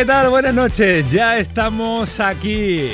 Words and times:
¿Qué 0.00 0.06
tal? 0.06 0.30
Buenas 0.30 0.54
noches. 0.54 1.10
Ya 1.10 1.36
estamos 1.36 2.20
aquí 2.20 2.92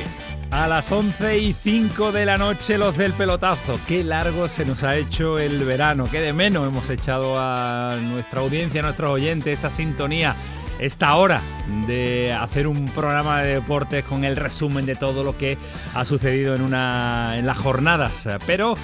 a 0.50 0.66
las 0.66 0.90
11 0.90 1.38
y 1.38 1.52
5 1.52 2.10
de 2.10 2.26
la 2.26 2.36
noche 2.36 2.78
los 2.78 2.96
del 2.96 3.12
pelotazo. 3.12 3.78
Qué 3.86 4.02
largo 4.02 4.48
se 4.48 4.64
nos 4.64 4.82
ha 4.82 4.96
hecho 4.96 5.38
el 5.38 5.62
verano, 5.62 6.08
qué 6.10 6.20
de 6.20 6.32
menos 6.32 6.66
hemos 6.66 6.90
echado 6.90 7.38
a 7.38 7.96
nuestra 8.02 8.40
audiencia, 8.40 8.80
a 8.80 8.82
nuestros 8.82 9.08
oyentes, 9.08 9.54
esta 9.54 9.70
sintonía, 9.70 10.34
esta 10.80 11.14
hora 11.14 11.42
de 11.86 12.32
hacer 12.32 12.66
un 12.66 12.88
programa 12.88 13.40
de 13.40 13.54
deportes 13.54 14.04
con 14.04 14.24
el 14.24 14.34
resumen 14.34 14.84
de 14.84 14.96
todo 14.96 15.22
lo 15.22 15.38
que 15.38 15.56
ha 15.94 16.04
sucedido 16.04 16.56
en, 16.56 16.62
una, 16.62 17.38
en 17.38 17.46
las 17.46 17.56
jornadas. 17.56 18.28
Pero 18.48 18.74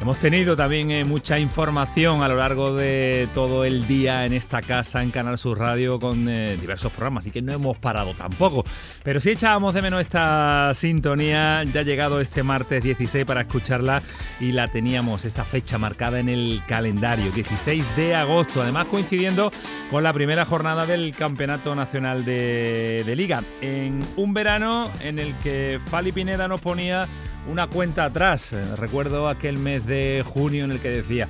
Hemos 0.00 0.18
tenido 0.18 0.54
también 0.54 0.90
eh, 0.90 1.04
mucha 1.04 1.38
información 1.38 2.22
a 2.22 2.28
lo 2.28 2.36
largo 2.36 2.74
de 2.74 3.26
todo 3.32 3.64
el 3.64 3.86
día 3.86 4.26
en 4.26 4.34
esta 4.34 4.60
casa, 4.60 5.02
en 5.02 5.10
Canal 5.10 5.38
Sur 5.38 5.58
Radio, 5.58 5.98
con 5.98 6.28
eh, 6.28 6.58
diversos 6.60 6.92
programas, 6.92 7.22
así 7.22 7.30
que 7.30 7.40
no 7.40 7.54
hemos 7.54 7.78
parado 7.78 8.12
tampoco. 8.12 8.64
Pero 9.02 9.18
sí 9.18 9.30
echábamos 9.30 9.72
de 9.72 9.80
menos 9.80 10.00
esta 10.02 10.72
sintonía, 10.74 11.64
ya 11.64 11.80
ha 11.80 11.84
llegado 11.84 12.20
este 12.20 12.42
martes 12.42 12.82
16 12.82 13.24
para 13.24 13.42
escucharla 13.42 14.02
y 14.40 14.52
la 14.52 14.68
teníamos 14.68 15.24
esta 15.24 15.44
fecha 15.44 15.78
marcada 15.78 16.20
en 16.20 16.28
el 16.28 16.60
calendario, 16.68 17.32
16 17.32 17.96
de 17.96 18.14
agosto, 18.14 18.60
además 18.60 18.88
coincidiendo 18.90 19.52
con 19.90 20.02
la 20.02 20.12
primera 20.12 20.44
jornada 20.44 20.84
del 20.84 21.14
Campeonato 21.14 21.74
Nacional 21.74 22.26
de, 22.26 23.04
de 23.06 23.16
Liga, 23.16 23.42
en 23.62 24.00
un 24.16 24.34
verano 24.34 24.90
en 25.00 25.18
el 25.18 25.34
que 25.36 25.80
Fali 25.86 26.12
Pineda 26.12 26.46
nos 26.46 26.60
ponía 26.60 27.08
una 27.48 27.66
cuenta 27.66 28.04
atrás. 28.04 28.54
Recuerdo 28.76 29.28
aquel 29.28 29.58
mes 29.58 29.86
de 29.86 30.24
junio 30.26 30.64
en 30.64 30.72
el 30.72 30.80
que 30.80 30.90
decía, 30.90 31.28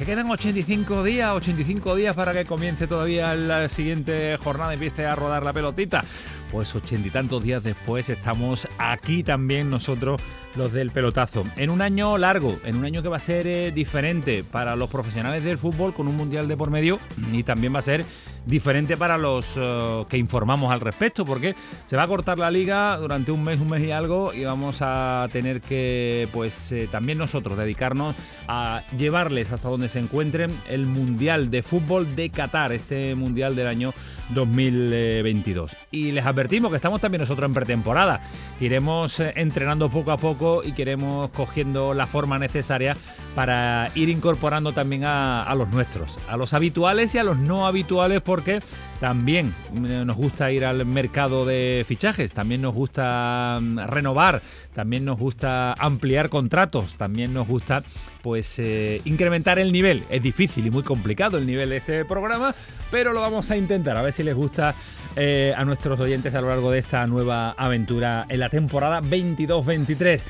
que 0.00 0.06
quedan 0.06 0.30
85 0.30 1.04
días, 1.04 1.30
85 1.30 1.94
días 1.94 2.16
para 2.16 2.32
que 2.32 2.46
comience 2.46 2.86
todavía 2.86 3.34
la 3.34 3.68
siguiente 3.68 4.34
jornada 4.38 4.72
empiece 4.72 5.04
a 5.04 5.14
rodar 5.14 5.42
la 5.42 5.52
pelotita. 5.52 6.02
Pues 6.50 6.74
ochenta 6.74 7.06
y 7.06 7.10
tantos 7.10 7.42
días 7.42 7.62
después 7.62 8.08
estamos 8.08 8.66
aquí 8.78 9.22
también 9.22 9.68
nosotros 9.68 10.20
los 10.56 10.72
del 10.72 10.90
pelotazo. 10.90 11.44
En 11.56 11.68
un 11.68 11.82
año 11.82 12.16
largo, 12.16 12.58
en 12.64 12.76
un 12.76 12.86
año 12.86 13.02
que 13.02 13.08
va 13.08 13.18
a 13.18 13.20
ser 13.20 13.46
eh, 13.46 13.72
diferente 13.72 14.42
para 14.42 14.74
los 14.74 14.88
profesionales 14.88 15.44
del 15.44 15.58
fútbol 15.58 15.92
con 15.92 16.08
un 16.08 16.16
mundial 16.16 16.48
de 16.48 16.56
por 16.56 16.70
medio 16.70 16.98
y 17.30 17.42
también 17.42 17.74
va 17.74 17.80
a 17.80 17.82
ser 17.82 18.06
diferente 18.46 18.96
para 18.96 19.18
los 19.18 19.54
eh, 19.56 20.04
que 20.08 20.16
informamos 20.16 20.72
al 20.72 20.80
respecto 20.80 21.24
porque 21.24 21.54
se 21.84 21.96
va 21.96 22.04
a 22.04 22.06
cortar 22.06 22.38
la 22.38 22.50
liga 22.50 22.96
durante 22.96 23.32
un 23.32 23.44
mes, 23.44 23.60
un 23.60 23.70
mes 23.70 23.82
y 23.82 23.90
algo 23.90 24.32
y 24.32 24.44
vamos 24.44 24.78
a 24.80 25.28
tener 25.32 25.60
que 25.60 26.28
pues 26.32 26.72
eh, 26.72 26.88
también 26.90 27.18
nosotros 27.18 27.56
dedicarnos 27.56 28.16
a 28.48 28.82
llevarles 28.96 29.52
hasta 29.52 29.68
donde 29.68 29.88
se 29.88 29.98
encuentren 29.98 30.58
el 30.68 30.86
mundial 30.86 31.50
de 31.50 31.62
fútbol 31.62 32.16
de 32.16 32.30
Qatar, 32.30 32.72
este 32.72 33.14
mundial 33.14 33.56
del 33.56 33.66
año 33.66 33.92
2022. 34.34 35.76
Y 35.90 36.12
les 36.12 36.26
advertimos 36.26 36.70
que 36.70 36.76
estamos 36.76 37.00
también 37.00 37.20
nosotros 37.20 37.48
en 37.48 37.54
pretemporada, 37.54 38.20
iremos 38.60 39.20
entrenando 39.20 39.90
poco 39.90 40.12
a 40.12 40.16
poco 40.16 40.62
y 40.64 40.72
queremos 40.72 41.30
cogiendo 41.30 41.94
la 41.94 42.06
forma 42.06 42.38
necesaria 42.38 42.96
para 43.34 43.90
ir 43.94 44.08
incorporando 44.08 44.72
también 44.72 45.04
a, 45.04 45.52
los 45.56 45.68
nuestros, 45.70 46.18
a 46.28 46.36
los 46.36 46.54
habituales 46.54 47.14
y 47.14 47.18
a 47.18 47.24
los 47.24 47.38
no 47.38 47.66
habituales, 47.66 48.20
porque 48.20 48.60
también 48.98 49.54
eh, 49.74 50.02
nos 50.04 50.16
gusta 50.16 50.50
ir 50.52 50.64
al 50.64 50.84
mercado 50.84 51.44
de 51.44 51.84
fichajes, 51.86 52.32
también 52.32 52.62
nos 52.62 52.74
gusta 52.74 53.58
mm, 53.60 53.78
renovar, 53.86 54.42
también 54.74 55.04
nos 55.04 55.18
gusta 55.18 55.72
ampliar 55.74 56.28
contratos, 56.28 56.94
también 56.96 57.32
nos 57.32 57.48
gusta 57.48 57.82
pues 58.22 58.58
eh, 58.58 59.00
incrementar 59.04 59.58
el 59.58 59.72
nivel. 59.72 60.04
Es 60.10 60.22
difícil 60.22 60.66
y 60.66 60.70
muy 60.70 60.82
complicado 60.82 61.38
el 61.38 61.46
nivel 61.46 61.70
de 61.70 61.78
este 61.78 62.04
programa, 62.04 62.54
pero 62.90 63.12
lo 63.12 63.20
vamos 63.20 63.50
a 63.50 63.56
intentar, 63.56 63.96
a 63.96 64.02
ver 64.02 64.12
si 64.12 64.22
les 64.22 64.34
gusta 64.34 64.74
eh, 65.16 65.54
a 65.56 65.64
nuestros 65.64 65.98
oyentes 66.00 66.34
a 66.34 66.40
lo 66.40 66.48
largo 66.48 66.70
de 66.70 66.78
esta 66.78 67.06
nueva 67.06 67.52
aventura 67.52 68.26
en 68.28 68.40
la 68.40 68.48
temporada 68.48 69.00
22-23. 69.00 70.22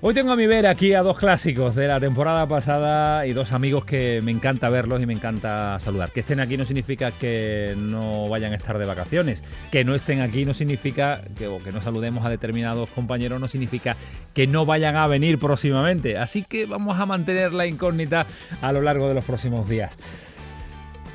Hoy 0.00 0.14
tengo 0.14 0.30
a 0.30 0.36
mi 0.36 0.46
ver 0.46 0.68
aquí 0.68 0.94
a 0.94 1.02
dos 1.02 1.18
clásicos 1.18 1.74
de 1.74 1.88
la 1.88 1.98
temporada 1.98 2.46
pasada 2.46 3.26
y 3.26 3.32
dos 3.32 3.50
amigos 3.50 3.84
que 3.84 4.20
me 4.22 4.30
encanta 4.30 4.70
verlos 4.70 5.02
y 5.02 5.06
me 5.06 5.12
encanta 5.12 5.76
saludar. 5.80 6.12
Que 6.12 6.20
estén 6.20 6.38
aquí 6.38 6.56
no 6.56 6.64
significa 6.64 7.10
que 7.10 7.74
no 7.76 8.28
vayan 8.28 8.52
a 8.52 8.54
estar 8.54 8.78
de 8.78 8.86
vacaciones. 8.86 9.42
Que 9.72 9.84
no 9.84 9.96
estén 9.96 10.20
aquí 10.20 10.44
no 10.44 10.54
significa 10.54 11.20
que, 11.36 11.48
o 11.48 11.58
que 11.58 11.72
no 11.72 11.82
saludemos 11.82 12.24
a 12.24 12.30
determinados 12.30 12.88
compañeros 12.90 13.40
no 13.40 13.48
significa 13.48 13.96
que 14.34 14.46
no 14.46 14.64
vayan 14.64 14.94
a 14.94 15.08
venir 15.08 15.40
próximamente. 15.40 16.16
Así 16.16 16.44
que 16.44 16.66
vamos 16.66 17.00
a 17.00 17.04
mantener 17.04 17.52
la 17.52 17.66
incógnita 17.66 18.24
a 18.62 18.70
lo 18.70 18.82
largo 18.82 19.08
de 19.08 19.14
los 19.14 19.24
próximos 19.24 19.68
días. 19.68 19.90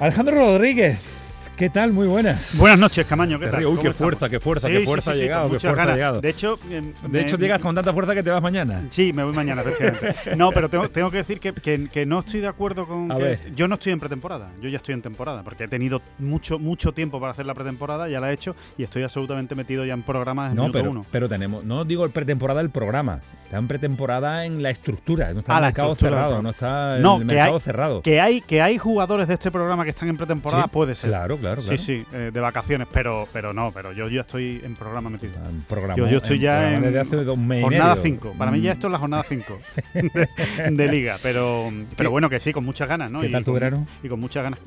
Alejandro 0.02 0.36
Rodríguez, 0.36 1.00
¿Qué 1.64 1.70
tal? 1.70 1.94
Muy 1.94 2.08
buenas. 2.08 2.58
Buenas 2.58 2.78
noches, 2.78 3.08
Camaño. 3.08 3.40
¿Qué 3.40 3.48
tal? 3.48 3.66
Uy, 3.66 3.80
qué 3.82 3.94
fuerza, 3.94 4.28
qué 4.28 4.42
fuerza, 4.42 4.68
qué 4.68 4.82
fuerza 4.82 5.12
ha 5.12 5.16
llegado, 5.16 5.50
qué 5.50 5.62
fuerza 5.62 5.84
ha 5.84 5.94
llegado. 5.94 6.20
De 6.20 6.28
hecho, 6.28 6.60
em, 6.70 6.92
de 7.10 7.22
hecho 7.22 7.38
llegas 7.38 7.62
con 7.62 7.74
tanta 7.74 7.94
fuerza 7.94 8.14
que 8.14 8.22
te 8.22 8.30
vas 8.30 8.42
mañana. 8.42 8.84
Sí, 8.90 9.14
me 9.14 9.24
voy 9.24 9.34
mañana, 9.34 9.62
efectivamente. 9.62 10.36
no, 10.36 10.52
pero 10.52 10.68
tengo, 10.68 11.10
que 11.10 11.18
decir 11.20 11.40
que, 11.40 11.54
que, 11.54 12.06
no 12.06 12.20
estoy 12.20 12.42
de 12.42 12.48
acuerdo 12.48 12.86
con 12.86 13.08
que 13.08 13.40
yo 13.56 13.70
no 13.70 13.76
estoy 13.76 13.94
en 13.94 14.02
pretemporada. 14.02 14.52
Yo 14.62 14.68
ya 14.68 14.76
estoy 14.76 14.94
en 14.94 15.02
temporada, 15.02 15.42
porque 15.44 15.64
he 15.64 15.68
tenido 15.70 16.02
mucho 16.20 16.60
mucho 16.60 16.92
tiempo 16.92 17.22
para 17.22 17.32
hacer 17.32 17.46
la 17.46 17.54
pretemporada, 17.54 18.10
ya 18.10 18.20
la 18.20 18.32
he 18.32 18.34
hecho 18.34 18.58
y 18.78 18.84
estoy 18.84 19.04
absolutamente 19.04 19.56
metido 19.56 19.86
ya 19.86 19.94
en 19.94 20.04
programas 20.04 20.52
desde 20.52 20.66
no, 20.68 20.70
pero, 20.70 20.92
uno. 20.92 21.06
pero 21.12 21.30
tenemos, 21.30 21.64
no 21.64 21.86
digo 21.86 22.04
el 22.04 22.12
pretemporada 22.12 22.60
del 22.60 22.72
programa, 22.72 23.22
está 23.54 23.60
en 23.60 23.68
pretemporada 23.68 24.46
en 24.46 24.64
la 24.64 24.72
estructura, 24.72 25.32
no 25.32 25.42
está 25.42 25.52
en 25.52 25.58
el 25.58 25.64
mercado 25.66 25.96
cerrado, 25.96 26.42
no 26.42 26.50
está 26.50 26.98
en 26.98 27.06
el 27.06 27.26
mercado 27.26 27.60
cerrado. 27.60 28.02
Que 28.02 28.20
hay 28.20 28.42
que 28.42 28.64
hay 28.64 28.80
jugadores 28.80 29.28
de 29.28 29.36
este 29.36 29.52
programa 29.52 29.84
que 29.84 29.92
están 29.92 30.10
en 30.10 30.18
pretemporada, 30.18 30.68
puede 30.68 30.96
ser. 30.96 31.12
Claro, 31.12 31.38
claro, 31.38 31.62
claro. 31.62 31.78
Sí, 31.78 31.86
sí. 32.02 32.06
Eh, 32.14 32.32
de 32.34 32.40
vacaciones, 32.40 32.88
pero 32.92 33.28
pero 33.32 33.54
no, 33.54 33.72
pero 33.72 33.92
yo 33.92 34.08
ya 34.10 34.22
estoy 34.22 34.60
en 34.64 34.76
programa 34.76 35.12
metido. 35.12 35.34
programa, 35.70 36.10
yo, 36.10 36.18
estoy 36.18 36.40
ya 36.40 36.74
en 36.74 37.62
jornada 37.62 37.96
5. 37.96 38.34
Para 38.40 38.50
mí 38.50 38.60
ya 38.60 38.72
mm. 38.72 38.74
esto 38.74 38.88
es 38.88 38.92
la 38.92 38.98
jornada 38.98 39.24
5 39.24 39.60
de, 40.72 40.88
liga, 40.88 41.20
pero 41.22 41.72
pero 41.96 42.10
bueno 42.10 42.32
que 42.32 42.40
sí, 42.40 42.54
con 42.54 42.66
muchas 42.66 42.90
ganas, 42.90 43.12
¿no? 43.12 43.22
¿Qué 43.22 43.30
tal 43.30 43.46
tu 43.46 43.54
verano? 43.54 43.86
Y 44.02 44.10
con 44.10 44.20
muchas 44.20 44.42
ganas. 44.42 44.60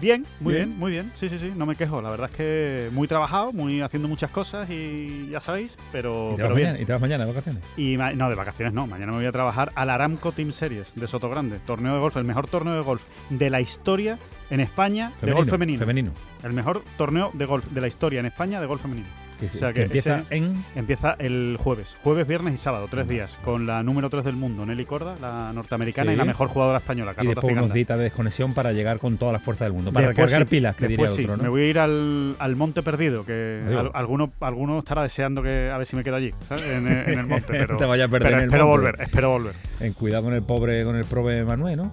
Bien, 0.00 0.24
muy 0.40 0.54
bien. 0.54 0.78
muy 0.78 0.92
bien. 0.92 1.12
Sí, 1.14 1.28
sí, 1.28 1.38
sí, 1.38 1.52
no 1.54 1.66
me 1.66 1.76
quejo. 1.76 2.00
La 2.00 2.10
verdad 2.10 2.30
es 2.30 2.36
que 2.36 2.88
muy 2.92 3.06
trabajado, 3.06 3.52
muy 3.52 3.82
haciendo 3.82 4.08
muchas 4.08 4.30
cosas 4.30 4.70
y 4.70 5.28
ya 5.30 5.42
sabéis, 5.42 5.76
pero, 5.92 6.30
¿Y 6.32 6.36
te, 6.36 6.42
pero 6.42 6.54
bien. 6.54 6.68
Mañana, 6.68 6.82
¿Y 6.82 6.86
te 6.86 6.92
vas 6.92 7.00
mañana 7.02 7.24
de 7.26 7.32
vacaciones? 7.32 7.62
Y 7.76 7.98
no, 7.98 8.29
de 8.30 8.36
vacaciones 8.36 8.72
no. 8.72 8.86
Mañana 8.86 9.12
me 9.12 9.18
voy 9.18 9.26
a 9.26 9.32
trabajar 9.32 9.72
al 9.74 9.90
Aramco 9.90 10.32
Team 10.32 10.52
Series 10.52 10.94
de 10.94 11.06
Soto 11.06 11.28
Grande, 11.28 11.58
torneo 11.58 11.94
de 11.94 12.00
golf, 12.00 12.16
el 12.16 12.24
mejor 12.24 12.48
torneo 12.48 12.74
de 12.74 12.80
golf 12.80 13.02
de 13.28 13.50
la 13.50 13.60
historia 13.60 14.18
en 14.48 14.60
España 14.60 15.12
de 15.20 15.32
golf 15.32 15.50
femenino. 15.50 15.78
Femenino. 15.78 16.12
El 16.42 16.52
mejor 16.52 16.82
torneo 16.96 17.30
de 17.34 17.44
golf 17.46 17.66
de 17.66 17.80
la 17.80 17.88
historia 17.88 18.20
en 18.20 18.26
España 18.26 18.60
de 18.60 18.66
golf 18.66 18.82
femenino. 18.82 19.08
O 19.46 19.48
sea 19.48 19.72
que, 19.72 19.82
empieza 19.82 20.24
en 20.30 20.64
empieza 20.74 21.16
el 21.18 21.56
jueves, 21.58 21.96
jueves, 22.02 22.26
viernes 22.26 22.54
y 22.54 22.56
sábado, 22.56 22.88
tres 22.90 23.08
días, 23.08 23.38
con 23.42 23.66
la 23.66 23.82
número 23.82 24.10
3 24.10 24.24
del 24.24 24.36
mundo, 24.36 24.66
Nelly 24.66 24.84
Corda, 24.84 25.14
la 25.20 25.52
norteamericana 25.52 26.12
y 26.12 26.16
la 26.16 26.24
mejor 26.24 26.48
jugadora 26.48 26.78
española, 26.78 27.14
Carlota 27.14 27.32
Y 27.32 27.34
después 27.34 27.56
unos 27.56 27.72
días 27.72 27.88
de 27.88 28.04
desconexión 28.04 28.54
para 28.54 28.72
llegar 28.72 28.98
con 28.98 29.16
toda 29.16 29.32
la 29.32 29.40
fuerza 29.40 29.64
del 29.64 29.72
mundo, 29.72 29.92
para 29.92 30.08
recargar 30.08 30.46
pilas, 30.46 30.76
que 30.76 30.88
diría 30.88 31.10
otro, 31.10 31.36
¿no? 31.36 31.42
Me 31.42 31.48
voy 31.48 31.62
a 31.62 31.66
ir 31.66 31.78
al, 31.78 32.36
al 32.38 32.56
Monte 32.56 32.82
Perdido, 32.82 33.24
que 33.24 33.62
alguno, 33.94 34.32
alguno 34.40 34.78
estará 34.78 35.02
deseando 35.02 35.42
que 35.42 35.70
a 35.70 35.78
ver 35.78 35.86
si 35.86 35.96
me 35.96 36.04
quedo 36.04 36.16
allí, 36.16 36.32
En, 36.50 36.86
el 36.88 37.26
monte, 37.28 37.46
pero, 37.48 37.76
Te 37.76 37.84
vaya 37.84 38.04
a 38.04 38.08
perder 38.08 38.28
pero 38.28 38.36
en 38.36 38.42
el 38.42 38.48
espero 38.48 38.66
volver, 38.66 38.94
espero 39.00 39.30
volver. 39.30 39.54
En 39.80 39.92
cuidado 39.92 40.24
con 40.24 40.34
el 40.34 40.42
pobre, 40.42 40.84
con 40.84 40.96
el 40.96 41.04
prove 41.04 41.44
Manuel, 41.44 41.76
¿no? 41.76 41.92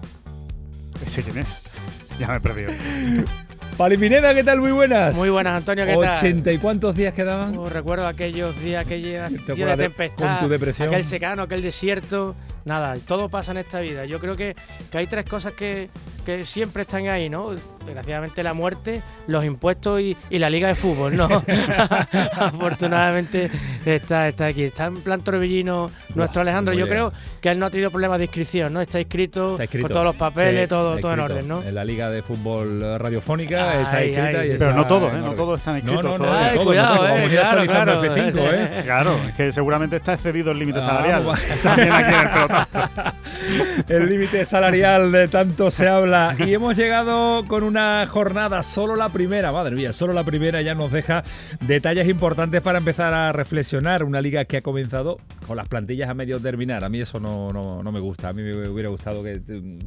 ¿Ese 1.04 1.22
quién 1.22 1.38
es? 1.38 1.62
Ya 2.18 2.28
me 2.28 2.36
he 2.36 2.40
perdido. 2.40 2.72
Palipineda, 3.76 4.34
¿qué 4.34 4.42
tal? 4.42 4.60
Muy 4.60 4.72
buenas. 4.72 5.16
Muy 5.16 5.30
buenas, 5.30 5.56
Antonio, 5.56 5.86
¿qué 5.86 5.96
tal? 5.96 6.18
¿80 6.18 6.54
y 6.54 6.58
cuántos 6.58 6.96
días 6.96 7.14
quedaban? 7.14 7.56
Oh, 7.56 7.68
recuerdo 7.68 8.06
aquellos 8.06 8.60
días, 8.62 8.84
aquella 8.84 9.28
de 9.28 9.76
tempestad, 9.76 10.38
con 10.38 10.46
tu 10.46 10.48
depresión? 10.48 10.88
aquel 10.88 11.04
secano, 11.04 11.42
aquel 11.42 11.62
desierto. 11.62 12.34
Nada, 12.68 12.96
todo 13.06 13.30
pasa 13.30 13.52
en 13.52 13.58
esta 13.58 13.80
vida. 13.80 14.04
Yo 14.04 14.20
creo 14.20 14.36
que, 14.36 14.54
que 14.92 14.98
hay 14.98 15.06
tres 15.06 15.24
cosas 15.24 15.54
que, 15.54 15.88
que 16.26 16.44
siempre 16.44 16.82
están 16.82 17.08
ahí, 17.08 17.30
¿no? 17.30 17.52
Desgraciadamente 17.86 18.42
la 18.42 18.52
muerte, 18.52 19.02
los 19.26 19.46
impuestos 19.46 19.98
y, 20.02 20.14
la 20.30 20.50
liga 20.50 20.68
de 20.68 20.74
fútbol, 20.74 21.16
¿no? 21.16 21.24
Afortunadamente 22.36 23.50
está, 23.86 24.28
está 24.28 24.44
aquí. 24.44 24.64
Está 24.64 24.84
en 24.84 24.96
plan 24.96 25.22
torbellino 25.22 25.88
nuestro 26.14 26.42
Alejandro. 26.42 26.74
Yo 26.74 26.86
creo 26.86 27.14
que 27.40 27.48
él 27.48 27.58
no 27.58 27.64
ha 27.64 27.70
tenido 27.70 27.90
problemas 27.90 28.18
de 28.18 28.24
inscripción, 28.24 28.74
¿no? 28.74 28.82
Está 28.82 29.00
inscrito, 29.00 29.56
con 29.56 29.90
todos 29.90 30.04
los 30.04 30.16
papeles, 30.16 30.68
todo, 30.68 30.98
todo 30.98 31.14
en 31.14 31.20
orden, 31.20 31.48
¿no? 31.48 31.62
En 31.62 31.74
la 31.74 31.82
liga 31.82 32.10
de 32.10 32.20
fútbol 32.20 32.98
radiofónica 32.98 33.80
está 33.80 34.04
inscrita. 34.04 34.44
y 34.44 34.58
pero 34.58 34.74
no 34.74 34.86
todos, 34.86 35.14
¿eh? 35.14 35.18
No 35.22 35.32
todos 35.32 35.60
están 35.60 35.76
inscritos. 35.76 36.18
No, 36.18 36.26
no, 36.26 36.54
no, 36.54 36.64
cuidado, 36.64 37.08
eh, 37.08 37.28
claro, 37.30 37.64
claro. 37.64 38.04
F5, 38.04 38.50
¿eh? 38.52 38.82
Claro, 38.84 39.18
es 39.26 39.34
que 39.34 39.50
seguramente 39.50 39.96
está 39.96 40.12
excedido 40.12 40.50
el 40.50 40.58
límite 40.58 40.80
ah, 40.80 40.82
salarial. 40.82 41.26
También 41.62 41.92
aquí 41.92 42.12
en 42.12 42.20
el 42.20 42.28
El 43.88 44.08
límite 44.08 44.44
salarial 44.44 45.12
de 45.12 45.28
tanto 45.28 45.70
se 45.70 45.88
habla. 45.88 46.36
Y 46.38 46.54
hemos 46.54 46.76
llegado 46.76 47.46
con 47.46 47.62
una 47.62 48.06
jornada, 48.06 48.62
solo 48.62 48.96
la 48.96 49.08
primera, 49.08 49.52
madre 49.52 49.74
mía, 49.74 49.92
solo 49.92 50.12
la 50.12 50.24
primera 50.24 50.62
ya 50.62 50.74
nos 50.74 50.92
deja 50.92 51.24
detalles 51.60 52.08
importantes 52.08 52.60
para 52.62 52.78
empezar 52.78 53.14
a 53.14 53.32
reflexionar. 53.32 54.04
Una 54.04 54.20
liga 54.20 54.44
que 54.44 54.58
ha 54.58 54.62
comenzado 54.62 55.18
con 55.46 55.56
las 55.56 55.68
plantillas 55.68 56.08
a 56.08 56.14
medio 56.14 56.40
terminar. 56.40 56.84
A 56.84 56.88
mí 56.88 57.00
eso 57.00 57.20
no, 57.20 57.50
no, 57.50 57.82
no 57.82 57.92
me 57.92 58.00
gusta. 58.00 58.28
A 58.28 58.32
mí 58.32 58.42
me 58.42 58.68
hubiera 58.68 58.88
gustado 58.88 59.22
que 59.22 59.40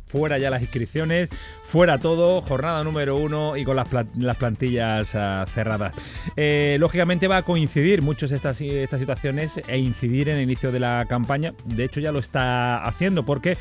fuera 0.07 0.37
ya 0.37 0.49
las 0.49 0.61
inscripciones, 0.61 1.29
fuera 1.63 1.99
todo, 1.99 2.41
jornada 2.41 2.83
número 2.83 3.15
uno 3.17 3.57
y 3.57 3.63
con 3.63 3.75
las, 3.75 3.87
las 4.17 4.35
plantillas 4.37 5.15
ah, 5.15 5.45
cerradas. 5.53 5.93
Eh, 6.35 6.77
lógicamente 6.79 7.27
va 7.27 7.37
a 7.37 7.43
coincidir 7.43 8.01
muchas 8.01 8.31
estas, 8.31 8.59
estas 8.61 8.99
situaciones 8.99 9.61
e 9.67 9.77
incidir 9.77 10.29
en 10.29 10.37
el 10.37 10.43
inicio 10.43 10.71
de 10.71 10.79
la 10.79 11.05
campaña. 11.07 11.53
De 11.65 11.83
hecho 11.83 11.99
ya 11.99 12.11
lo 12.11 12.19
está 12.19 12.60
haciendo 12.83 13.23
porque 13.23 13.57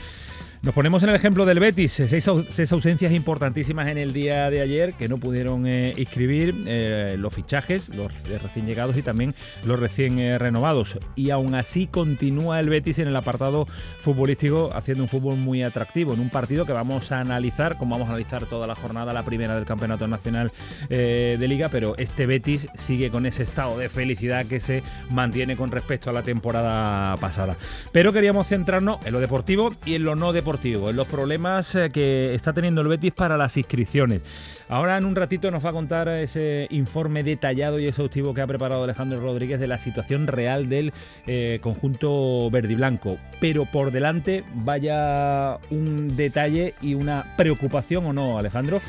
nos 0.62 0.74
ponemos 0.74 1.02
en 1.02 1.08
el 1.08 1.14
ejemplo 1.14 1.46
del 1.46 1.58
Betis, 1.58 2.02
seis, 2.06 2.28
ausencias 2.28 3.12
importantísimas 3.14 3.88
en 3.88 3.96
el 3.96 4.12
día 4.12 4.50
de 4.50 4.60
ayer 4.60 4.92
que 4.92 5.08
no 5.08 5.16
pudieron 5.16 5.66
eh, 5.66 5.94
inscribir 5.96 6.54
eh, 6.66 7.16
los 7.18 7.32
fichajes, 7.32 7.88
los 7.88 8.12
recién 8.42 8.66
llegados 8.66 8.98
y 8.98 9.02
también 9.02 9.34
los 9.64 9.80
recién 9.80 10.18
eh, 10.18 10.36
renovados. 10.36 10.98
Y 11.16 11.30
aún 11.30 11.54
así 11.54 11.86
continúa 11.86 12.60
el 12.60 12.68
Betis 12.68 12.98
en 12.98 13.08
el 13.08 13.16
apartado 13.16 13.66
futbolístico 14.00 14.70
haciendo 14.74 15.04
un 15.04 15.08
fútbol 15.08 15.38
muy 15.38 15.62
atractivo, 15.62 16.12
en 16.12 16.20
un 16.20 16.28
partido 16.28 16.66
que 16.66 16.74
vamos 16.74 17.10
a 17.10 17.20
analizar, 17.20 17.78
como 17.78 17.94
vamos 17.94 18.08
a 18.08 18.10
analizar 18.10 18.44
toda 18.44 18.66
la 18.66 18.74
jornada, 18.74 19.14
la 19.14 19.24
primera 19.24 19.54
del 19.54 19.64
Campeonato 19.64 20.08
Nacional 20.08 20.52
de 20.90 21.46
Liga, 21.48 21.70
pero 21.70 21.96
este 21.96 22.26
Betis 22.26 22.68
sigue 22.74 23.10
con 23.10 23.24
ese 23.24 23.44
estado 23.44 23.78
de 23.78 23.88
felicidad 23.88 24.44
que 24.44 24.60
se 24.60 24.82
mantiene 25.08 25.56
con 25.56 25.70
respecto 25.70 26.10
a 26.10 26.12
la 26.12 26.22
temporada 26.22 27.16
pasada. 27.16 27.56
Pero 27.92 28.12
queríamos 28.12 28.48
centrarnos 28.48 29.04
en 29.06 29.12
lo 29.12 29.20
deportivo 29.20 29.74
y 29.86 29.94
en 29.94 30.04
lo 30.04 30.16
no 30.16 30.32
deportivo 30.32 30.49
en 30.90 30.96
los 30.96 31.06
problemas 31.06 31.74
eh, 31.76 31.90
que 31.90 32.34
está 32.34 32.52
teniendo 32.52 32.80
el 32.80 32.88
Betis 32.88 33.12
para 33.12 33.36
las 33.36 33.56
inscripciones. 33.56 34.22
Ahora 34.70 34.96
en 34.96 35.04
un 35.04 35.16
ratito 35.16 35.50
nos 35.50 35.66
va 35.66 35.70
a 35.70 35.72
contar 35.72 36.06
ese 36.06 36.68
informe 36.70 37.24
detallado 37.24 37.80
y 37.80 37.88
exhaustivo 37.88 38.32
que 38.34 38.40
ha 38.40 38.46
preparado 38.46 38.84
Alejandro 38.84 39.18
Rodríguez 39.18 39.58
de 39.58 39.66
la 39.66 39.78
situación 39.78 40.28
real 40.28 40.68
del 40.68 40.92
eh, 41.26 41.58
conjunto 41.60 42.48
verde 42.52 42.74
y 42.74 42.76
blanco. 42.76 43.18
Pero 43.40 43.64
por 43.64 43.90
delante 43.90 44.44
vaya 44.54 45.58
un 45.70 46.16
detalle 46.16 46.74
y 46.80 46.94
una 46.94 47.34
preocupación 47.36 48.06
o 48.06 48.12
no, 48.12 48.38
Alejandro. 48.38 48.80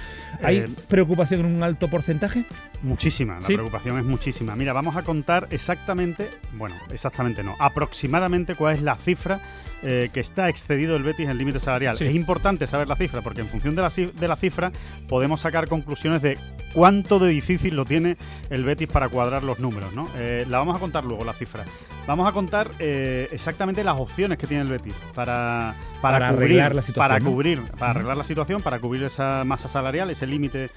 ¿Hay 0.44 0.57
eh, 0.57 0.66
preocupación 0.88 1.39
en 1.39 1.45
un 1.48 1.63
alto 1.63 1.88
porcentaje? 1.88 2.45
Muchísima, 2.84 3.39
la 3.39 3.48
preocupación 3.48 3.98
es 3.98 4.06
muchísima. 4.06 4.56
Mira, 4.56 4.74
vamos 4.74 4.95
a 4.95 5.01
contar 5.01 5.48
exactamente, 5.50 6.27
bueno, 6.54 6.75
exactamente 6.92 7.44
no, 7.44 7.56
aproximadamente 7.57 8.54
cuál 8.54 8.75
es 8.75 8.84
la 8.84 8.98
cifra 8.98 9.42
eh, 9.84 10.10
que 10.13 10.19
está 10.19 10.48
excedido 10.48 10.95
el 10.95 11.01
Betis 11.01 11.25
en 11.25 11.31
el 11.31 11.39
límite 11.39 11.60
salarial. 11.60 11.98
Es 12.00 12.13
importante 12.13 12.68
saber 12.68 12.88
la 12.88 12.95
cifra 12.95 13.24
porque 13.24 13.42
en 13.42 13.48
función 13.48 13.75
de 13.75 13.81
la, 13.81 13.89
de 13.89 14.27
la 14.27 14.36
cifra 14.36 14.72
podemos 15.10 15.42
sacar 15.42 15.68
conclusiones 15.71 16.21
de 16.21 16.38
cuánto 16.73 17.18
de 17.18 17.29
difícil 17.29 17.75
lo 17.75 17.85
tiene 17.85 18.18
el 18.50 18.63
Betis 18.63 18.89
para 18.89 19.07
cuadrar 19.09 19.41
los 19.44 19.59
números. 19.59 19.94
¿no? 19.94 20.09
Eh, 20.18 20.45
la 20.47 20.59
vamos 20.59 20.75
a 20.75 20.79
contar 20.79 21.06
luego, 21.06 21.23
la 21.23 21.33
cifra. 21.33 21.63
Vamos 22.07 22.27
a 22.27 22.31
contar 22.31 22.69
eh, 22.79 23.29
exactamente 23.31 23.83
las 23.83 23.97
opciones 23.97 24.38
que 24.38 24.47
tiene 24.47 24.63
el 24.63 24.69
Betis 24.69 24.94
para, 25.13 25.75
para, 26.01 26.31
cubrir, 26.31 26.62
arreglar 26.62 26.75
la 26.75 26.81
situación, 26.81 27.07
para, 27.07 27.23
cubrir, 27.23 27.62
para 27.77 27.91
arreglar 27.91 28.18
la 28.18 28.23
situación, 28.23 28.62
para 28.62 28.79
cubrir 28.79 29.03
esa 29.03 29.44
masa 29.45 29.69
salarial, 29.69 30.09
ese 30.09 30.27
límite 30.27 30.71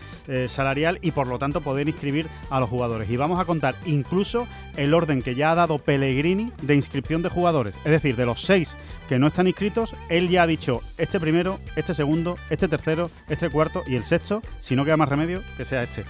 salarial 0.49 0.99
y 1.01 1.13
por 1.13 1.27
lo 1.27 1.39
tanto 1.39 1.61
poder 1.61 1.89
inscribir 1.89 2.29
a 2.51 2.61
los 2.61 2.71
jugadores. 2.71 3.11
Y 3.11 3.17
vamos 3.17 3.41
a 3.41 3.47
contar 3.47 3.75
incluso 3.87 4.47
el 4.77 4.95
orden 4.95 5.23
que 5.23 5.35
ya 5.35 5.53
ha 5.53 5.55
dado 5.55 5.79
Pellegrini 5.79 6.53
de 6.63 6.75
inscripción 6.75 7.23
de 7.23 7.31
jugadores. 7.31 7.75
Es 7.85 7.91
decir, 7.91 8.17
de 8.17 8.27
los 8.27 8.43
seis 8.43 8.77
que 9.09 9.19
no 9.19 9.27
están 9.27 9.47
inscritos, 9.47 9.95
él 10.09 10.29
ya 10.29 10.43
ha 10.43 10.47
dicho 10.47 10.81
este 10.99 11.21
primero, 11.21 11.59
este 11.77 11.95
segundo, 11.95 12.37
este 12.51 12.69
tercero, 12.69 13.11
este 13.29 13.51
cuarto 13.51 13.83
y 13.87 13.97
el 13.97 14.05
sexto, 14.05 14.41
si 14.61 14.77
no 14.77 14.84
queda 14.85 14.97
más 14.97 15.09
remedio, 15.09 15.43
que 15.57 15.65
sea 15.65 15.83
este. 15.83 16.05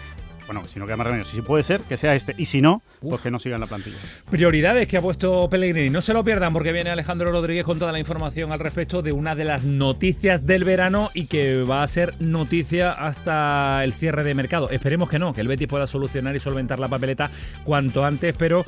Bueno, 0.46 0.62
si 0.66 0.78
no 0.78 0.84
queda 0.84 0.96
más 0.96 1.06
remedio, 1.06 1.24
si 1.24 1.40
puede 1.40 1.62
ser, 1.62 1.80
que 1.82 1.96
sea 1.96 2.14
este. 2.14 2.34
Y 2.36 2.44
si 2.44 2.60
no, 2.60 2.82
pues 3.00 3.22
que 3.22 3.30
no 3.30 3.38
siga 3.38 3.54
en 3.54 3.62
la 3.62 3.66
plantilla. 3.66 3.96
Prioridades 4.30 4.86
que 4.86 4.98
ha 4.98 5.00
puesto 5.00 5.48
Pellegrini. 5.48 5.88
No 5.88 6.02
se 6.02 6.12
lo 6.12 6.22
pierdan 6.22 6.52
porque 6.52 6.72
viene 6.72 6.90
Alejandro 6.90 7.30
Rodríguez 7.30 7.64
con 7.64 7.78
toda 7.78 7.92
la 7.92 7.98
información 7.98 8.52
al 8.52 8.58
respecto 8.58 9.00
de 9.00 9.12
una 9.12 9.34
de 9.34 9.44
las 9.44 9.64
noticias 9.64 10.46
del 10.46 10.64
verano 10.64 11.10
y 11.14 11.26
que 11.26 11.62
va 11.62 11.82
a 11.82 11.86
ser 11.86 12.14
noticia 12.20 12.92
hasta 12.92 13.82
el 13.84 13.94
cierre 13.94 14.22
de 14.22 14.34
mercado. 14.34 14.68
Esperemos 14.68 15.08
que 15.08 15.18
no, 15.18 15.32
que 15.32 15.40
el 15.40 15.48
Betis 15.48 15.68
pueda 15.68 15.86
solucionar 15.86 16.36
y 16.36 16.40
solventar 16.40 16.78
la 16.78 16.88
papeleta 16.88 17.30
cuanto 17.64 18.04
antes, 18.04 18.34
pero 18.36 18.66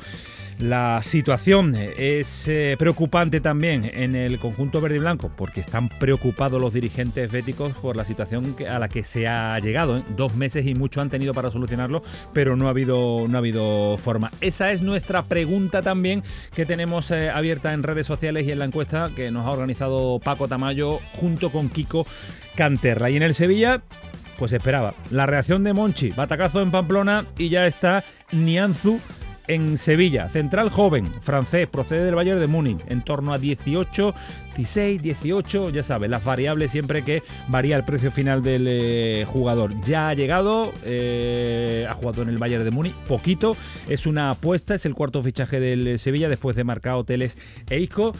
la 0.59 1.03
situación 1.03 1.75
es 1.75 2.47
eh, 2.47 2.75
preocupante 2.79 3.41
también 3.41 3.89
en 3.93 4.15
el 4.15 4.39
conjunto 4.39 4.81
verde 4.81 4.95
y 4.95 4.99
blanco 4.99 5.31
porque 5.35 5.61
están 5.61 5.87
preocupados 5.87 6.59
los 6.59 6.73
dirigentes 6.73 7.31
béticos 7.31 7.73
por 7.73 7.95
la 7.95 8.05
situación 8.05 8.55
a 8.67 8.79
la 8.79 8.89
que 8.89 9.03
se 9.03 9.27
ha 9.27 9.59
llegado. 9.59 9.99
¿eh? 9.99 10.03
Dos 10.15 10.35
meses 10.35 10.65
y 10.65 10.73
mucho 10.73 10.99
han 11.01 11.09
tenido 11.09 11.35
para 11.35 11.51
solucionarlo, 11.51 12.01
pero 12.33 12.55
no 12.55 12.67
ha 12.67 12.71
habido, 12.71 13.27
no 13.27 13.37
ha 13.37 13.39
habido 13.39 13.97
forma. 13.99 14.31
Esa 14.41 14.71
es 14.71 14.81
nuestra 14.81 15.23
pregunta 15.23 15.83
también 15.83 16.23
que 16.55 16.65
tenemos 16.65 17.11
eh, 17.11 17.29
abierta 17.29 17.73
en 17.73 17.83
redes 17.83 18.07
sociales 18.07 18.47
y 18.47 18.51
en 18.51 18.59
la 18.59 18.65
encuesta 18.65 19.11
que 19.15 19.29
nos 19.29 19.45
ha 19.45 19.51
organizado 19.51 20.19
Paco 20.19 20.47
Tamayo 20.47 20.99
junto 21.13 21.51
con 21.51 21.69
Kiko 21.69 22.07
Canterra. 22.55 23.11
Y 23.11 23.17
en 23.17 23.23
el 23.23 23.35
Sevilla 23.35 23.79
pues 24.39 24.53
esperaba. 24.53 24.93
La 25.09 25.25
reacción 25.25 25.63
de 25.63 25.73
Monchi, 25.73 26.11
batacazo 26.11 26.61
en 26.61 26.71
Pamplona 26.71 27.25
y 27.37 27.49
ya 27.49 27.65
está 27.65 28.03
Nianzu 28.31 28.99
en 29.47 29.77
Sevilla. 29.77 30.29
Central 30.29 30.69
joven, 30.69 31.05
francés, 31.21 31.67
procede 31.67 32.03
del 32.03 32.15
Bayern 32.15 32.39
de 32.39 32.47
Múnich, 32.47 32.79
en 32.87 33.03
torno 33.03 33.33
a 33.33 33.37
18, 33.37 34.13
16, 34.55 35.01
18, 35.01 35.69
ya 35.69 35.83
sabes, 35.83 36.09
las 36.09 36.23
variables 36.23 36.71
siempre 36.71 37.03
que 37.03 37.23
varía 37.47 37.77
el 37.77 37.83
precio 37.83 38.11
final 38.11 38.43
del 38.43 38.65
eh, 38.67 39.25
jugador. 39.27 39.71
Ya 39.85 40.09
ha 40.09 40.13
llegado, 40.13 40.71
eh, 40.83 41.85
ha 41.89 41.93
jugado 41.93 42.21
en 42.21 42.29
el 42.29 42.37
Bayern 42.37 42.63
de 42.63 42.71
Múnich, 42.71 42.95
poquito, 43.07 43.55
es 43.87 44.05
una 44.05 44.31
apuesta, 44.31 44.75
es 44.75 44.85
el 44.85 44.95
cuarto 44.95 45.23
fichaje 45.23 45.59
del 45.59 45.99
Sevilla 45.99 46.29
después 46.29 46.55
de 46.55 46.63
marcar 46.63 46.93
hoteles 46.93 47.37
e 47.69 47.79
Isco. 47.79 48.13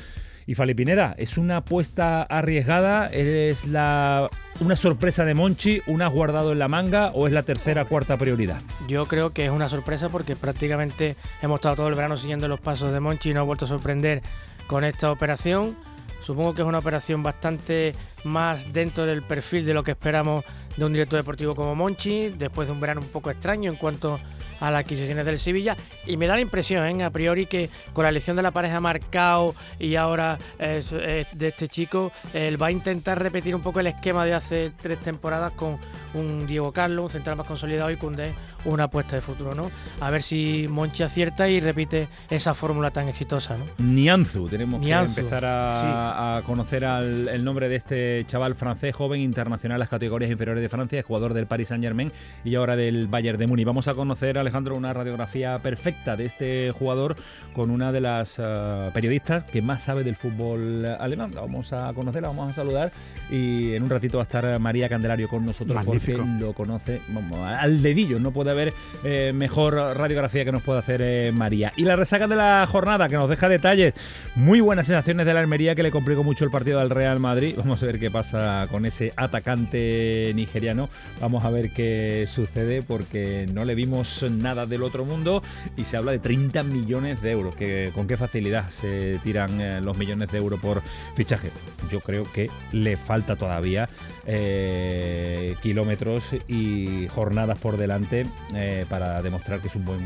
Y 0.50 0.56
Falipineda, 0.56 1.14
¿es 1.18 1.38
una 1.38 1.58
apuesta 1.58 2.24
arriesgada? 2.24 3.08
¿Es 3.08 3.68
la, 3.68 4.30
una 4.62 4.78
sorpresa 4.78 5.26
de 5.26 5.34
Monchi? 5.34 5.82
¿Una 5.88 6.08
has 6.08 6.14
guardado 6.14 6.54
en 6.54 6.60
la 6.60 6.70
manga 6.70 7.12
o 7.14 7.28
es 7.28 7.34
la 7.34 7.44
tercera 7.44 7.84
cuarta 7.84 8.16
prioridad? 8.16 8.62
Yo 8.88 9.08
creo 9.08 9.34
que 9.34 9.44
es 9.44 9.52
una 9.52 9.68
sorpresa 9.68 10.08
porque 10.08 10.38
prácticamente 10.38 11.18
hemos 11.42 11.58
estado 11.58 11.76
todo 11.76 11.90
el 11.90 11.96
verano 11.96 12.16
siguiendo 12.16 12.48
los 12.48 12.62
pasos 12.62 12.94
de 12.94 13.02
Monchi 13.02 13.32
y 13.32 13.34
no 13.34 13.42
ha 13.42 13.44
vuelto 13.44 13.66
a 13.66 13.68
sorprender 13.68 14.22
con 14.68 14.86
esta 14.86 15.12
operación. 15.12 15.76
Supongo 16.22 16.54
que 16.54 16.62
es 16.62 16.68
una 16.68 16.80
operación 16.80 17.24
bastante 17.24 17.94
más 18.24 18.72
dentro 18.72 19.06
del 19.06 19.24
perfil 19.24 19.66
de 19.66 19.74
lo 19.74 19.84
que 19.84 19.92
esperamos 19.92 20.46
de 20.78 20.86
un 20.86 20.94
director 20.94 21.20
deportivo 21.20 21.56
como 21.56 21.76
Monchi, 21.76 22.30
después 22.30 22.70
de 22.70 22.72
un 22.72 22.80
verano 22.80 23.02
un 23.02 23.08
poco 23.10 23.32
extraño 23.32 23.70
en 23.70 23.78
cuanto 23.78 24.14
a 24.14 24.20
las 24.62 24.82
adquisiciones 24.82 25.26
del 25.26 25.40
Sevilla 25.40 25.76
y 26.06 26.18
me 26.18 26.28
da 26.28 26.36
la 26.36 26.42
impresión 26.42 26.86
¿eh? 26.86 27.04
a 27.04 27.10
priori 27.10 27.46
que 27.46 27.70
con 27.94 28.04
la 28.04 28.10
elección 28.10 28.36
de 28.36 28.44
la 28.44 28.52
pareja 28.52 28.80
Marcao 28.80 29.56
y 29.80 29.96
ahora 29.96 30.38
de 30.58 31.48
este 31.48 31.68
chico 31.68 32.12
él 32.34 32.62
va 32.62 32.68
a 32.68 32.72
intentar 32.72 33.22
repetir 33.22 33.56
un 33.56 33.62
poco 33.62 33.80
el 33.80 33.88
esquema 33.88 34.26
de 34.26 34.34
hace 34.34 34.72
tres 34.82 35.00
temporadas 35.00 35.52
con 35.52 35.78
un 36.14 36.48
Diego 36.48 36.72
Carlos, 36.72 37.06
un 37.06 37.12
central 37.12 37.36
más 37.36 37.48
consolidado 37.48 37.92
y 37.92 37.98
Cundé 37.98 38.34
una 38.66 38.86
apuesta 38.86 39.16
de 39.16 39.22
futuro, 39.22 39.56
¿no? 39.56 39.72
A 40.02 40.10
ver 40.12 40.24
si 40.24 40.68
Monchi 40.70 41.04
acierta 41.04 41.48
y 41.48 41.60
repite 41.60 42.08
esa 42.30 42.54
fórmula 42.54 42.92
tan 42.92 43.08
exitosa, 43.08 43.56
¿no? 43.56 43.66
Nianzu, 43.78 44.48
tenemos 44.48 44.82
que 44.82 44.92
empezar 44.92 45.44
a, 45.46 46.42
conocer 46.46 46.84
el 46.84 47.44
nombre 47.44 47.70
de 47.70 47.76
este 47.76 48.26
chaval 48.28 48.56
francés, 48.56 48.96
joven, 48.96 49.22
internacional 49.22 49.78
en 49.78 49.80
las 49.80 49.90
categorías 49.90 50.32
inferiores 50.32 50.62
de 50.62 50.70
Francia, 50.70 51.04
jugador 51.04 51.34
del 51.34 51.48
Paris 51.48 51.70
Saint 51.70 51.84
Germain 51.84 52.12
y 52.44 52.56
ahora 52.56 52.76
del 52.76 53.08
Bayern 53.08 53.38
de 53.38 53.48
Múnich. 53.48 53.66
Vamos 53.66 53.88
a 53.88 53.94
conocer 53.94 54.38
al 54.38 54.47
Alejandro 54.48 54.76
una 54.76 54.94
radiografía 54.94 55.60
perfecta 55.60 56.16
de 56.16 56.26
este 56.26 56.72
jugador 56.72 57.16
con 57.54 57.70
una 57.70 57.92
de 57.92 58.02
las 58.02 58.40
eh, 58.40 58.90
periodistas 58.94 59.44
que 59.44 59.62
más 59.62 59.84
sabe 59.84 60.04
del 60.04 60.16
fútbol 60.16 60.86
alemán. 60.86 61.32
La 61.34 61.42
vamos 61.42 61.74
a 61.74 61.94
conocer, 61.94 62.22
la 62.22 62.30
vamos 62.30 62.52
a 62.52 62.54
saludar 62.54 62.92
y 63.30 63.74
en 63.74 63.84
un 63.84 63.90
ratito 63.90 64.18
va 64.18 64.24
a 64.24 64.28
estar 64.28 64.60
María 64.60 64.88
Candelario 64.88 65.28
con 65.28 65.46
nosotros 65.46 65.78
porque 65.86 66.18
lo 66.40 66.54
conoce 66.54 67.02
al 67.44 67.82
dedillo. 67.82 68.20
No 68.20 68.32
puede 68.32 68.52
haber 68.52 68.74
eh, 69.04 69.34
mejor 69.34 69.76
radiografía 69.76 70.46
que 70.46 70.52
nos 70.52 70.64
pueda 70.64 70.80
hacer 70.80 71.02
eh, 71.02 71.32
María. 71.34 71.74
Y 71.76 71.84
la 71.84 71.96
resaca 71.96 72.28
de 72.28 72.36
la 72.36 72.66
jornada 72.70 73.10
que 73.10 73.16
nos 73.16 73.30
deja 73.30 73.50
detalles. 73.50 73.94
Muy 74.36 74.62
buenas 74.62 74.88
sensaciones 74.88 75.26
de 75.26 75.34
la 75.34 75.40
Almería 75.42 75.76
que 75.76 75.84
le 75.84 75.92
complicó 75.92 76.24
mucho 76.24 76.46
el 76.46 76.52
partido 76.52 76.80
al 76.80 76.90
Real 76.90 77.20
Madrid. 77.20 77.56
Vamos 77.58 77.82
a 77.84 77.86
ver 77.86 78.00
qué 78.00 78.10
pasa 78.10 78.68
con 78.72 78.86
ese 78.86 79.14
atacante 79.16 80.32
nigeriano. 80.36 80.90
Vamos 81.20 81.44
a 81.44 81.50
ver 81.50 81.72
qué 81.72 82.28
sucede 82.30 82.82
porque 82.82 83.46
no 83.54 83.66
le 83.66 83.76
vimos 83.76 84.24
nada 84.38 84.66
del 84.66 84.84
otro 84.84 85.06
mundo 85.06 85.44
y 85.76 85.86
se 85.86 85.98
habla 85.98 86.12
de 86.12 86.20
30 86.20 86.64
millones 86.64 87.22
de 87.22 87.32
euros. 87.32 87.56
Que, 87.56 87.92
¿Con 87.94 88.08
qué 88.08 88.18
facilidad 88.18 88.70
se 88.70 89.20
tiran 89.24 89.62
eh, 89.62 89.82
los 89.82 89.98
millones 89.98 90.32
de 90.32 90.38
euros 90.38 90.60
por 90.60 90.82
fichaje? 91.16 91.52
Yo 91.92 92.00
creo 92.00 92.24
que 92.32 92.50
le 92.72 92.98
falta 92.98 93.36
todavía 93.36 93.90
eh, 94.28 95.56
kilómetros 95.62 96.36
y 96.48 97.08
jornadas 97.08 97.58
por 97.58 97.78
delante 97.78 98.26
eh, 98.56 98.86
para 98.90 99.22
demostrar 99.22 99.62
que 99.62 99.70
es 99.70 99.76
un 99.76 99.86
buen 99.86 100.02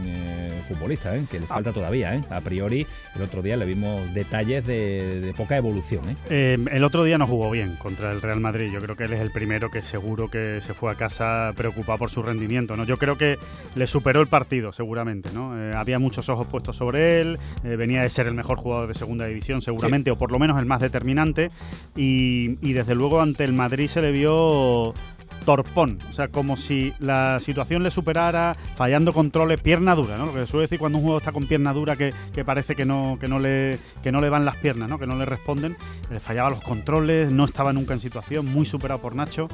futbolista, 0.68 1.18
que 1.30 1.40
le 1.40 1.46
ah. 1.46 1.56
falta 1.56 1.74
todavía. 1.74 2.22
A 2.30 2.42
priori, 2.42 2.86
el 3.16 3.22
otro 3.22 3.42
día 3.42 3.58
le 3.58 3.66
vimos 3.66 4.13
detalles 4.13 4.66
de, 4.66 5.34
poca 5.36 5.58
evolución. 5.58 6.04
el 6.30 6.84
otro 6.84 7.04
día 7.04 7.18
no 7.18 7.28
jugó 7.28 7.50
bien 7.51 7.75
contra 7.78 8.12
el 8.12 8.22
Real 8.22 8.40
Madrid. 8.40 8.72
Yo 8.72 8.80
creo 8.80 8.96
que 8.96 9.06
él 9.06 9.13
es 9.13 9.20
el 9.20 9.32
primero 9.32 9.70
que 9.70 9.82
seguro 9.82 10.30
que 10.30 10.62
se 10.62 10.74
fue 10.74 10.92
a 10.92 10.96
casa 10.96 11.54
preocupado 11.56 11.98
por 12.00 12.10
su 12.10 12.22
rendimiento. 12.22 12.75
¿no? 12.78 12.86
Yo 12.86 12.98
creo 12.98 13.18
que 13.18 13.38
le 13.75 13.88
superó 13.88 14.22
el 14.22 14.28
partido, 14.28 14.72
seguramente. 14.72 15.30
¿no? 15.34 15.58
Eh, 15.58 15.74
había 15.75 16.00
muchos 16.00 16.30
ojos 16.30 16.48
puestos 16.48 16.78
sobre 16.78 17.22
él, 17.22 17.38
eh, 17.63 17.75
venía 17.75 18.01
de 18.01 18.10
ser 18.10 18.28
el 18.28 18.34
mejor 18.34 18.58
jugador 18.58 18.88
de 18.88 18.94
segunda 18.94 19.25
división, 19.25 19.62
seguramente, 19.62 20.12
o 20.12 20.16
por 20.16 20.32
lo 20.32 20.40
menos 20.40 20.60
el 20.60 20.66
más 20.66 20.82
determinante. 20.82 21.50
Y, 21.96 22.58
y 22.62 22.74
desde 22.74 22.96
luego 22.96 23.22
ante 23.22 23.44
el 23.44 23.54
Madrid 23.54 23.88
se 23.88 24.01
le 24.01 24.11
vio 24.12 24.94
torpón, 25.46 26.00
o 26.10 26.13
sea, 26.13 26.27
como 26.27 26.56
si 26.56 26.94
la 27.00 27.39
situación 27.39 27.84
le 27.84 27.91
superara, 27.91 28.56
fallando 28.75 29.13
controles, 29.13 29.60
pierna 29.60 29.96
dura, 29.96 30.18
¿no? 30.18 30.27
Lo 30.27 30.34
que 30.34 30.46
suele 30.46 30.65
decir 30.65 30.80
cuando 30.80 31.00
un 31.00 31.03
juego 31.03 31.18
está 31.18 31.32
con 31.32 31.48
pierna 31.48 31.74
dura 31.74 31.96
que, 31.96 32.13
parece 32.46 32.75
que 32.75 32.86
no, 32.86 33.18
que, 33.20 33.27
no 33.27 33.39
le, 33.39 33.80
que 34.03 34.12
no 34.12 34.22
le 34.22 34.30
van 34.30 34.46
las 34.46 34.58
piernas, 34.58 34.89
¿no? 34.89 35.00
Que 35.00 35.08
no 35.08 35.15
le 35.15 35.25
responden, 35.25 35.77
le 36.10 36.20
fallaba 36.20 36.51
los 36.51 36.62
controles, 36.62 37.32
no 37.32 37.46
estaba 37.46 37.74
nunca 37.74 37.94
en 37.94 38.00
situación, 38.00 38.46
muy 38.46 38.65
superado 38.65 39.01
por 39.01 39.15
Nacho 39.15 39.48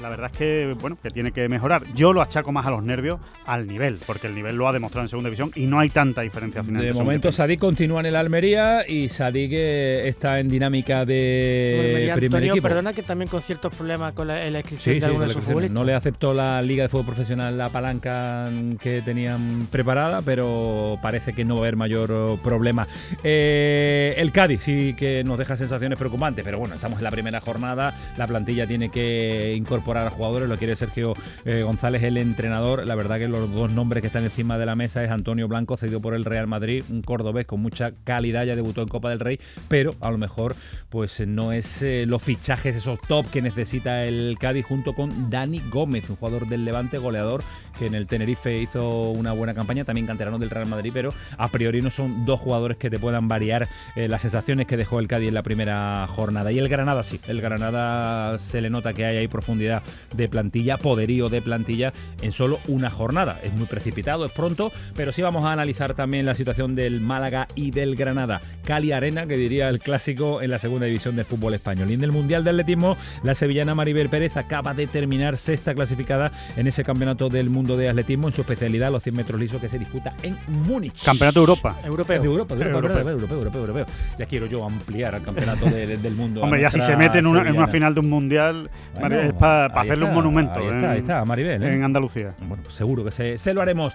la 0.00 0.08
verdad 0.08 0.30
es 0.32 0.38
que, 0.38 0.76
bueno, 0.80 0.96
que 1.02 1.10
tiene 1.10 1.32
que 1.32 1.48
mejorar. 1.48 1.82
Yo 1.94 2.12
lo 2.12 2.22
achaco 2.22 2.52
más 2.52 2.66
a 2.66 2.70
los 2.70 2.82
nervios, 2.82 3.20
al 3.46 3.68
nivel, 3.68 3.98
porque 4.06 4.26
el 4.26 4.34
nivel 4.34 4.56
lo 4.56 4.68
ha 4.68 4.72
demostrado 4.72 5.04
en 5.04 5.08
segunda 5.08 5.28
división 5.28 5.50
y 5.54 5.66
no 5.66 5.78
hay 5.78 5.90
tanta 5.90 6.22
diferencia 6.22 6.62
final. 6.62 6.82
De 6.82 6.92
momento, 6.92 7.30
Sadik 7.30 7.60
continúa 7.60 8.00
en 8.00 8.06
el 8.06 8.16
Almería 8.16 8.88
y 8.88 9.08
Sadik 9.08 9.50
eh, 9.52 10.08
está 10.08 10.40
en 10.40 10.48
dinámica 10.48 11.04
de 11.04 12.12
primer 12.14 12.44
equipo. 12.44 12.62
perdona 12.62 12.92
que 12.92 13.02
también 13.02 13.28
con 13.28 13.42
ciertos 13.42 13.74
problemas 13.74 14.12
con 14.12 14.28
la, 14.28 14.46
inscripción 14.48 14.98
de 14.98 15.06
algunos 15.06 15.28
de 15.28 15.34
sus 15.34 15.44
futbolistas. 15.44 15.74
No 15.74 15.84
le 15.84 15.94
aceptó 15.94 16.32
la 16.32 16.62
Liga 16.62 16.84
de 16.84 16.88
Fútbol 16.88 17.06
Profesional 17.06 17.56
la 17.56 17.68
palanca 17.68 18.50
que 18.80 19.02
tenían 19.02 19.66
preparada, 19.70 20.22
pero 20.22 20.98
parece 21.02 21.32
que 21.32 21.44
no 21.44 21.54
va 21.54 21.60
a 21.60 21.62
haber 21.64 21.76
mayor 21.76 22.38
problema. 22.42 22.86
Eh, 23.22 24.14
el 24.16 24.32
Cádiz 24.32 24.62
sí 24.62 24.94
que 24.94 25.22
nos 25.24 25.38
deja 25.38 25.56
sensaciones 25.56 25.98
preocupantes, 25.98 26.44
pero 26.44 26.58
bueno, 26.58 26.74
estamos 26.74 26.98
en 26.98 27.04
la 27.04 27.10
primera 27.10 27.40
jornada, 27.40 27.94
la 28.16 28.26
plantilla 28.26 28.66
tiene 28.66 28.88
que 28.88 29.54
incorporar 29.56 29.89
a 29.96 30.10
jugadores, 30.10 30.48
lo 30.48 30.56
quiere 30.56 30.76
Sergio 30.76 31.14
eh, 31.44 31.62
González, 31.62 32.02
el 32.02 32.16
entrenador. 32.16 32.86
La 32.86 32.94
verdad 32.94 33.18
que 33.18 33.28
los 33.28 33.52
dos 33.52 33.70
nombres 33.70 34.00
que 34.00 34.08
están 34.08 34.24
encima 34.24 34.58
de 34.58 34.66
la 34.66 34.76
mesa 34.76 35.04
es 35.04 35.10
Antonio 35.10 35.48
Blanco, 35.48 35.76
cedido 35.76 36.00
por 36.00 36.14
el 36.14 36.24
Real 36.24 36.46
Madrid, 36.46 36.84
un 36.90 37.02
cordobés 37.02 37.46
con 37.46 37.60
mucha 37.60 37.92
calidad, 38.04 38.44
ya 38.44 38.56
debutó 38.56 38.82
en 38.82 38.88
Copa 38.88 39.10
del 39.10 39.20
Rey, 39.20 39.40
pero 39.68 39.94
a 40.00 40.10
lo 40.10 40.18
mejor 40.18 40.54
pues 40.88 41.26
no 41.26 41.52
es 41.52 41.82
eh, 41.82 42.04
los 42.06 42.22
fichajes, 42.22 42.76
esos 42.76 43.00
top 43.08 43.26
que 43.30 43.42
necesita 43.42 44.04
el 44.04 44.36
Cádiz 44.38 44.66
junto 44.66 44.94
con 44.94 45.30
Dani 45.30 45.62
Gómez, 45.70 46.08
un 46.10 46.16
jugador 46.16 46.48
del 46.48 46.64
Levante 46.64 46.98
goleador 46.98 47.42
que 47.78 47.86
en 47.86 47.94
el 47.94 48.06
Tenerife 48.06 48.56
hizo 48.58 49.10
una 49.10 49.32
buena 49.32 49.54
campaña, 49.54 49.84
también 49.84 50.06
canterano 50.06 50.38
del 50.38 50.50
Real 50.50 50.66
Madrid, 50.66 50.90
pero 50.92 51.14
a 51.38 51.48
priori 51.48 51.80
no 51.80 51.90
son 51.90 52.24
dos 52.24 52.40
jugadores 52.40 52.76
que 52.76 52.90
te 52.90 52.98
puedan 52.98 53.28
variar 53.28 53.68
eh, 53.96 54.08
las 54.08 54.22
sensaciones 54.22 54.66
que 54.66 54.76
dejó 54.76 54.98
el 54.98 55.08
Cádiz 55.08 55.28
en 55.28 55.34
la 55.34 55.42
primera 55.42 56.06
jornada. 56.08 56.52
Y 56.52 56.58
el 56.58 56.68
Granada 56.68 57.02
sí, 57.02 57.20
el 57.28 57.40
Granada 57.40 58.38
se 58.38 58.60
le 58.60 58.70
nota 58.70 58.92
que 58.92 59.04
hay 59.04 59.16
ahí 59.16 59.28
profundidad 59.28 59.79
de 60.14 60.28
plantilla, 60.28 60.78
poderío 60.78 61.28
de 61.28 61.42
plantilla 61.42 61.92
en 62.22 62.32
solo 62.32 62.58
una 62.68 62.90
jornada. 62.90 63.38
Es 63.42 63.52
muy 63.52 63.66
precipitado, 63.66 64.24
es 64.24 64.32
pronto, 64.32 64.72
pero 64.96 65.12
sí 65.12 65.22
vamos 65.22 65.44
a 65.44 65.52
analizar 65.52 65.94
también 65.94 66.26
la 66.26 66.34
situación 66.34 66.74
del 66.74 67.00
Málaga 67.00 67.48
y 67.54 67.70
del 67.70 67.96
Granada. 67.96 68.40
Cali 68.64 68.92
Arena, 68.92 69.26
que 69.26 69.36
diría 69.36 69.68
el 69.68 69.80
clásico 69.80 70.42
en 70.42 70.50
la 70.50 70.58
segunda 70.58 70.86
división 70.86 71.16
del 71.16 71.24
fútbol 71.24 71.54
español. 71.54 71.90
Y 71.90 71.94
en 71.94 72.04
el 72.04 72.12
Mundial 72.12 72.44
de 72.44 72.50
Atletismo, 72.50 72.96
la 73.22 73.34
sevillana 73.34 73.74
Maribel 73.74 74.08
Pérez 74.08 74.36
acaba 74.36 74.74
de 74.74 74.86
terminar 74.86 75.36
sexta 75.36 75.74
clasificada 75.74 76.30
en 76.56 76.66
ese 76.66 76.84
campeonato 76.84 77.28
del 77.28 77.50
mundo 77.50 77.76
de 77.76 77.88
atletismo, 77.88 78.28
en 78.28 78.34
su 78.34 78.42
especialidad 78.42 78.90
los 78.92 79.02
100 79.02 79.16
metros 79.16 79.40
lisos 79.40 79.60
que 79.60 79.68
se 79.68 79.78
disputa 79.78 80.14
en 80.22 80.36
Múnich. 80.48 81.04
Campeonato 81.04 81.40
de 81.40 81.44
Europa. 81.44 81.76
Europeo. 81.84 82.22
De 82.22 82.28
Europa, 82.28 82.54
de 82.54 82.64
Europa, 82.64 83.00
europeo. 83.00 83.38
Europeo, 83.38 83.60
europeo, 83.60 83.86
Ya 84.18 84.26
quiero 84.26 84.46
yo 84.46 84.64
ampliar 84.64 85.14
al 85.14 85.22
campeonato 85.22 85.66
del 85.66 86.14
mundo. 86.14 86.42
Hombre, 86.42 86.60
ya 86.60 86.70
si 86.70 86.80
se 86.80 86.96
mete 86.96 87.18
en 87.18 87.26
una, 87.26 87.42
en 87.42 87.56
una, 87.56 87.68
final 87.68 87.94
de 87.94 88.00
un 88.00 88.10
mundial, 88.10 88.70
es 88.94 89.32
para 89.34 89.59
para 89.68 89.82
hacerle 89.82 90.06
un 90.06 90.14
monumento. 90.14 90.60
Ahí 90.60 90.68
está, 90.68 90.90
ahí 90.92 90.98
está, 90.98 91.24
Maribel. 91.24 91.62
¿eh? 91.62 91.74
En 91.74 91.84
Andalucía. 91.84 92.34
Bueno, 92.42 92.62
pues 92.62 92.74
seguro 92.74 93.04
que 93.04 93.10
se, 93.10 93.38
se 93.38 93.54
lo 93.54 93.62
haremos. 93.62 93.94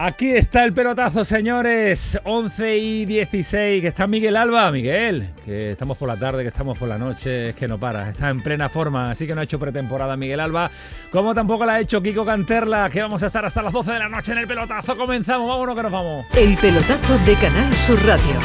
Aquí 0.00 0.30
está 0.30 0.62
el 0.64 0.72
pelotazo, 0.72 1.24
señores. 1.24 2.20
11 2.22 2.78
y 2.78 3.04
16. 3.04 3.82
Que 3.82 3.88
está 3.88 4.06
Miguel 4.06 4.36
Alba. 4.36 4.70
Miguel, 4.70 5.30
que 5.44 5.72
estamos 5.72 5.98
por 5.98 6.06
la 6.06 6.16
tarde, 6.16 6.42
que 6.42 6.48
estamos 6.48 6.78
por 6.78 6.88
la 6.88 6.96
noche. 6.96 7.48
Es 7.48 7.56
que 7.56 7.66
no 7.66 7.80
para. 7.80 8.08
Está 8.08 8.30
en 8.30 8.40
plena 8.40 8.68
forma. 8.68 9.10
Así 9.10 9.26
que 9.26 9.34
no 9.34 9.40
ha 9.40 9.44
hecho 9.44 9.58
pretemporada 9.58 10.16
Miguel 10.16 10.38
Alba. 10.38 10.70
Como 11.10 11.34
tampoco 11.34 11.66
la 11.66 11.74
ha 11.74 11.80
hecho 11.80 12.00
Kiko 12.00 12.24
Canterla. 12.24 12.88
Que 12.90 13.02
vamos 13.02 13.24
a 13.24 13.26
estar 13.26 13.44
hasta 13.44 13.60
las 13.60 13.72
12 13.72 13.90
de 13.90 13.98
la 13.98 14.08
noche 14.08 14.30
en 14.30 14.38
el 14.38 14.46
pelotazo. 14.46 14.96
Comenzamos. 14.96 15.48
Vámonos 15.48 15.74
que 15.74 15.82
nos 15.82 15.92
vamos. 15.92 16.26
El 16.36 16.56
pelotazo 16.56 17.18
de 17.26 17.34
Canal 17.34 17.74
Sur 17.74 17.98
Radio. 18.06 18.38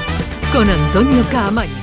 Con 0.52 0.68
Antonio 0.68 1.24
Caamaño. 1.32 1.83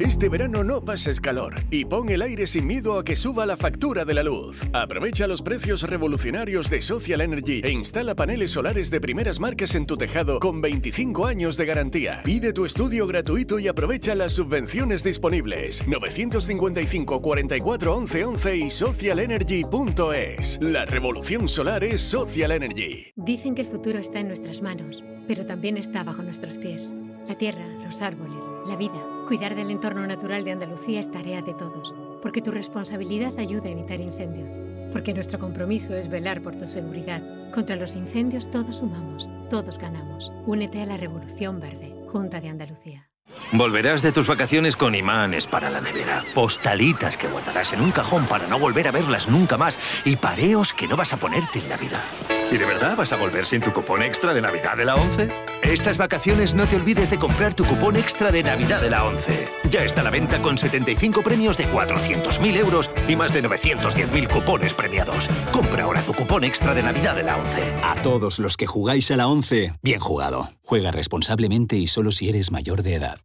Este 0.00 0.28
verano 0.28 0.64
no 0.64 0.84
pases 0.84 1.20
calor 1.20 1.54
y 1.70 1.84
pon 1.84 2.08
el 2.08 2.22
aire 2.22 2.48
sin 2.48 2.66
miedo 2.66 2.98
a 2.98 3.04
que 3.04 3.14
suba 3.14 3.46
la 3.46 3.56
factura 3.56 4.04
de 4.04 4.14
la 4.14 4.24
luz. 4.24 4.60
Aprovecha 4.72 5.28
los 5.28 5.40
precios 5.40 5.84
revolucionarios 5.84 6.68
de 6.68 6.82
Social 6.82 7.20
Energy 7.20 7.60
e 7.62 7.70
instala 7.70 8.16
paneles 8.16 8.50
solares 8.50 8.90
de 8.90 9.00
primeras 9.00 9.38
marcas 9.38 9.76
en 9.76 9.86
tu 9.86 9.96
tejado 9.96 10.40
con 10.40 10.60
25 10.60 11.26
años 11.26 11.56
de 11.56 11.66
garantía. 11.66 12.22
Pide 12.24 12.52
tu 12.52 12.64
estudio 12.64 13.06
gratuito 13.06 13.60
y 13.60 13.68
aprovecha 13.68 14.16
las 14.16 14.32
subvenciones 14.32 15.04
disponibles. 15.04 15.86
955 15.86 17.22
44 17.22 17.96
11 17.96 18.24
11 18.24 18.56
y 18.56 18.70
socialenergy.es. 18.70 20.58
La 20.60 20.86
revolución 20.86 21.48
solar 21.48 21.84
es 21.84 22.00
Social 22.00 22.50
Energy. 22.50 23.12
Dicen 23.14 23.54
que 23.54 23.62
el 23.62 23.68
futuro 23.68 24.00
está 24.00 24.18
en 24.18 24.26
nuestras 24.26 24.60
manos, 24.60 25.04
pero 25.28 25.46
también 25.46 25.76
está 25.76 26.02
bajo 26.02 26.22
nuestros 26.22 26.54
pies. 26.54 26.92
La 27.26 27.36
tierra, 27.36 27.66
los 27.82 28.02
árboles, 28.02 28.44
la 28.66 28.76
vida. 28.76 29.02
Cuidar 29.26 29.54
del 29.54 29.70
entorno 29.70 30.06
natural 30.06 30.44
de 30.44 30.52
Andalucía 30.52 31.00
es 31.00 31.10
tarea 31.10 31.40
de 31.40 31.54
todos, 31.54 31.94
porque 32.20 32.42
tu 32.42 32.50
responsabilidad 32.50 33.38
ayuda 33.38 33.68
a 33.68 33.72
evitar 33.72 33.98
incendios, 33.98 34.60
porque 34.92 35.14
nuestro 35.14 35.38
compromiso 35.38 35.94
es 35.94 36.08
velar 36.08 36.42
por 36.42 36.54
tu 36.56 36.66
seguridad. 36.66 37.22
Contra 37.50 37.76
los 37.76 37.96
incendios 37.96 38.50
todos 38.50 38.76
sumamos, 38.76 39.30
todos 39.48 39.78
ganamos. 39.78 40.30
Únete 40.44 40.82
a 40.82 40.86
la 40.86 40.98
Revolución 40.98 41.60
Verde, 41.60 41.94
Junta 42.08 42.42
de 42.42 42.50
Andalucía. 42.50 43.08
Volverás 43.52 44.02
de 44.02 44.12
tus 44.12 44.26
vacaciones 44.26 44.76
con 44.76 44.94
imanes 44.94 45.46
para 45.46 45.70
la 45.70 45.80
nevera, 45.80 46.24
postalitas 46.34 47.16
que 47.16 47.28
guardarás 47.28 47.72
en 47.72 47.80
un 47.80 47.90
cajón 47.90 48.26
para 48.26 48.46
no 48.48 48.58
volver 48.58 48.86
a 48.88 48.92
verlas 48.92 49.28
nunca 49.28 49.56
más 49.56 49.78
y 50.04 50.16
pareos 50.16 50.74
que 50.74 50.86
no 50.86 50.96
vas 50.96 51.14
a 51.14 51.16
ponerte 51.16 51.58
en 51.58 51.68
la 51.70 51.78
vida. 51.78 52.02
¿Y 52.50 52.58
de 52.58 52.66
verdad 52.66 52.96
vas 52.96 53.12
a 53.12 53.16
volver 53.16 53.46
sin 53.46 53.62
tu 53.62 53.72
cupón 53.72 54.02
extra 54.02 54.34
de 54.34 54.42
Navidad 54.42 54.76
de 54.76 54.84
la 54.84 54.96
11? 54.96 55.43
Estas 55.64 55.96
vacaciones 55.98 56.54
no 56.54 56.66
te 56.66 56.76
olvides 56.76 57.10
de 57.10 57.18
comprar 57.18 57.54
tu 57.54 57.64
cupón 57.64 57.96
extra 57.96 58.30
de 58.30 58.42
Navidad 58.42 58.82
de 58.82 58.90
la 58.90 59.04
11. 59.04 59.48
Ya 59.70 59.82
está 59.82 60.02
a 60.02 60.04
la 60.04 60.10
venta 60.10 60.40
con 60.40 60.58
75 60.58 61.22
premios 61.22 61.56
de 61.56 61.66
400.000 61.66 62.56
euros 62.56 62.90
y 63.08 63.16
más 63.16 63.32
de 63.32 63.42
910.000 63.42 64.28
cupones 64.28 64.74
premiados. 64.74 65.28
Compra 65.52 65.84
ahora 65.84 66.02
tu 66.02 66.12
cupón 66.12 66.44
extra 66.44 66.74
de 66.74 66.82
Navidad 66.82 67.16
de 67.16 67.24
la 67.24 67.38
11. 67.38 67.62
A 67.82 68.02
todos 68.02 68.38
los 68.38 68.56
que 68.56 68.66
jugáis 68.66 69.10
a 69.10 69.16
la 69.16 69.26
11, 69.26 69.72
bien 69.82 70.00
jugado. 70.00 70.50
Juega 70.62 70.92
responsablemente 70.92 71.76
y 71.76 71.86
solo 71.86 72.12
si 72.12 72.28
eres 72.28 72.52
mayor 72.52 72.82
de 72.82 72.94
edad. 72.94 73.20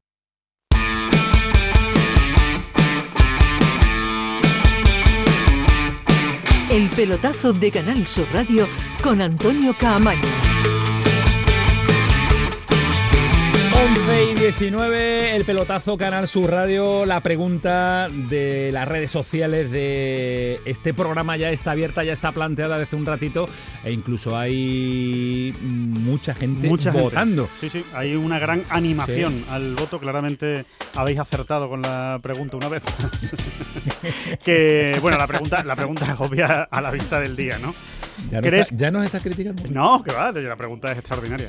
El 6.69 6.89
pelotazo 6.91 7.51
de 7.51 7.72
Canal 7.72 8.08
Sur 8.08 8.27
Radio 8.31 8.67
con 9.03 9.22
Antonio 9.22 9.75
Caamaño. 9.77 10.38
11 13.79 14.24
y 14.24 14.36
19, 14.36 15.36
el 15.38 15.45
pelotazo 15.45 15.98
Canal 15.98 16.27
Sur 16.27 16.51
Radio, 16.51 17.05
la 17.05 17.21
pregunta 17.21 18.09
de 18.09 18.71
las 18.74 18.86
redes 18.86 19.09
sociales 19.09 19.71
de 19.71 20.59
este 20.65 20.93
programa 20.93 21.38
ya 21.38 21.50
está 21.50 21.71
abierta, 21.71 22.03
ya 22.03 22.12
está 22.12 22.33
planteada 22.33 22.77
desde 22.77 22.98
un 22.98 23.05
ratito 23.05 23.48
e 23.86 23.93
incluso 23.93 24.38
hay 24.38 25.55
mucha 25.62 26.33
gente 26.36 26.67
votando. 26.91 27.48
Sí, 27.57 27.69
sí, 27.69 27.86
hay 27.93 28.15
una 28.15 28.38
gran 28.38 28.65
animación 28.69 29.45
al 29.50 29.75
voto, 29.75 29.98
claramente 29.98 30.65
habéis 30.95 31.19
acertado 31.19 31.69
con 31.69 31.81
la 31.81 32.19
pregunta 32.21 32.57
una 32.57 32.67
vez 32.67 32.83
que, 34.43 34.98
bueno, 35.01 35.17
la 35.17 35.27
pregunta, 35.27 35.63
la 35.63 35.77
pregunta 35.77 36.12
es 36.12 36.19
obvia 36.19 36.63
a 36.63 36.81
la 36.81 36.91
vista 36.91 37.21
del 37.21 37.33
día, 37.33 37.57
¿no? 37.59 37.74
¿Ya, 38.29 38.41
no 38.41 38.50
¿Ya 38.75 38.91
nos 38.91 39.05
estás 39.05 39.24
criticando? 39.24 39.63
No, 39.69 40.03
que 40.03 40.12
va, 40.12 40.33
la 40.33 40.55
pregunta 40.57 40.91
es 40.91 40.98
extraordinaria. 40.98 41.48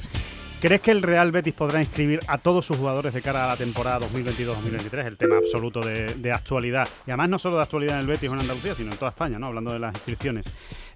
¿Crees 0.60 0.82
que 0.82 0.90
el 0.90 1.00
Real 1.00 1.32
Betis 1.32 1.54
podrá 1.54 1.80
inscribir 1.80 2.20
a 2.26 2.36
todos 2.36 2.66
sus 2.66 2.76
jugadores 2.76 3.14
de 3.14 3.22
cara 3.22 3.44
a 3.44 3.48
la 3.48 3.56
temporada 3.56 4.06
2022-2023? 4.06 5.06
El 5.06 5.16
tema 5.16 5.38
absoluto 5.38 5.80
de, 5.80 6.32
actualidad. 6.34 6.86
Y 7.06 7.10
además 7.10 7.30
no 7.30 7.38
solo 7.38 7.56
de 7.56 7.62
actualidad 7.62 7.94
en 7.94 8.00
el 8.02 8.06
Betis 8.06 8.28
o 8.28 8.34
en 8.34 8.40
Andalucía, 8.40 8.74
sino 8.74 8.92
en 8.92 8.98
toda 8.98 9.10
España, 9.10 9.38
¿no? 9.38 9.46
Hablando 9.46 9.72
de 9.72 9.78
las 9.78 9.94
inscripciones. 9.94 10.52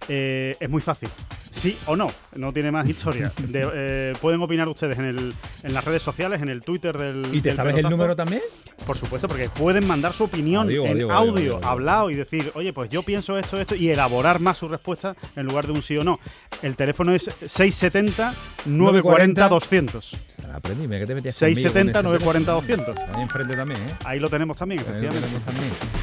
Eh, 0.09 0.57
es 0.61 0.71
muy 0.71 0.81
fácil. 0.81 1.09
Sí 1.51 1.77
o 1.87 1.97
no. 1.97 2.09
No 2.35 2.53
tiene 2.53 2.71
más 2.71 2.89
historia. 2.89 3.33
Eh, 3.57 4.13
pueden 4.21 4.41
opinar 4.43 4.69
ustedes 4.69 4.99
en, 4.99 5.05
el, 5.05 5.35
en 5.63 5.75
las 5.75 5.85
redes 5.85 6.03
sociales, 6.03 6.43
en 6.43 6.49
el 6.49 6.63
Twitter 6.63 6.97
del. 6.97 7.23
¿Y 7.33 7.41
te 7.41 7.53
sabes 7.53 7.77
el 7.79 7.89
número 7.89 8.17
también? 8.17 8.43
Por 8.87 8.99
supuesto, 8.99 9.29
porque 9.29 9.49
pueden 9.49 9.87
mandar 9.87 10.13
su 10.13 10.25
opinión 10.25 10.71
en 10.71 11.11
audio, 11.11 11.61
hablado 11.65 12.11
y 12.11 12.15
decir, 12.15 12.51
oye, 12.55 12.73
pues 12.73 12.91
yo 12.91 13.03
pienso 13.03 13.39
esto, 13.39 13.61
esto, 13.61 13.77
y 13.77 13.89
elaborar 13.91 14.41
más 14.41 14.59
su 14.59 14.69
respuesta 14.69 15.15
en 15.37 15.47
lugar 15.47 15.67
de 15.67 15.73
un 15.73 15.83
sí 15.83 15.97
o 15.97 16.05
no. 16.05 16.19
El 16.63 16.75
teléfono 16.77 17.15
es 17.15 17.31
670 17.45 18.35
940 18.67 19.49
200. 19.49 20.17
Aprendí, 20.53 20.89
que 20.89 21.07
te 21.07 21.15
metías 21.15 21.35
670 21.35 22.03
940 22.03 22.53
200. 22.53 22.97
Ahí 23.15 23.23
enfrente 23.23 23.57
también, 23.57 23.81
¿eh? 23.81 23.95
Ahí 24.05 24.21
lo 24.21 24.29
tenemos 24.29 24.57
también, 24.57 24.81
efectivamente. 24.81 25.29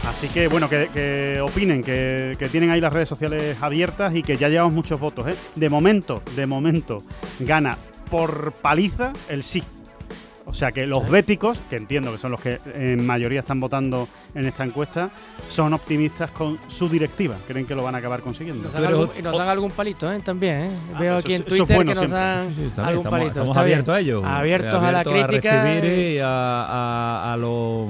Así 0.07 0.27
que, 0.29 0.47
bueno, 0.47 0.69
que, 0.69 1.39
opinen, 1.41 1.83
que, 1.83 2.35
que, 2.39 2.49
tienen 2.49 2.69
ahí 2.69 2.81
las 2.81 2.91
redes 2.91 3.09
sociales 3.09 3.57
abiertas 3.61 3.80
y 4.13 4.21
que 4.21 4.37
ya 4.37 4.47
llevamos 4.47 4.73
muchos 4.73 4.99
votos, 4.99 5.27
¿eh? 5.27 5.35
De 5.55 5.69
momento, 5.69 6.21
de 6.35 6.45
momento, 6.45 7.03
gana 7.39 7.77
por 8.09 8.51
paliza 8.51 9.13
el 9.27 9.41
sí. 9.41 9.63
O 10.51 10.53
sea 10.53 10.73
que 10.73 10.85
los 10.85 11.09
béticos, 11.09 11.59
que 11.69 11.77
entiendo 11.77 12.11
que 12.11 12.17
son 12.17 12.31
los 12.31 12.41
que 12.41 12.59
en 12.75 13.05
mayoría 13.05 13.39
están 13.39 13.61
votando 13.61 14.09
en 14.35 14.45
esta 14.45 14.65
encuesta, 14.65 15.09
son 15.47 15.73
optimistas 15.73 16.29
con 16.31 16.59
su 16.67 16.89
directiva. 16.89 17.37
Creen 17.47 17.65
que 17.65 17.73
lo 17.73 17.83
van 17.83 17.95
a 17.95 17.99
acabar 17.99 18.19
consiguiendo. 18.19 18.69
y 19.17 19.21
nos 19.21 19.37
dan 19.37 19.47
algún 19.47 19.71
palito 19.71 20.11
¿eh? 20.11 20.19
también. 20.19 20.63
¿eh? 20.63 20.71
Ah, 20.93 20.99
Veo 20.99 21.17
aquí 21.17 21.35
en 21.35 21.43
Twitter 21.43 21.85
que 21.85 21.95
nos 21.95 22.09
dan 22.09 22.53
algún 22.75 23.05
palito. 23.05 23.29
Estamos 23.29 23.55
abiertos 23.55 23.95
a 23.95 23.99
ello. 24.01 24.25
Abiertos, 24.25 24.83
a 24.83 24.91
la 24.91 25.03
crítica. 25.05 25.61
A 25.61 25.63
recibir 25.63 26.15
y 26.15 26.19
a, 26.21 27.37
los, 27.39 27.89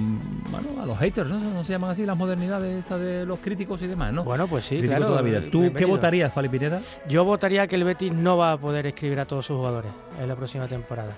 bueno, 0.51 0.84
a 0.84 0.86
los 0.86 1.00
haters, 1.00 1.30
¿no? 1.32 1.63
se 1.63 1.74
llaman 1.74 1.89
así 1.89 2.06
las 2.06 2.15
modernidades 2.15 2.88
de 2.88 3.25
los 3.25 3.39
críticos 3.39 3.82
y 3.82 3.88
demás, 3.88 4.13
¿no? 4.13 4.24
Bueno, 4.24 4.46
pues 4.46 4.65
sí, 4.65 4.80
claro. 4.84 5.20
¿Tú 5.51 5.74
qué 5.75 5.86
votarías, 5.86 6.32
Fali 6.32 6.48
Pineda? 6.48 6.80
Yo 7.10 7.25
votaría 7.25 7.65
que 7.65 7.75
el 7.75 7.86
Betis 7.86 8.13
no 8.13 8.38
va 8.38 8.51
a 8.51 8.58
poder 8.58 8.86
escribir 8.86 9.20
a 9.20 9.25
todos 9.25 9.48
sus 9.48 9.58
jugadores 9.58 9.91
en 10.22 10.27
la 10.27 10.36
próxima 10.36 10.68
temporada. 10.68 11.13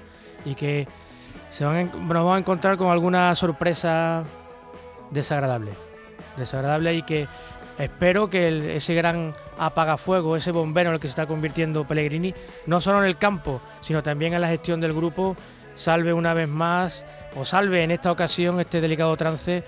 Y 0.46 0.56
que 0.56 0.88
se 1.54 1.66
van 1.66 1.92
nos 1.92 2.08
vamos 2.08 2.36
a 2.36 2.40
encontrar 2.40 2.78
con 2.78 2.90
alguna 2.90 3.36
sorpresa 3.36 4.24
desagradable. 5.12 5.74
Desagradable 6.36 6.96
y 6.96 7.04
que 7.04 7.28
espero 7.78 8.28
que 8.28 8.76
ese 8.76 8.96
gran 8.96 9.36
apagafuego, 9.60 10.36
ese 10.36 10.52
bombero 10.52 10.90
en 10.90 10.96
el 10.96 11.00
que 11.00 11.08
se 11.08 11.12
está 11.12 11.28
convirtiendo 11.28 11.84
Pellegrini, 11.84 12.34
no 12.66 12.82
solo 12.82 13.04
en 13.04 13.06
el 13.06 13.18
campo, 13.18 13.62
sino 13.82 14.02
también 14.02 14.34
en 14.34 14.42
la 14.42 14.48
gestión 14.48 14.82
del 14.82 14.94
grupo, 14.94 15.38
salve 15.76 16.12
una 16.12 16.34
vez 16.34 16.50
más, 16.50 17.06
o 17.36 17.46
salve 17.46 17.84
en 17.84 17.92
esta 17.92 18.12
ocasión 18.12 18.60
este 18.60 18.82
delicado 18.82 19.16
trance 19.16 19.64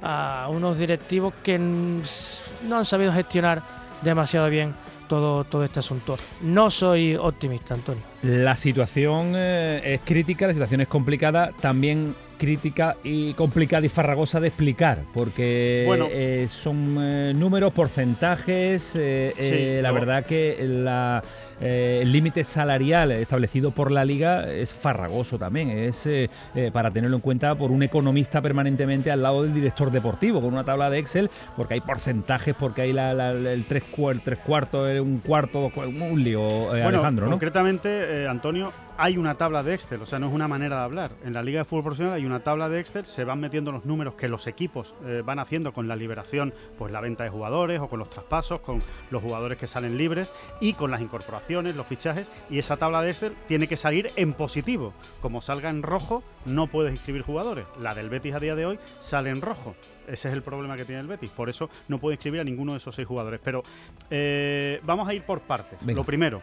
a 0.00 0.46
unos 0.48 0.78
directivos 0.78 1.34
que 1.42 1.58
no 1.58 2.78
han 2.78 2.84
sabido 2.86 3.12
gestionar 3.12 3.62
demasiado 4.00 4.48
bien 4.48 4.74
todo, 5.06 5.44
todo 5.44 5.64
este 5.64 5.80
asunto. 5.80 6.16
No 6.42 6.70
soy 6.70 7.16
optimista, 7.16 7.74
Antonio. 7.74 8.02
La 8.22 8.56
situación 8.56 9.32
eh, 9.36 9.94
es 9.94 10.00
crítica, 10.04 10.46
la 10.46 10.52
situación 10.52 10.80
es 10.80 10.88
complicada, 10.88 11.52
también 11.60 12.14
crítica 12.38 12.96
y 13.02 13.34
complicada 13.34 13.86
y 13.86 13.88
farragosa 13.88 14.40
de 14.40 14.48
explicar, 14.48 15.02
porque 15.12 15.86
eh, 16.10 16.46
son 16.48 16.96
eh, 17.00 17.32
números, 17.34 17.72
porcentajes, 17.72 18.96
la 18.96 19.92
verdad 19.92 20.24
que 20.24 20.64
la 20.68 21.22
eh, 21.60 22.00
el 22.02 22.12
límite 22.12 22.44
salarial 22.44 23.12
establecido 23.12 23.70
por 23.70 23.90
la 23.90 24.04
liga 24.04 24.50
es 24.52 24.74
farragoso 24.74 25.38
también, 25.38 25.70
es 25.70 26.06
eh, 26.06 26.28
eh, 26.54 26.70
para 26.70 26.90
tenerlo 26.90 27.16
en 27.16 27.22
cuenta 27.22 27.54
por 27.54 27.70
un 27.70 27.82
economista 27.82 28.42
permanentemente 28.42 29.10
al 29.10 29.22
lado 29.22 29.42
del 29.42 29.54
director 29.54 29.90
deportivo, 29.90 30.42
con 30.42 30.52
una 30.52 30.64
tabla 30.64 30.90
de 30.90 30.98
Excel, 30.98 31.30
porque 31.56 31.74
hay 31.74 31.80
porcentajes, 31.80 32.54
porque 32.54 32.82
hay 32.82 32.90
el 32.90 33.64
tres, 33.66 33.84
tres 34.22 34.38
cuartos, 34.38 35.00
un 35.00 35.18
cuarto, 35.18 35.70
un 35.76 36.22
lío, 36.22 36.70
Alejandro, 36.70 37.26
¿no? 37.26 37.32
Concretamente, 37.32 38.28
Antonio, 38.28 38.72
hay 38.98 39.18
una 39.18 39.34
tabla 39.34 39.62
de 39.62 39.74
Excel, 39.74 40.00
o 40.02 40.06
sea, 40.06 40.18
no 40.18 40.28
es 40.28 40.32
una 40.32 40.48
manera 40.48 40.76
de 40.76 40.82
hablar. 40.84 41.12
En 41.24 41.32
la 41.32 41.42
Liga 41.42 41.60
de 41.60 41.64
Fútbol 41.64 41.84
Profesional 41.84 42.14
hay 42.14 42.24
una 42.24 42.40
tabla 42.40 42.68
de 42.68 42.80
Excel, 42.80 43.04
se 43.04 43.24
van 43.24 43.40
metiendo 43.40 43.72
los 43.72 43.84
números 43.84 44.14
que 44.14 44.28
los 44.28 44.46
equipos 44.46 44.94
eh, 45.04 45.22
van 45.24 45.38
haciendo 45.38 45.72
con 45.72 45.88
la 45.88 45.96
liberación, 45.96 46.54
pues 46.78 46.92
la 46.92 47.00
venta 47.00 47.24
de 47.24 47.30
jugadores 47.30 47.80
o 47.80 47.88
con 47.88 47.98
los 47.98 48.10
traspasos, 48.10 48.60
con 48.60 48.82
los 49.10 49.22
jugadores 49.22 49.58
que 49.58 49.66
salen 49.66 49.96
libres 49.96 50.32
y 50.60 50.74
con 50.74 50.90
las 50.90 51.00
incorporaciones, 51.00 51.76
los 51.76 51.86
fichajes, 51.86 52.30
y 52.50 52.58
esa 52.58 52.76
tabla 52.76 53.02
de 53.02 53.10
Excel 53.10 53.36
tiene 53.46 53.68
que 53.68 53.76
salir 53.76 54.10
en 54.16 54.32
positivo. 54.32 54.92
Como 55.20 55.42
salga 55.42 55.70
en 55.70 55.82
rojo, 55.82 56.22
no 56.44 56.66
puedes 56.66 56.92
inscribir 56.92 57.22
jugadores. 57.22 57.66
La 57.80 57.94
del 57.94 58.08
Betis 58.08 58.34
a 58.34 58.40
día 58.40 58.54
de 58.54 58.66
hoy 58.66 58.78
sale 59.00 59.30
en 59.30 59.42
rojo. 59.42 59.74
Ese 60.06 60.28
es 60.28 60.34
el 60.34 60.42
problema 60.42 60.76
que 60.76 60.84
tiene 60.84 61.00
el 61.00 61.08
Betis. 61.08 61.30
Por 61.30 61.48
eso 61.48 61.68
no 61.88 61.98
puede 61.98 62.14
inscribir 62.14 62.40
a 62.40 62.44
ninguno 62.44 62.72
de 62.72 62.78
esos 62.78 62.94
seis 62.94 63.08
jugadores. 63.08 63.40
Pero 63.42 63.62
eh, 64.08 64.80
vamos 64.84 65.08
a 65.08 65.14
ir 65.14 65.22
por 65.22 65.40
partes. 65.40 65.82
Lo 65.84 66.04
primero, 66.04 66.42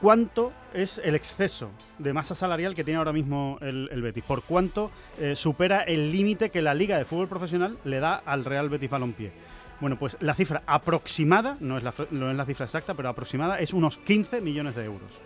cuánto 0.00 0.52
es 0.74 1.00
el 1.02 1.14
exceso 1.14 1.70
de 1.98 2.12
masa 2.12 2.34
salarial 2.34 2.74
que 2.74 2.84
tiene 2.84 2.98
ahora 2.98 3.12
mismo 3.12 3.58
el, 3.60 4.02
Betis, 4.02 4.24
por 4.24 4.42
cuánto 4.42 4.90
eh, 5.18 5.34
supera 5.36 5.82
el 5.82 6.12
límite 6.12 6.50
que 6.50 6.62
la 6.62 6.74
Liga 6.74 6.98
de 6.98 7.04
Fútbol 7.04 7.28
Profesional 7.28 7.78
le 7.84 8.00
da 8.00 8.14
al 8.14 8.44
Real 8.44 8.68
Betis 8.68 8.90
Balompié. 8.90 9.32
Bueno, 9.80 9.96
pues 9.96 10.16
la 10.20 10.34
cifra 10.34 10.62
aproximada, 10.66 11.56
no 11.60 11.78
es 11.78 11.84
la, 11.84 11.94
no 12.10 12.30
es 12.30 12.36
la 12.36 12.44
cifra 12.44 12.66
exacta, 12.66 12.94
pero 12.94 13.08
aproximada 13.08 13.60
es 13.60 13.72
unos 13.72 13.96
15 13.98 14.40
millones 14.40 14.74
de 14.74 14.84
euros. 14.84 15.20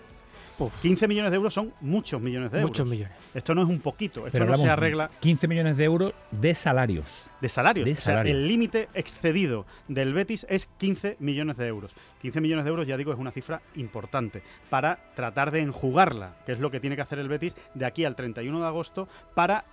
15 0.82 1.08
millones 1.08 1.30
de 1.30 1.36
euros 1.36 1.54
son 1.54 1.72
muchos 1.80 2.20
millones 2.20 2.50
de 2.50 2.58
euros. 2.58 2.70
Muchos 2.70 2.88
millones. 2.88 3.12
Esto 3.34 3.54
no 3.54 3.62
es 3.62 3.68
un 3.68 3.80
poquito, 3.80 4.26
esto 4.26 4.44
no 4.44 4.56
se 4.56 4.68
arregla. 4.68 5.10
15 5.20 5.48
millones 5.48 5.76
de 5.76 5.84
euros 5.84 6.14
de 6.30 6.54
salarios. 6.54 7.06
De 7.40 7.48
salarios. 7.48 7.90
o 7.90 7.96
sea, 7.96 8.22
el 8.22 8.46
límite 8.46 8.88
excedido 8.94 9.66
del 9.88 10.14
Betis 10.14 10.46
es 10.48 10.68
15 10.78 11.16
millones 11.18 11.56
de 11.56 11.66
euros. 11.66 11.94
15 12.20 12.40
millones 12.40 12.64
de 12.64 12.70
euros, 12.70 12.86
ya 12.86 12.96
digo, 12.96 13.12
es 13.12 13.18
una 13.18 13.32
cifra 13.32 13.62
importante 13.76 14.42
para 14.70 14.98
tratar 15.16 15.50
de 15.50 15.60
enjugarla, 15.60 16.36
que 16.46 16.52
es 16.52 16.60
lo 16.60 16.70
que 16.70 16.80
tiene 16.80 16.96
que 16.96 17.02
hacer 17.02 17.18
el 17.18 17.28
Betis 17.28 17.56
de 17.74 17.84
aquí 17.84 18.04
al 18.04 18.16
31 18.16 18.60
de 18.60 18.66
agosto 18.66 19.08
para 19.34 19.64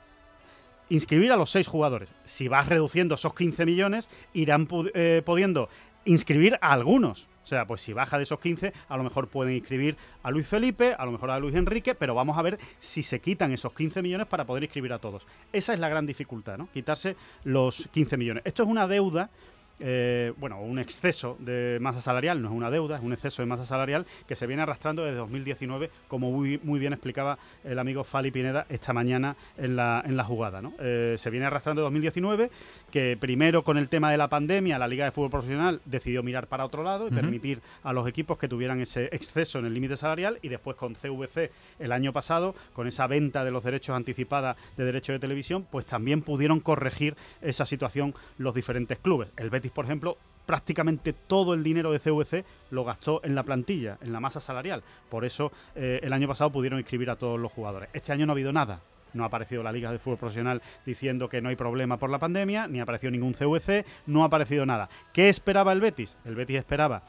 inscribir 0.89 1.31
a 1.31 1.37
los 1.37 1.51
seis 1.51 1.67
jugadores. 1.67 2.13
Si 2.23 2.47
vas 2.47 2.67
reduciendo 2.67 3.15
esos 3.15 3.33
15 3.33 3.65
millones, 3.65 4.09
irán 4.33 4.67
eh, 4.93 5.21
pudiendo 5.25 5.69
inscribir 6.05 6.57
a 6.61 6.73
algunos. 6.73 7.27
Sea, 7.49 7.65
pues 7.65 7.81
si 7.81 7.93
baja 7.93 8.17
de 8.17 8.23
esos 8.23 8.39
15, 8.39 8.73
a 8.87 8.95
lo 8.95 9.03
mejor 9.03 9.27
pueden 9.27 9.55
inscribir 9.55 9.97
a 10.21 10.29
Luis 10.29 10.45
Felipe, 10.45 10.93
a 10.95 11.03
lo 11.03 11.11
mejor 11.11 11.31
a 11.31 11.39
Luis 11.39 11.55
Enrique, 11.55 11.95
pero 11.95 12.13
vamos 12.13 12.37
a 12.37 12.43
ver 12.43 12.59
si 12.79 13.01
se 13.01 13.21
quitan 13.21 13.51
esos 13.51 13.73
15 13.73 14.03
millones 14.03 14.27
para 14.27 14.45
poder 14.45 14.65
inscribir 14.65 14.93
a 14.93 14.99
todos. 14.99 15.25
Esa 15.51 15.73
es 15.73 15.79
la 15.79 15.89
gran 15.89 16.05
dificultad, 16.05 16.59
¿no? 16.59 16.69
Quitarse 16.71 17.15
los 17.45 17.89
15 17.91 18.17
millones. 18.17 18.43
Esto 18.45 18.61
es 18.61 18.69
una 18.69 18.87
deuda 18.87 19.31
eh, 19.79 20.33
bueno, 20.37 20.61
un 20.61 20.79
exceso 20.79 21.37
de 21.39 21.77
masa 21.81 22.01
salarial, 22.01 22.41
no 22.41 22.49
es 22.49 22.53
una 22.53 22.69
deuda, 22.69 22.97
es 22.97 23.03
un 23.03 23.13
exceso 23.13 23.41
de 23.41 23.45
masa 23.45 23.65
salarial 23.65 24.05
que 24.27 24.35
se 24.35 24.47
viene 24.47 24.63
arrastrando 24.63 25.03
desde 25.03 25.17
2019, 25.17 25.89
como 26.07 26.31
muy, 26.31 26.57
bien 26.79 26.93
explicaba 26.93 27.37
el 27.63 27.79
amigo 27.79 28.03
Fali 28.03 28.31
Pineda 28.31 28.65
esta 28.69 28.93
mañana 28.93 29.35
en 29.57 29.75
la, 29.75 30.03
en 30.05 30.17
la 30.17 30.23
jugada. 30.23 30.61
¿no? 30.61 30.73
Eh, 30.79 31.15
se 31.17 31.29
viene 31.29 31.45
arrastrando 31.45 31.81
desde 31.81 31.87
2019, 31.87 32.51
que 32.91 33.17
primero 33.19 33.63
con 33.63 33.77
el 33.77 33.89
tema 33.89 34.11
de 34.11 34.17
la 34.17 34.29
pandemia, 34.29 34.77
la 34.77 34.87
Liga 34.87 35.05
de 35.05 35.11
Fútbol 35.11 35.29
Profesional 35.29 35.81
decidió 35.85 36.23
mirar 36.23 36.47
para 36.47 36.65
otro 36.65 36.83
lado 36.83 37.07
y 37.07 37.11
permitir 37.11 37.61
a 37.83 37.93
los 37.93 38.07
equipos 38.07 38.37
que 38.37 38.47
tuvieran 38.47 38.79
ese 38.79 39.05
exceso 39.11 39.59
en 39.59 39.65
el 39.65 39.73
límite 39.73 39.97
salarial 39.97 40.39
y 40.41 40.49
después 40.49 40.75
con 40.75 40.95
CVC 40.95 41.51
el 41.79 41.91
año 41.91 42.13
pasado, 42.13 42.55
con 42.73 42.87
esa 42.87 43.07
venta 43.07 43.43
de 43.43 43.51
los 43.51 43.63
derechos 43.63 43.95
anticipada 43.95 44.55
de 44.77 44.85
derechos 44.85 45.13
de 45.13 45.19
televisión, 45.19 45.65
pues 45.69 45.85
también 45.85 46.21
pudieron 46.21 46.59
corregir 46.59 47.15
esa 47.41 47.65
situación 47.65 48.13
los 48.37 48.53
diferentes 48.53 48.99
clubes. 48.99 49.31
El 49.37 49.49
Betis, 49.49 49.68
por 49.71 49.85
ejemplo, 49.85 50.17
prácticamente 50.45 51.13
todo 51.13 51.53
el 51.53 51.63
dinero 51.63 51.91
de 51.91 51.99
CVC 51.99 52.43
lo 52.71 52.83
gastó 52.83 53.21
en 53.23 53.35
la 53.35 53.43
plantilla, 53.43 53.99
en 54.01 54.11
la 54.11 54.19
masa 54.19 54.39
salarial. 54.39 54.81
Por 55.09 55.23
eso 55.23 55.51
eh, 55.75 55.99
el 56.01 56.11
año 56.11 56.27
pasado 56.27 56.51
pudieron 56.51 56.79
inscribir 56.79 57.11
a 57.11 57.17
todos 57.17 57.39
los 57.39 57.51
jugadores. 57.51 57.89
Este 57.93 58.11
año 58.11 58.25
no 58.25 58.31
ha 58.31 58.33
habido 58.33 58.51
nada. 58.51 58.81
No 59.13 59.23
ha 59.23 59.27
aparecido 59.27 59.61
la 59.61 59.71
Liga 59.71 59.91
de 59.91 59.99
Fútbol 59.99 60.17
Profesional 60.17 60.61
diciendo 60.85 61.29
que 61.29 61.41
no 61.41 61.49
hay 61.49 61.55
problema 61.55 61.97
por 61.97 62.09
la 62.09 62.19
pandemia, 62.19 62.67
ni 62.67 62.79
ha 62.79 62.83
aparecido 62.83 63.11
ningún 63.11 63.33
CVC, 63.33 63.85
no 64.07 64.23
ha 64.23 64.25
aparecido 64.25 64.65
nada. 64.65 64.89
¿Qué 65.13 65.29
esperaba 65.29 65.71
el 65.71 65.81
Betis? 65.81 66.17
El 66.25 66.35
Betis 66.35 66.57
esperaba, 66.57 67.03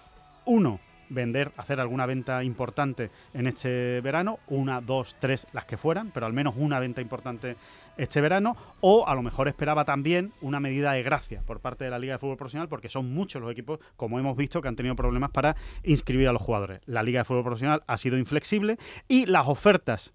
uno, 0.45 0.81
vender, 1.11 1.53
hacer 1.57 1.81
alguna 1.81 2.07
venta 2.07 2.43
importante 2.43 3.11
en 3.35 3.47
este 3.47 4.01
verano, 4.01 4.39
una, 4.49 4.81
dos, 4.81 5.17
tres, 5.19 5.47
las 5.53 5.67
que 5.67 5.77
fueran, 5.77 6.11
pero 6.13 6.27
al 6.27 6.33
menos 6.33 6.55
una 6.57 6.81
venta 6.81 7.03
importante 7.03 7.57
este 8.01 8.21
verano, 8.21 8.57
o 8.81 9.07
a 9.07 9.15
lo 9.15 9.23
mejor 9.23 9.49
esperaba 9.49 9.85
también 9.85 10.33
una 10.41 10.61
medida 10.61 10.93
de 10.93 11.03
gracia 11.03 11.43
por 11.47 11.61
parte 11.61 11.85
de 11.85 11.91
la 11.91 11.99
Liga 11.99 12.15
de 12.15 12.19
Fútbol 12.19 12.37
Profesional, 12.37 12.69
porque 12.69 12.89
son 12.89 13.13
muchos 13.13 13.43
los 13.43 13.51
equipos, 13.51 13.79
como 13.97 14.19
hemos 14.19 14.37
visto, 14.37 14.61
que 14.61 14.69
han 14.69 14.77
tenido 14.77 14.97
problemas 14.97 15.31
para 15.31 15.57
inscribir 15.85 16.29
a 16.29 16.33
los 16.33 16.43
jugadores. 16.43 16.81
La 16.87 17.03
Liga 17.03 17.21
de 17.21 17.25
Fútbol 17.25 17.45
Profesional 17.45 17.83
ha 17.87 17.99
sido 17.99 18.17
inflexible 18.17 18.79
y 19.09 19.27
las 19.27 19.49
ofertas 19.49 20.13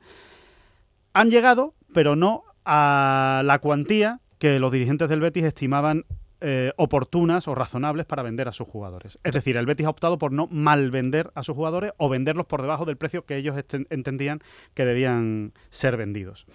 han 1.14 1.30
llegado, 1.30 1.76
pero 1.94 2.16
no 2.16 2.44
a 2.66 3.42
la 3.46 3.60
cuantía 3.60 4.20
que 4.40 4.60
los 4.60 4.72
dirigentes 4.72 5.08
del 5.08 5.22
Betis 5.22 5.46
estimaban 5.46 6.06
eh, 6.42 6.74
oportunas 6.76 7.48
o 7.48 7.56
razonables 7.56 8.06
para 8.06 8.22
vender 8.22 8.48
a 8.50 8.52
sus 8.52 8.68
jugadores. 8.68 9.18
Es 9.24 9.32
decir, 9.32 9.56
el 9.56 9.66
Betis 9.66 9.86
ha 9.86 9.90
optado 9.90 10.18
por 10.18 10.32
no 10.32 10.48
mal 10.48 10.92
vender 10.92 11.32
a 11.34 11.44
sus 11.44 11.56
jugadores 11.56 11.94
o 11.98 12.10
venderlos 12.10 12.46
por 12.46 12.62
debajo 12.62 12.86
del 12.86 12.98
precio 12.98 13.26
que 13.26 13.38
ellos 13.38 13.56
entendían 13.90 14.42
que 14.74 14.86
debían 14.86 15.54
ser 15.70 15.96
vendidos. 15.96 16.46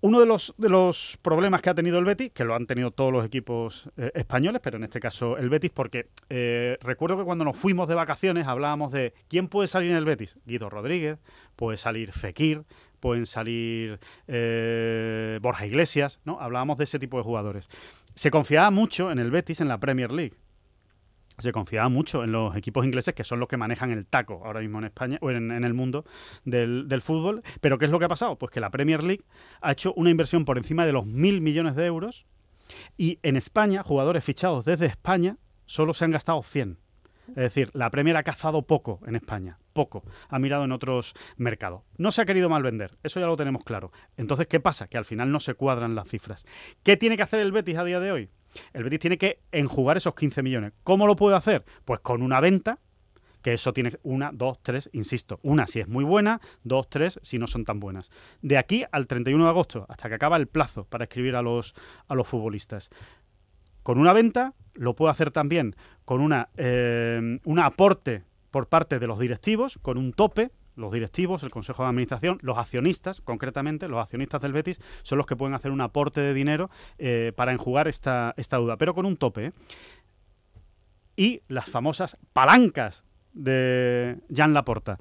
Uno 0.00 0.20
de 0.20 0.26
los, 0.26 0.54
de 0.58 0.68
los 0.68 1.18
problemas 1.22 1.62
que 1.62 1.70
ha 1.70 1.74
tenido 1.74 1.98
el 1.98 2.04
Betis, 2.04 2.30
que 2.32 2.44
lo 2.44 2.54
han 2.54 2.66
tenido 2.66 2.90
todos 2.90 3.12
los 3.12 3.24
equipos 3.24 3.90
eh, 3.96 4.12
españoles, 4.14 4.60
pero 4.62 4.76
en 4.76 4.84
este 4.84 5.00
caso 5.00 5.38
el 5.38 5.48
Betis, 5.48 5.70
porque 5.70 6.08
eh, 6.28 6.78
recuerdo 6.82 7.16
que 7.16 7.24
cuando 7.24 7.44
nos 7.44 7.56
fuimos 7.56 7.88
de 7.88 7.94
vacaciones 7.94 8.46
hablábamos 8.46 8.92
de 8.92 9.14
quién 9.28 9.48
puede 9.48 9.68
salir 9.68 9.90
en 9.90 9.96
el 9.96 10.04
Betis. 10.04 10.36
Guido 10.44 10.68
Rodríguez, 10.68 11.18
puede 11.56 11.78
salir 11.78 12.12
Fekir, 12.12 12.64
pueden 13.00 13.26
salir 13.26 13.98
Borja 15.40 15.66
Iglesias, 15.66 16.20
¿no? 16.24 16.40
Hablábamos 16.40 16.78
de 16.78 16.84
ese 16.84 16.98
tipo 16.98 17.16
de 17.16 17.24
jugadores. 17.24 17.68
Se 18.14 18.30
confiaba 18.30 18.70
mucho 18.70 19.10
en 19.10 19.18
el 19.18 19.30
Betis 19.30 19.60
en 19.60 19.68
la 19.68 19.78
Premier 19.78 20.12
League. 20.12 20.34
Se 21.38 21.52
confiaba 21.52 21.88
mucho 21.88 22.24
en 22.24 22.32
los 22.32 22.56
equipos 22.56 22.84
ingleses 22.84 23.14
que 23.14 23.24
son 23.24 23.40
los 23.40 23.48
que 23.48 23.56
manejan 23.56 23.90
el 23.90 24.06
taco 24.06 24.42
ahora 24.44 24.60
mismo 24.60 24.78
en 24.78 24.84
España 24.84 25.18
o 25.20 25.30
en, 25.30 25.50
el 25.50 25.74
mundo 25.74 26.04
del, 26.44 27.02
fútbol. 27.02 27.42
Pero 27.60 27.78
¿qué 27.78 27.84
es 27.84 27.90
lo 27.90 27.98
que 27.98 28.06
ha 28.06 28.08
pasado? 28.08 28.36
Pues 28.38 28.50
que 28.50 28.60
la 28.60 28.70
Premier 28.70 29.02
League 29.02 29.24
ha 29.60 29.72
hecho 29.72 29.92
una 29.94 30.10
inversión 30.10 30.44
por 30.44 30.56
encima 30.56 30.86
de 30.86 30.92
los 30.92 31.06
mil 31.06 31.40
millones 31.40 31.76
de 31.76 31.86
euros 31.86 32.26
y 32.96 33.18
en 33.22 33.36
España, 33.36 33.82
jugadores 33.82 34.24
fichados 34.24 34.64
desde 34.64 34.86
España, 34.86 35.36
solo 35.66 35.94
se 35.94 36.04
han 36.04 36.10
gastado 36.10 36.42
100. 36.42 36.78
Es 37.28 37.34
decir, 37.34 37.70
la 37.74 37.90
Premier 37.90 38.16
ha 38.16 38.22
cazado 38.22 38.62
poco 38.62 39.00
en 39.06 39.16
España, 39.16 39.58
poco. 39.76 40.02
Ha 40.28 40.40
mirado 40.40 40.64
en 40.64 40.72
otros 40.72 41.14
mercados. 41.36 41.82
No 41.98 42.10
se 42.10 42.22
ha 42.22 42.24
querido 42.24 42.48
mal 42.48 42.64
vender, 42.64 42.90
eso 43.04 43.20
ya 43.20 43.26
lo 43.26 43.36
tenemos 43.36 43.62
claro. 43.62 43.92
Entonces, 44.16 44.48
¿qué 44.48 44.58
pasa? 44.58 44.88
Que 44.88 44.98
al 44.98 45.04
final 45.04 45.30
no 45.30 45.38
se 45.38 45.54
cuadran 45.54 45.94
las 45.94 46.08
cifras. 46.08 46.46
¿Qué 46.82 46.96
tiene 46.96 47.16
que 47.16 47.22
hacer 47.22 47.40
el 47.40 47.52
Betis 47.52 47.76
a 47.76 47.84
día 47.84 48.00
de 48.00 48.10
hoy? 48.10 48.30
El 48.72 48.82
Betis 48.82 49.00
tiene 49.00 49.18
que 49.18 49.40
enjugar 49.52 49.98
esos 49.98 50.14
15 50.14 50.42
millones. 50.42 50.72
¿Cómo 50.82 51.06
lo 51.06 51.14
puede 51.14 51.36
hacer? 51.36 51.64
Pues 51.84 52.00
con 52.00 52.22
una 52.22 52.40
venta 52.40 52.80
que 53.42 53.52
eso 53.52 53.72
tiene 53.72 53.92
una, 54.02 54.32
dos, 54.32 54.58
tres, 54.60 54.90
insisto, 54.92 55.38
una 55.42 55.68
si 55.68 55.78
es 55.78 55.86
muy 55.86 56.02
buena, 56.02 56.40
dos, 56.64 56.90
tres 56.90 57.20
si 57.22 57.38
no 57.38 57.46
son 57.46 57.64
tan 57.64 57.78
buenas. 57.78 58.10
De 58.42 58.58
aquí 58.58 58.84
al 58.90 59.06
31 59.06 59.44
de 59.44 59.50
agosto, 59.50 59.86
hasta 59.88 60.08
que 60.08 60.16
acaba 60.16 60.36
el 60.36 60.48
plazo 60.48 60.84
para 60.84 61.04
escribir 61.04 61.36
a 61.36 61.42
los, 61.42 61.74
a 62.08 62.16
los 62.16 62.26
futbolistas. 62.26 62.90
Con 63.84 63.98
una 63.98 64.12
venta 64.12 64.54
lo 64.74 64.96
puedo 64.96 65.12
hacer 65.12 65.30
también 65.30 65.76
con 66.04 66.20
una, 66.20 66.48
eh, 66.56 67.38
un 67.44 67.58
aporte 67.60 68.24
por 68.56 68.70
parte 68.70 68.98
de 68.98 69.06
los 69.06 69.18
directivos, 69.18 69.78
con 69.82 69.98
un 69.98 70.14
tope, 70.14 70.50
los 70.76 70.90
directivos, 70.90 71.42
el 71.42 71.50
Consejo 71.50 71.82
de 71.82 71.90
Administración, 71.90 72.38
los 72.40 72.56
accionistas, 72.56 73.20
concretamente, 73.20 73.86
los 73.86 74.00
accionistas 74.00 74.40
del 74.40 74.54
Betis, 74.54 74.80
son 75.02 75.18
los 75.18 75.26
que 75.26 75.36
pueden 75.36 75.52
hacer 75.52 75.72
un 75.72 75.82
aporte 75.82 76.22
de 76.22 76.32
dinero 76.32 76.70
eh, 76.96 77.34
para 77.36 77.52
enjugar 77.52 77.86
esta, 77.86 78.32
esta 78.38 78.56
duda, 78.56 78.78
pero 78.78 78.94
con 78.94 79.04
un 79.04 79.18
tope. 79.18 79.48
¿eh? 79.48 79.52
Y 81.16 81.42
las 81.48 81.68
famosas 81.68 82.16
palancas 82.32 83.04
de 83.34 84.20
Jan 84.34 84.54
Laporta. 84.54 84.98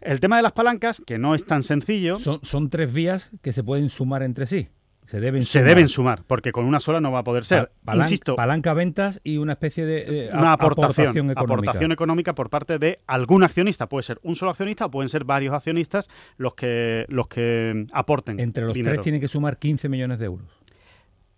El 0.00 0.20
tema 0.20 0.36
de 0.36 0.44
las 0.44 0.52
palancas, 0.52 1.02
que 1.04 1.18
no 1.18 1.34
es 1.34 1.46
tan 1.46 1.64
sencillo. 1.64 2.20
son 2.20 2.70
tres 2.70 2.92
vías 2.92 3.32
que 3.42 3.52
se 3.52 3.64
pueden 3.64 3.88
sumar 3.88 4.22
entre 4.22 4.46
sí. 4.46 4.68
Se 5.04 5.18
deben, 5.18 5.44
se 5.44 5.58
sumar. 5.58 5.68
deben 5.68 5.88
sumar, 5.88 6.22
porque 6.26 6.50
con 6.50 6.64
una 6.64 6.80
sola 6.80 7.00
no 7.00 7.12
va 7.12 7.20
a 7.20 7.24
poder 7.24 7.44
ser. 7.44 7.70
Insisto, 7.92 8.36
palanca 8.36 8.72
ventas 8.72 9.20
y 9.22 9.36
una 9.36 9.52
especie 9.52 9.84
de 9.84 10.26
eh, 10.26 10.30
una 10.32 10.54
aportación, 10.54 11.30
económica. 11.30 11.40
aportación 11.40 11.92
económica 11.92 12.34
por 12.34 12.48
parte 12.48 12.78
de 12.78 13.00
algún 13.06 13.44
accionista. 13.44 13.88
Puede 13.88 14.02
ser 14.04 14.18
un 14.22 14.34
solo 14.34 14.50
accionista 14.52 14.86
o 14.86 14.90
pueden 14.90 15.08
ser 15.08 15.24
varios 15.24 15.52
accionistas 15.52 16.08
los 16.38 16.54
que 16.54 17.04
los 17.08 17.28
que 17.28 17.86
aporten. 17.92 18.40
Entre 18.40 18.64
los 18.64 18.72
tres 18.72 19.00
tiene 19.02 19.20
que 19.20 19.28
sumar 19.28 19.58
15 19.58 19.88
millones 19.88 20.18
de 20.18 20.24
euros 20.26 20.63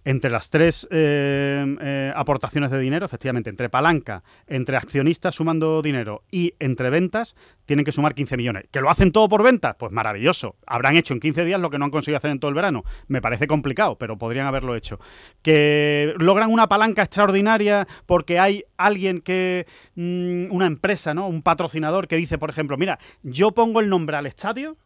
entre 0.06 0.30
las 0.30 0.50
tres 0.50 0.86
eh, 0.92 1.76
eh, 1.80 2.12
aportaciones 2.14 2.70
de 2.70 2.78
dinero, 2.78 3.04
efectivamente, 3.04 3.50
entre 3.50 3.68
palanca, 3.68 4.22
entre 4.46 4.76
accionistas 4.76 5.34
sumando 5.34 5.82
dinero 5.82 6.22
y 6.30 6.54
entre 6.60 6.90
ventas, 6.90 7.34
tienen 7.64 7.84
que 7.84 7.90
sumar 7.90 8.14
15 8.14 8.36
millones. 8.36 8.66
¿Que 8.70 8.80
lo 8.80 8.88
hacen 8.88 9.10
todo 9.10 9.28
por 9.28 9.42
ventas? 9.42 9.74
Pues 9.76 9.90
maravilloso. 9.90 10.54
Habrán 10.64 10.96
hecho 10.96 11.12
en 11.12 11.18
15 11.18 11.44
días 11.44 11.60
lo 11.60 11.70
que 11.70 11.78
no 11.78 11.86
han 11.86 11.90
conseguido 11.90 12.18
hacer 12.18 12.30
en 12.30 12.38
todo 12.38 12.50
el 12.50 12.54
verano. 12.54 12.84
Me 13.08 13.20
parece 13.20 13.48
complicado, 13.48 13.98
pero 13.98 14.16
podrían 14.16 14.46
haberlo 14.46 14.76
hecho. 14.76 15.00
¿Que 15.42 16.14
logran 16.18 16.52
una 16.52 16.68
palanca 16.68 17.02
extraordinaria 17.02 17.88
porque 18.06 18.38
hay 18.38 18.62
alguien 18.76 19.20
que, 19.20 19.66
mm, 19.96 20.52
una 20.52 20.66
empresa, 20.66 21.14
¿no? 21.14 21.26
Un 21.26 21.42
patrocinador 21.42 22.06
que 22.06 22.14
dice, 22.14 22.38
por 22.38 22.50
ejemplo, 22.50 22.76
mira, 22.76 23.00
yo 23.24 23.50
pongo 23.50 23.80
el 23.80 23.88
nombre 23.88 24.16
al 24.16 24.26
estadio 24.26 24.76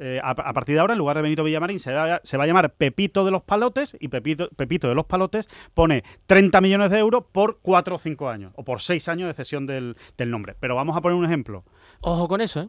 eh, 0.00 0.20
a, 0.22 0.34
partir 0.34 0.76
de 0.76 0.80
ahora, 0.80 0.92
en 0.94 0.98
lugar 0.98 1.16
de 1.16 1.22
Benito 1.22 1.42
Villamarín, 1.42 1.80
se 1.80 1.92
va, 1.92 2.20
a 2.22 2.46
llamar 2.46 2.72
Pepito 2.74 3.24
de 3.24 3.32
los 3.32 3.42
Palotes 3.42 3.96
y 3.98 4.08
Pepito, 4.08 4.48
Pepito 4.50 4.88
de 4.88 4.94
los 4.94 5.06
Palotes 5.06 5.48
pone 5.74 6.04
30 6.26 6.60
millones 6.60 6.90
de 6.90 6.98
euros 6.98 7.24
por 7.32 7.58
4 7.62 7.96
o 7.96 7.98
5 7.98 8.28
años, 8.28 8.52
o 8.54 8.64
por 8.64 8.80
6 8.80 9.08
años 9.08 9.26
de 9.26 9.34
cesión 9.34 9.66
del, 9.66 9.96
nombre. 10.26 10.54
Pero 10.60 10.76
vamos 10.76 10.96
a 10.96 11.00
poner 11.00 11.18
un 11.18 11.24
ejemplo. 11.24 11.64
Ojo 12.00 12.28
con 12.28 12.40
eso, 12.40 12.60
¿eh? 12.60 12.68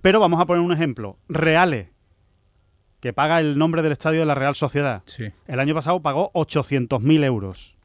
Pero 0.00 0.18
vamos 0.18 0.40
a 0.40 0.46
poner 0.46 0.62
un 0.62 0.72
ejemplo. 0.72 1.14
Reale, 1.28 1.92
que 3.00 3.12
paga 3.12 3.38
el 3.38 3.56
nombre 3.56 3.82
del 3.82 3.92
estadio 3.92 4.20
de 4.20 4.26
la 4.26 4.34
Real 4.34 4.56
Sociedad. 4.56 5.02
El 5.46 5.60
año 5.60 5.74
pasado 5.74 6.00
pagó 6.02 6.32
800.000 6.32 7.24
euros. 7.24 7.76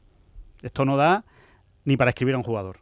Esto 0.62 0.84
no 0.84 0.96
da 0.96 1.24
ni 1.84 1.96
para 1.96 2.10
escribir 2.10 2.34
a 2.34 2.38
un 2.38 2.44
jugador. 2.44 2.80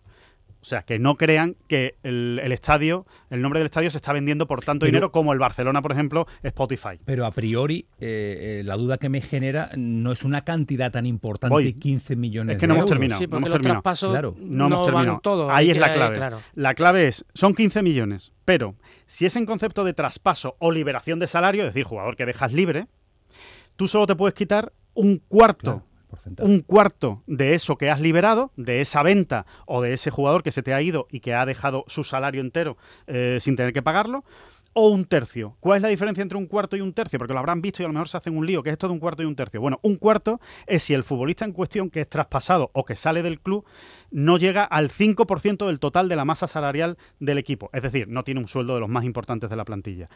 O 0.61 0.65
sea, 0.65 0.83
que 0.83 0.99
no 0.99 1.17
crean 1.17 1.57
que 1.69 1.95
el, 2.03 2.41
estadio, 2.51 3.07
el 3.31 3.41
nombre 3.43 3.61
del 3.61 3.67
estadio 3.67 3.91
se 3.91 3.99
está 3.99 4.13
vendiendo 4.13 4.49
por 4.49 4.65
tanto 4.65 4.87
dinero 4.87 5.13
como 5.13 5.33
el 5.33 5.39
Barcelona, 5.39 5.83
por 5.83 5.93
ejemplo, 5.93 6.27
Spotify. 6.43 6.99
Pero 7.05 7.27
a 7.27 7.31
priori, 7.31 7.87
eh, 8.01 8.61
eh, 8.61 8.63
la 8.65 8.77
duda 8.77 8.99
que 8.99 9.09
me 9.09 9.21
genera 9.21 9.71
no 9.77 10.11
es 10.11 10.25
una 10.25 10.43
cantidad 10.43 10.91
tan 10.91 11.07
importante, 11.07 11.75
15 11.75 12.17
millones 12.17 12.57
Es 12.57 12.61
que 12.61 12.67
no 12.67 12.75
hemos 12.75 12.87
terminado. 12.87 13.21
Sí, 13.21 13.27
no 13.29 13.37
hemos 13.37 13.51
terminado. 13.51 13.83
claro. 13.83 14.35
no, 14.39 14.67
hemos 14.67 14.85
terminado. 14.85 15.21
Todo, 15.23 15.51
Ahí 15.51 15.71
es 15.71 15.79
la 15.79 15.93
clave. 15.93 16.37
La 16.55 16.75
clave 16.75 17.07
es, 17.07 17.25
son 17.35 17.55
15 17.55 17.83
millones, 17.83 18.33
pero 18.45 18.75
si 19.07 19.27
es 19.27 19.37
en 19.37 19.47
concepto 19.47 19.85
de 19.85 19.95
traspaso 19.95 20.57
o 20.59 20.73
liberación 20.73 21.21
de 21.21 21.29
salario, 21.29 21.63
es 21.63 21.69
decir, 21.69 21.85
jugador 21.85 22.17
que 22.17 22.27
dejas 22.27 22.53
libre, 22.53 22.89
tú 23.77 23.87
solo 23.87 24.07
te 24.07 24.17
puedes 24.17 24.35
quitar 24.35 24.73
un 24.95 25.23
cuarto 25.29 25.85
un 26.41 26.61
cuarto 26.61 27.23
de 27.27 27.55
eso 27.55 27.77
que 27.77 27.91
has 27.91 28.01
liberado, 28.01 28.53
de 28.57 28.81
esa 28.81 29.03
venta 29.03 29.47
o 29.67 29.83
de 29.83 29.95
ese 29.95 30.11
jugador 30.11 30.43
que 30.43 30.53
se 30.53 30.63
te 30.63 30.75
ha 30.75 30.83
ido 30.83 31.07
y 31.11 31.21
que 31.21 31.35
ha 31.35 31.47
dejado 31.47 31.85
su 31.89 32.05
salario 32.05 32.41
entero 32.41 32.77
eh, 33.07 33.39
sin 33.41 33.57
tener 33.57 33.73
que 33.73 33.83
pagarlo, 33.83 34.25
o 34.81 34.91
un 34.91 35.07
tercio. 35.07 35.57
¿Cuál 35.59 35.79
es 35.79 35.83
la 35.83 35.89
diferencia 35.89 36.23
entre 36.23 36.39
un 36.39 36.47
cuarto 36.47 36.77
y 36.77 36.81
un 36.81 36.93
tercio? 36.93 37.19
Porque 37.19 37.33
lo 37.33 37.41
habrán 37.41 37.61
visto 37.61 37.83
y 37.83 37.85
a 37.85 37.89
lo 37.89 37.95
mejor 37.95 38.09
se 38.09 38.17
hacen 38.17 38.37
un 38.37 38.47
lío. 38.47 38.63
¿Qué 38.63 38.71
es 38.71 38.75
esto 38.75 38.87
de 38.87 38.93
un 38.93 39.01
cuarto 39.01 39.25
y 39.25 39.27
un 39.27 39.35
tercio? 39.35 39.61
Bueno, 39.61 39.81
un 39.83 39.97
cuarto 39.97 40.41
es 40.69 40.85
si 40.85 40.95
el 40.95 41.03
futbolista 41.03 41.45
en 41.45 41.53
cuestión 41.53 41.91
que 41.91 42.03
es 42.03 42.09
traspasado 42.09 42.71
o 42.75 42.85
que 42.85 42.95
sale 42.95 43.25
del 43.25 43.41
club 43.41 43.65
no 44.13 44.39
llega 44.39 44.63
al 44.63 44.91
5% 44.91 45.67
del 45.67 45.81
total 45.81 46.09
de 46.09 46.15
la 46.15 46.25
masa 46.25 46.47
salarial 46.47 46.97
del 47.19 47.39
equipo. 47.39 47.71
Es 47.73 47.83
decir, 47.83 48.07
no 48.07 48.23
tiene 48.23 48.41
un 48.41 48.47
sueldo 48.47 48.75
de 48.75 48.81
los 48.81 48.89
más 48.89 49.05
importantes 49.05 49.51
de 49.51 49.57
la 49.57 49.65
plantilla. 49.65 50.09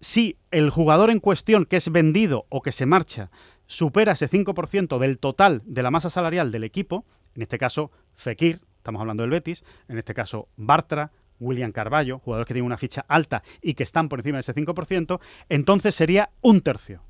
Si 0.00 0.38
el 0.52 0.70
jugador 0.70 1.10
en 1.10 1.20
cuestión 1.20 1.66
que 1.66 1.76
es 1.76 1.90
vendido 1.90 2.46
o 2.48 2.62
que 2.62 2.72
se 2.72 2.86
marcha 2.86 3.30
supera 3.68 4.12
ese 4.12 4.28
5% 4.28 4.98
del 4.98 5.18
total 5.18 5.62
de 5.64 5.82
la 5.84 5.92
masa 5.92 6.10
salarial 6.10 6.50
del 6.50 6.64
equipo, 6.64 7.04
en 7.36 7.42
este 7.42 7.58
caso 7.58 7.92
Fekir, 8.14 8.62
estamos 8.78 9.00
hablando 9.00 9.22
del 9.22 9.30
Betis, 9.30 9.62
en 9.86 9.98
este 9.98 10.14
caso 10.14 10.48
Bartra, 10.56 11.12
William 11.38 11.70
Carballo, 11.70 12.18
jugadores 12.18 12.48
que 12.48 12.54
tienen 12.54 12.66
una 12.66 12.78
ficha 12.78 13.04
alta 13.06 13.44
y 13.62 13.74
que 13.74 13.84
están 13.84 14.08
por 14.08 14.18
encima 14.18 14.38
de 14.38 14.40
ese 14.40 14.54
5%, 14.54 15.20
entonces 15.48 15.94
sería 15.94 16.30
un 16.40 16.62
tercio. 16.62 17.02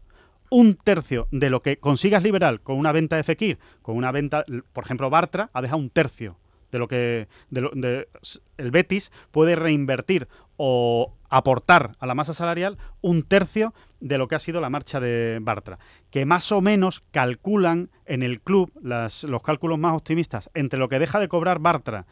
Un 0.50 0.74
tercio 0.74 1.28
de 1.30 1.50
lo 1.50 1.62
que 1.62 1.78
consigas 1.78 2.22
liberar 2.22 2.60
con 2.60 2.76
una 2.76 2.92
venta 2.92 3.16
de 3.16 3.24
Fekir, 3.24 3.58
con 3.82 3.96
una 3.96 4.12
venta, 4.12 4.44
por 4.72 4.84
ejemplo, 4.84 5.10
Bartra 5.10 5.50
ha 5.52 5.62
dejado 5.62 5.80
un 5.80 5.90
tercio 5.90 6.38
de 6.72 6.78
lo 6.78 6.88
que 6.88 7.28
el 7.50 8.70
Betis 8.70 9.12
puede 9.30 9.56
reinvertir 9.56 10.28
o 10.56 11.14
aportar 11.28 11.92
a 11.98 12.06
la 12.06 12.14
masa 12.14 12.34
salarial 12.34 12.78
un 13.00 13.22
tercio 13.22 13.74
de 14.00 14.18
lo 14.18 14.28
que 14.28 14.34
ha 14.34 14.40
sido 14.40 14.60
la 14.60 14.70
marcha 14.70 15.00
de 15.00 15.38
Bartra, 15.40 15.78
que 16.10 16.26
más 16.26 16.52
o 16.52 16.60
menos 16.60 17.00
calculan 17.10 17.90
en 18.06 18.22
el 18.22 18.40
club 18.40 18.72
los 18.82 19.42
cálculos 19.42 19.78
más 19.78 19.94
optimistas 19.94 20.50
entre 20.54 20.78
lo 20.78 20.88
que 20.88 20.98
deja 20.98 21.20
de 21.20 21.28
cobrar 21.28 21.58
Bartra, 21.58 22.06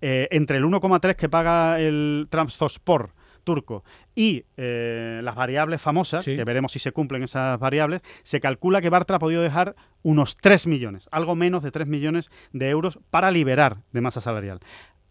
eh, 0.00 0.28
entre 0.30 0.58
el 0.58 0.64
1,3 0.64 1.14
que 1.16 1.28
paga 1.28 1.80
el 1.80 2.26
Trabzonspor 2.30 3.14
turco 3.44 3.84
y 4.14 4.44
eh, 4.56 5.20
las 5.22 5.34
variables 5.34 5.80
famosas, 5.80 6.24
que 6.24 6.44
veremos 6.44 6.72
si 6.72 6.78
se 6.78 6.92
cumplen 6.92 7.22
esas 7.22 7.58
variables, 7.58 8.02
se 8.22 8.40
calcula 8.40 8.80
que 8.80 8.90
Bartra 8.90 9.16
ha 9.16 9.18
podido 9.18 9.42
dejar 9.42 9.74
unos 10.02 10.36
3 10.36 10.66
millones, 10.66 11.08
algo 11.10 11.34
menos 11.34 11.62
de 11.62 11.70
3 11.70 11.86
millones 11.86 12.30
de 12.52 12.68
euros 12.68 12.98
para 13.10 13.30
liberar 13.30 13.78
de 13.92 14.00
masa 14.00 14.20
salarial. 14.20 14.60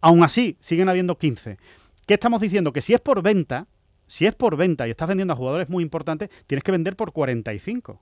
Aún 0.02 0.24
así, 0.24 0.58
siguen 0.60 0.90
habiendo 0.90 1.18
15. 1.18 1.58
¿Qué 2.06 2.16
estamos 2.16 2.42
diciendo? 2.42 2.74
Que 2.74 2.82
si 2.82 2.94
es 2.94 3.02
por 3.02 3.22
venta, 3.22 3.68
si 4.08 4.26
es 4.26 4.36
por 4.36 4.58
venta 4.58 4.88
y 4.88 4.92
estás 4.92 5.08
vendiendo 5.08 5.34
a 5.34 5.38
jugadores 5.38 5.70
muy 5.70 5.84
importantes, 5.84 6.30
tienes 6.48 6.64
que 6.64 6.72
vender 6.72 6.96
por 6.96 7.12
45 7.14 8.02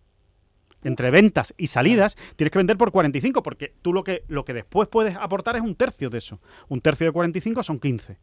entre 0.83 1.11
ventas 1.11 1.53
y 1.57 1.67
salidas, 1.67 2.17
tienes 2.35 2.51
que 2.51 2.59
vender 2.59 2.77
por 2.77 2.91
45, 2.91 3.43
porque 3.43 3.73
tú 3.81 3.93
lo 3.93 4.03
que, 4.03 4.23
lo 4.27 4.45
que 4.45 4.53
después 4.53 4.87
puedes 4.87 5.15
aportar 5.17 5.55
es 5.55 5.61
un 5.61 5.75
tercio 5.75 6.09
de 6.09 6.19
eso. 6.19 6.39
Un 6.67 6.81
tercio 6.81 7.05
de 7.05 7.11
45 7.11 7.63
son 7.63 7.79
15. 7.79 8.17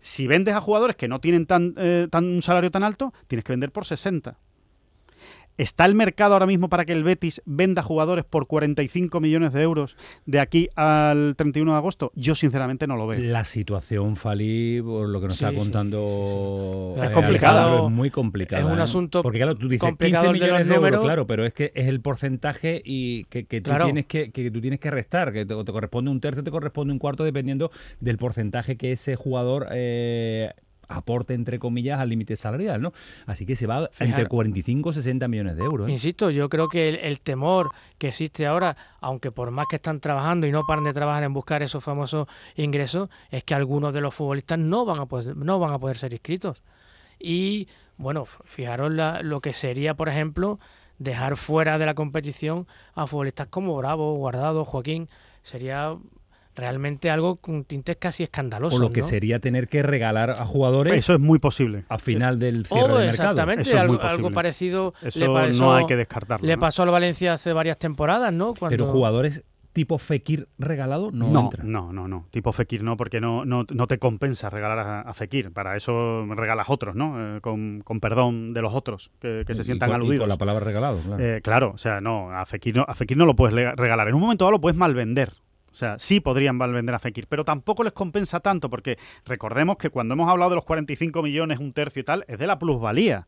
Si 0.00 0.26
vendes 0.26 0.54
a 0.54 0.60
jugadores 0.60 0.96
que 0.96 1.08
no 1.08 1.20
tienen 1.20 1.46
tan, 1.46 1.74
eh, 1.76 2.08
tan, 2.10 2.24
un 2.24 2.42
salario 2.42 2.70
tan 2.70 2.82
alto, 2.82 3.12
tienes 3.26 3.44
que 3.44 3.52
vender 3.52 3.70
por 3.70 3.84
60. 3.84 4.36
¿Está 5.58 5.84
el 5.84 5.94
mercado 5.94 6.32
ahora 6.32 6.46
mismo 6.46 6.68
para 6.68 6.84
que 6.84 6.92
el 6.92 7.04
Betis 7.04 7.42
venda 7.44 7.82
jugadores 7.82 8.24
por 8.24 8.46
45 8.46 9.20
millones 9.20 9.52
de 9.52 9.62
euros 9.62 9.96
de 10.24 10.40
aquí 10.40 10.68
al 10.76 11.34
31 11.36 11.72
de 11.72 11.76
agosto? 11.76 12.10
Yo 12.14 12.34
sinceramente 12.34 12.86
no 12.86 12.96
lo 12.96 13.06
veo. 13.06 13.20
La 13.20 13.44
situación, 13.44 14.16
Fali, 14.16 14.80
por 14.80 15.08
lo 15.08 15.20
que 15.20 15.26
nos 15.26 15.34
está 15.34 15.54
contando... 15.54 16.94
es 17.02 17.10
complicada. 17.10 17.84
Es 17.84 17.90
muy 17.90 18.10
complicada. 18.10 18.62
Es 18.62 18.68
un 18.68 18.80
asunto 18.80 19.22
Porque 19.22 19.38
claro, 19.38 19.54
tú 19.54 19.68
dices 19.68 19.94
15 19.98 20.32
millones 20.32 20.68
de, 20.68 20.74
euros, 20.74 21.00
claro, 21.04 21.26
pero 21.26 21.44
es 21.44 21.52
que 21.52 21.70
es 21.74 21.86
el 21.86 22.00
porcentaje 22.00 22.80
y 22.84 23.24
que, 23.24 23.44
tú, 23.60 23.70
tienes 23.84 24.06
que, 24.06 24.32
que, 24.32 24.50
tú 24.50 24.60
tienes 24.60 24.80
que 24.80 24.90
restar, 24.90 25.32
que 25.32 25.44
te, 25.44 25.54
corresponde 25.54 26.10
un 26.10 26.20
tercio, 26.20 26.42
te 26.42 26.50
corresponde 26.50 26.92
un 26.92 26.98
cuarto, 26.98 27.24
dependiendo 27.24 27.70
del 28.00 28.16
porcentaje 28.16 28.76
que 28.76 28.92
ese 28.92 29.16
jugador... 29.16 29.68
Eh, 29.72 30.50
aporte, 30.96 31.34
entre 31.34 31.58
comillas, 31.58 32.00
al 32.00 32.08
límite 32.08 32.36
salarial, 32.36 32.80
¿no? 32.80 32.92
Así 33.26 33.46
que 33.46 33.56
se 33.56 33.66
va 33.66 33.88
entre 33.98 34.26
45 34.26 34.90
y 34.90 34.92
60 34.92 35.28
millones 35.28 35.56
de 35.56 35.64
euros. 35.64 35.88
¿eh? 35.88 35.92
Insisto, 35.92 36.30
yo 36.30 36.48
creo 36.48 36.68
que 36.68 36.88
el, 36.88 37.20
temor 37.20 37.70
que 37.98 38.08
existe 38.08 38.46
ahora, 38.46 38.76
aunque 39.00 39.30
por 39.30 39.50
más 39.50 39.66
que 39.68 39.76
están 39.76 40.00
trabajando 40.00 40.46
y 40.46 40.52
no 40.52 40.64
paran 40.66 40.84
de 40.84 40.92
trabajar 40.92 41.22
en 41.24 41.32
buscar 41.32 41.62
esos 41.62 41.82
famosos 41.82 42.28
ingresos, 42.56 43.08
es 43.30 43.44
que 43.44 43.54
algunos 43.54 43.94
de 43.94 44.00
los 44.00 44.14
futbolistas 44.14 44.58
no 44.58 44.84
van 44.84 45.00
a 45.00 45.06
poder, 45.06 45.36
no 45.36 45.58
van 45.58 45.72
a 45.72 45.78
poder 45.78 45.98
ser 45.98 46.12
inscritos. 46.12 46.62
Y 47.18 47.68
bueno, 47.96 48.24
fijaros 48.24 48.92
lo 49.22 49.40
que 49.40 49.52
sería, 49.52 49.94
por 49.94 50.08
ejemplo, 50.08 50.58
dejar 50.98 51.36
fuera 51.36 51.78
de 51.78 51.86
la 51.86 51.94
competición 51.94 52.66
a 52.94 53.06
futbolistas 53.06 53.46
como 53.48 53.76
Bravo, 53.76 54.14
Guardado, 54.14 54.64
Joaquín. 54.64 55.08
Sería 55.42 55.96
realmente 56.54 57.10
algo 57.10 57.36
con 57.36 57.64
tintes 57.64 57.96
casi 57.96 58.22
escandalosos. 58.22 58.78
O 58.78 58.82
lo 58.82 58.92
que 58.92 59.02
sería 59.02 59.38
tener 59.38 59.68
que 59.68 59.82
regalar 59.82 60.30
a 60.30 60.44
jugadores. 60.44 60.94
Eso 60.94 61.14
es 61.14 61.20
muy 61.20 61.38
posible. 61.38 61.84
A 61.88 61.98
final 61.98 62.38
del 62.38 62.66
cierre 62.66 63.00
del 63.00 63.08
exactamente, 63.08 63.76
algo, 63.76 64.00
algo, 64.00 64.30
parecido. 64.30 64.94
le 65.14 65.26
pasó, 65.26 65.58
no 65.58 65.74
hay 65.74 65.86
que 65.86 65.96
descartarlo. 65.96 66.46
Le 66.46 66.58
pasó 66.58 66.82
al 66.82 66.90
Valencia 66.90 67.34
hace 67.34 67.52
varias 67.52 67.78
temporadas, 67.78 68.32
¿no? 68.32 68.54
Pero 68.54 68.86
jugadores 68.86 69.44
tipo 69.72 69.98
Fekir 69.98 70.48
regalado 70.58 71.10
no, 71.12 71.28
no 71.28 71.40
entra. 71.40 71.64
No, 71.64 71.92
no, 71.92 72.08
no. 72.08 72.26
Tipo 72.30 72.52
Fekir 72.52 72.82
no, 72.82 72.96
porque 72.96 73.20
no, 73.20 73.44
no, 73.44 73.64
no 73.72 73.86
te 73.86 73.98
compensa 73.98 74.50
regalar 74.50 75.06
a, 75.06 75.14
Fekir. 75.14 75.52
Para 75.52 75.76
eso 75.76 76.26
regalas 76.34 76.68
otros, 76.70 76.94
¿no? 76.94 77.36
Eh, 77.36 77.40
con, 77.40 77.80
con, 77.84 78.00
perdón 78.00 78.52
de 78.52 78.62
los 78.62 78.74
otros 78.74 79.10
que, 79.20 79.44
se 79.52 79.64
sientan 79.64 79.92
aludidos. 79.92 80.22
con 80.22 80.28
la 80.28 80.36
palabra 80.36 80.64
regalado, 80.64 80.98
claro. 80.98 81.24
Eh, 81.24 81.40
claro, 81.42 81.72
o 81.74 81.78
sea, 81.78 82.00
no 82.00 82.30
a, 82.30 82.44
Fekir 82.46 82.76
no, 82.76 82.84
a 82.86 82.94
Fekir 82.94 83.16
no 83.16 83.26
lo 83.26 83.34
puedes 83.34 83.54
regalar. 83.76 84.08
En 84.08 84.14
un 84.14 84.20
momento 84.20 84.44
dado 84.44 84.52
lo 84.52 84.60
puedes 84.60 84.76
malvender. 84.76 85.32
O 85.72 85.74
sea, 85.74 85.98
sí 85.98 86.20
podrían 86.20 86.58
vender 86.58 86.94
a 86.94 86.98
Fekir, 86.98 87.26
pero 87.26 87.44
tampoco 87.44 87.82
les 87.82 87.92
compensa 87.92 88.40
tanto 88.40 88.68
porque 88.68 88.98
recordemos 89.24 89.76
que 89.78 89.88
cuando 89.90 90.14
hemos 90.14 90.28
hablado 90.28 90.50
de 90.50 90.56
los 90.56 90.64
45 90.64 91.22
millones, 91.22 91.58
un 91.58 91.72
tercio 91.72 92.00
y 92.00 92.04
tal, 92.04 92.24
es 92.28 92.38
de 92.38 92.46
la 92.46 92.58
plusvalía 92.58 93.26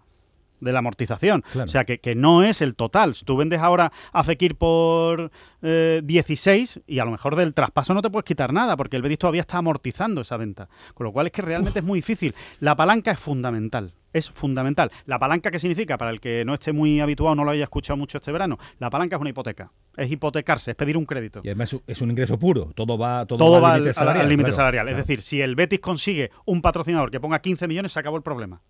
de 0.61 0.73
la 0.73 0.79
amortización. 0.81 1.45
O 1.55 1.67
sea, 1.67 1.85
que, 1.85 1.99
que, 1.99 2.15
no 2.15 2.43
es 2.43 2.61
el 2.63 2.75
total. 2.75 3.15
Si 3.15 3.25
tú 3.25 3.37
vendes 3.37 3.61
ahora 3.61 3.93
a 4.13 4.25
Fekir 4.25 4.57
por 4.57 5.31
16 5.63 6.77
eh, 6.77 6.83
y 6.87 6.99
a 6.99 7.05
lo 7.05 7.11
mejor 7.11 7.37
del 7.37 7.55
traspaso 7.55 7.95
no 7.95 8.03
te 8.03 8.11
puedes 8.11 8.25
quitar 8.25 8.53
nada 8.53 8.77
porque 8.77 8.97
el 8.97 9.03
Betis 9.03 9.19
todavía 9.19 9.43
está 9.43 9.59
amortizando 9.59 10.23
esa 10.23 10.37
venta. 10.37 10.69
Con 10.95 11.05
lo 11.05 11.13
cual 11.13 11.27
es 11.27 11.33
que 11.33 11.43
realmente 11.43 11.81
es 11.81 11.85
muy 11.85 11.99
difícil. 11.99 12.35
La 12.61 12.77
palanca 12.77 13.11
es 13.11 13.19
fundamental 13.19 13.93
es 14.15 14.31
fundamental. 14.31 14.91
La 15.05 15.19
palanca, 15.19 15.51
¿qué 15.51 15.59
significa? 15.59 15.99
Para 15.99 16.11
el 16.11 16.21
que 16.21 16.45
no 16.47 16.55
esté 16.55 16.73
muy 16.73 17.01
habituado, 17.01 17.35
no 17.35 17.45
lo 17.45 17.51
haya 17.51 17.65
escuchado 17.65 17.97
mucho 17.97 18.19
este 18.19 18.33
verano, 18.33 18.59
la 18.79 18.89
palanca 18.89 19.17
es 19.17 19.21
una 19.21 19.31
hipoteca. 19.31 19.73
Es 19.97 20.11
hipotecarse, 20.11 20.71
es 20.71 20.77
pedir 20.77 20.97
un 20.97 21.05
crédito. 21.05 21.41
Y 21.45 21.49
además 21.49 21.77
es 21.87 22.01
un 22.01 22.11
ingreso 22.11 22.39
puro, 22.39 22.73
todo 22.75 22.97
va, 22.97 23.27
todo, 23.27 23.61
va, 23.61 23.75
al 23.75 24.29
límite 24.29 24.53
salarial. 24.53 24.89
Es 24.89 24.97
decir, 24.97 25.21
si 25.21 25.43
el 25.43 25.57
Betis 25.57 25.81
consigue 25.81 26.31
un 26.47 26.63
patrocinador 26.63 27.11
que 27.11 27.21
ponga 27.21 27.41
15 27.41 27.69
millones, 27.69 27.93
se 27.93 27.99
acabó 27.99 28.17
el 28.17 28.23
problema. 28.23 28.63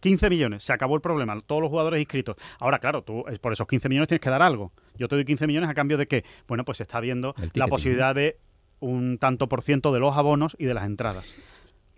15 0.00 0.30
millones, 0.30 0.62
se 0.62 0.72
acabó 0.72 0.94
el 0.94 1.00
problema, 1.00 1.38
todos 1.40 1.62
los 1.62 1.70
jugadores 1.70 2.00
inscritos. 2.00 2.36
Ahora, 2.58 2.78
claro, 2.78 3.02
tú 3.02 3.24
por 3.40 3.52
esos 3.52 3.66
15 3.66 3.88
millones 3.88 4.08
tienes 4.08 4.22
que 4.22 4.30
dar 4.30 4.42
algo. 4.42 4.72
Yo 4.96 5.08
te 5.08 5.14
doy 5.14 5.24
15 5.24 5.46
millones 5.46 5.70
a 5.70 5.74
cambio 5.74 5.96
de 5.96 6.06
que, 6.06 6.24
bueno, 6.48 6.64
pues 6.64 6.78
se 6.78 6.82
está 6.82 7.00
viendo 7.00 7.34
la 7.54 7.68
posibilidad 7.68 8.14
de 8.14 8.38
un 8.80 9.18
tanto 9.18 9.48
por 9.48 9.62
ciento 9.62 9.92
de 9.92 10.00
los 10.00 10.16
abonos 10.16 10.56
y 10.58 10.64
de 10.64 10.74
las 10.74 10.84
entradas. 10.84 11.36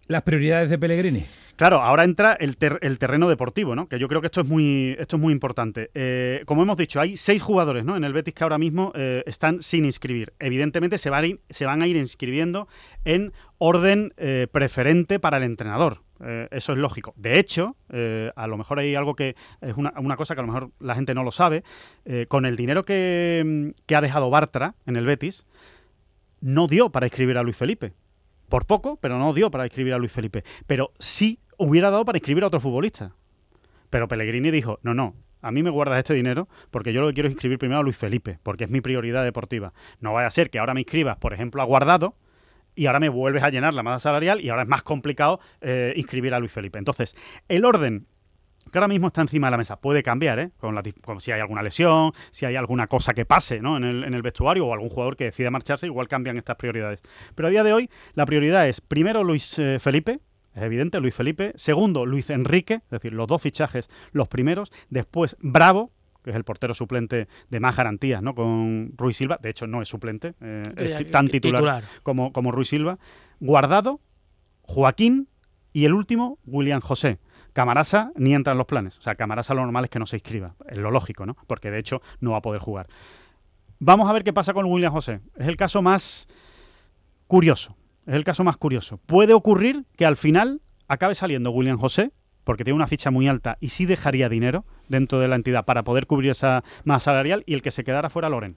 Las 0.09 0.23
prioridades 0.23 0.69
de 0.69 0.79
Pellegrini. 0.79 1.25
Claro, 1.57 1.81
ahora 1.81 2.05
entra 2.05 2.33
el, 2.33 2.57
terreno 2.57 3.29
deportivo, 3.29 3.77
¿no? 3.77 3.87
Que 3.87 3.99
yo 3.99 4.09
creo 4.09 4.21
que 4.21 4.27
esto 4.27 4.41
es 4.41 4.49
muy, 4.49 4.97
esto 4.99 5.17
es 5.17 5.23
muy 5.23 5.33
importante. 5.33 5.91
Eh, 5.95 6.43
como 6.45 6.63
hemos 6.63 6.77
dicho, 6.77 7.01
hay 7.01 7.17
seis 7.17 7.41
jugadores, 7.41 7.85
¿no? 7.85 7.97
En 7.97 8.05
el 8.05 8.13
Betis 8.13 8.35
que 8.35 8.43
ahora 8.43 8.59
mismo 8.59 8.93
eh, 8.97 9.23
están 9.27 9.63
sin 9.63 9.85
inscribir. 9.85 10.33
Evidentemente 10.39 10.99
se, 10.99 11.11
se 11.51 11.67
van 11.67 11.83
a 11.83 11.87
ir 11.87 11.97
inscribiendo 11.97 12.69
en 13.05 13.33
orden 13.59 14.13
eh, 14.17 14.49
preferente 14.51 15.21
para 15.21 15.37
el 15.37 15.45
entrenador. 15.45 15.99
Eso 16.51 16.73
es 16.73 16.79
lógico. 16.79 17.15
De 17.17 17.39
hecho, 17.39 17.77
a 18.37 18.47
lo 18.47 18.57
mejor 18.57 18.79
hay 18.79 18.95
algo 18.95 19.15
que 19.15 19.35
es 19.61 19.75
una, 19.77 20.17
cosa 20.17 20.35
que 20.35 20.41
a 20.41 20.45
lo 20.45 20.53
mejor 20.53 20.71
la 20.81 20.95
gente 20.95 21.15
no 21.15 21.25
lo 21.25 21.33
sabe. 21.33 21.65
con 22.29 22.47
el 22.47 22.57
dinero 22.57 22.85
que, 22.85 23.75
que 23.87 23.97
ha 23.97 24.01
dejado 24.01 24.31
Bartra 24.31 24.75
en 24.87 24.97
el 24.97 25.07
Betis, 25.07 25.47
no 26.41 26.67
dio 26.67 26.91
para 26.91 27.07
inscribir 27.07 27.39
a 27.39 27.43
Luis 27.43 27.57
Felipe 27.57 27.95
por 28.53 28.67
poco, 28.67 28.99
pero 29.01 29.19
no 29.19 29.33
dio 29.33 29.51
para 29.51 29.65
escribir 29.65 29.95
a 29.95 29.99
Luis 29.99 30.13
Felipe. 30.13 30.45
Pero 30.67 30.93
sí 30.99 31.41
hubiera 31.57 31.91
dado 31.91 32.05
para 32.05 32.19
escribir 32.19 32.45
a 32.45 32.49
otro 32.49 32.61
futbolista. 32.61 33.15
Pero 33.89 34.09
Pellegrini 34.09 34.51
dijo, 34.51 34.79
no, 34.83 34.93
no, 34.93 35.15
a 35.41 35.51
mí 35.53 35.63
me 35.63 35.71
guardas 35.71 35.99
este 35.99 36.13
dinero 36.13 36.49
porque 36.71 36.93
yo 36.93 37.01
lo 37.01 37.07
que 37.07 37.15
quiero 37.15 37.29
es 37.29 37.33
inscribir 37.33 37.59
primero 37.59 37.81
a 37.81 37.83
Luis 37.83 37.97
Felipe, 37.97 38.39
porque 38.43 38.65
es 38.65 38.71
mi 38.71 38.83
prioridad 38.83 39.25
deportiva. 39.25 39.73
No 40.01 40.13
vaya 40.13 40.27
a 40.27 40.31
ser 40.31 40.51
que 40.51 40.59
ahora 40.59 40.75
me 40.75 40.81
inscribas, 40.81 41.17
por 41.17 41.33
ejemplo, 41.33 41.63
a 41.63 41.65
Guardado 41.65 42.15
y 42.75 42.87
ahora 42.87 43.01
me 43.01 43.09
vuelves 43.09 43.43
a 43.43 43.51
llenar 43.51 43.75
la 43.75 43.83
masa 43.83 43.99
salarial 43.99 44.41
y 44.41 44.49
ahora 44.49 44.63
es 44.63 44.69
más 44.69 44.83
complicado 44.83 45.41
eh, 45.61 45.93
inscribir 45.97 46.35
a 46.35 46.39
Luis 46.39 46.53
Felipe. 46.53 46.79
Entonces, 46.79 47.17
el 47.49 47.65
orden 47.65 48.07
que 48.71 48.79
ahora 48.79 48.89
mismo 48.89 49.09
está 49.09 49.23
encima 49.23 49.49
de 49.49 49.51
la 49.53 49.59
mesa. 49.59 49.81
Puede 49.81 50.03
cambiar, 50.03 50.39
¿eh? 50.39 50.51
Con, 50.57 50.75
la, 50.75 50.83
si 51.19 51.33
hay 51.33 51.41
alguna 51.41 51.63
lesión, 51.63 52.13
si 52.31 52.47
hay 52.47 52.57
alguna 52.57 52.87
cosa 52.87 53.13
que 53.13 53.25
pase 53.25 53.61
¿no? 53.61 53.77
en, 53.77 53.85
el, 53.85 54.05
en 54.05 54.15
el 54.15 54.23
vestuario 54.23 54.67
o 54.67 54.73
algún 54.73 54.89
jugador 54.89 55.17
que 55.17 55.25
decida 55.25 55.51
marcharse, 55.51 55.87
igual 55.87 56.07
cambian 56.09 56.39
estas 56.39 56.57
prioridades. 56.57 57.03
Pero 57.35 57.49
a 57.49 57.51
día 57.51 57.65
de 57.65 57.73
hoy, 57.73 57.91
la 58.15 58.25
prioridad 58.25 58.69
es 58.69 58.81
primero 58.81 59.25
Luis 59.25 59.59
eh, 59.59 59.79
Felipe, 59.81 60.21
es 60.55 60.63
evidente, 60.63 61.01
Luis 61.01 61.15
Felipe. 61.15 61.53
Segundo, 61.57 62.07
Luis 62.07 62.31
Enrique, 62.31 62.75
es 62.75 62.91
decir, 62.91 63.13
los 63.13 63.27
dos 63.27 63.41
fichajes, 63.41 63.89
los 64.13 64.29
primeros. 64.29 64.71
Después, 64.91 65.37
Bravo, 65.41 65.91
que 66.23 66.31
es 66.31 66.37
el 66.37 66.45
portero 66.45 66.75
suplente 66.75 67.29
de 67.49 67.61
más 67.61 67.77
garantías, 67.77 68.23
¿no? 68.23 68.35
Con 68.35 68.93
Ruiz 68.97 69.17
Silva. 69.17 69.39
De 69.43 69.51
hecho, 69.51 69.67
no 69.67 69.83
es 69.83 69.89
suplente, 69.89 70.35
eh, 70.41 70.63
es 70.77 71.11
tan 71.11 71.29
titular, 71.29 71.85
Como, 72.03 72.33
como 72.33 72.53
Ruiz 72.53 72.69
Silva. 72.69 72.99
Guardado, 73.41 74.01
Joaquín 74.63 75.29
y 75.73 75.85
el 75.85 75.95
último, 75.95 76.39
William 76.47 76.81
José. 76.81 77.19
Camarasa 77.53 78.13
ni 78.17 78.35
entra 78.35 78.53
en 78.53 78.59
los 78.59 78.67
planes. 78.67 78.99
O 78.99 79.03
sea, 79.03 79.15
Camarasa 79.15 79.55
lo 79.55 79.63
normal 79.63 79.85
es 79.85 79.91
que 79.91 79.99
no 79.99 80.07
se 80.07 80.17
inscriba. 80.17 80.55
Es 80.69 80.79
lo 80.79 80.91
lógico, 80.91 81.27
¿no? 81.27 81.37
Porque 81.47 81.71
de 81.71 81.79
hecho 81.79 82.01
no 82.21 82.33
va 82.33 82.39
a 82.39 82.43
poder 82.43 82.61
jugar. 82.61 82.89
Vamos 83.79 84.09
a 84.09 84.13
ver 84.13 84.25
qué 84.25 84.33
pasa 84.33 84.55
con 84.55 84.65
William 84.67 84.93
José. 84.93 85.21
Es 85.37 85.49
el 85.49 85.57
caso 85.57 85.83
más 85.83 86.29
curioso. 87.27 87.77
Es 88.07 88.15
el 88.15 88.25
caso 88.25 88.45
más 88.45 88.57
curioso. 88.57 88.99
Puede 88.99 89.35
ocurrir 89.35 89.85
que 89.97 90.07
al 90.07 90.17
final 90.17 90.63
acabe 90.89 91.15
saliendo 91.15 91.51
William 91.51 91.79
José 91.79 92.13
porque 92.45 92.65
tiene 92.65 92.77
una 92.77 92.87
ficha 92.87 93.11
muy 93.11 93.29
alta 93.29 93.59
y 93.61 93.69
sí 93.69 93.87
dejaría 93.87 94.29
dinero 94.29 94.65
dentro 94.93 95.19
de 95.19 95.27
la 95.27 95.35
entidad 95.35 95.65
para 95.65 95.83
poder 95.83 96.07
cubrir 96.07 96.31
esa 96.31 96.63
masa 96.85 97.07
salarial 97.07 97.43
y 97.47 97.55
el 97.55 97.63
que 97.63 97.73
se 97.73 97.83
quedara 97.83 98.09
fuera 98.11 98.29
Loren 98.29 98.57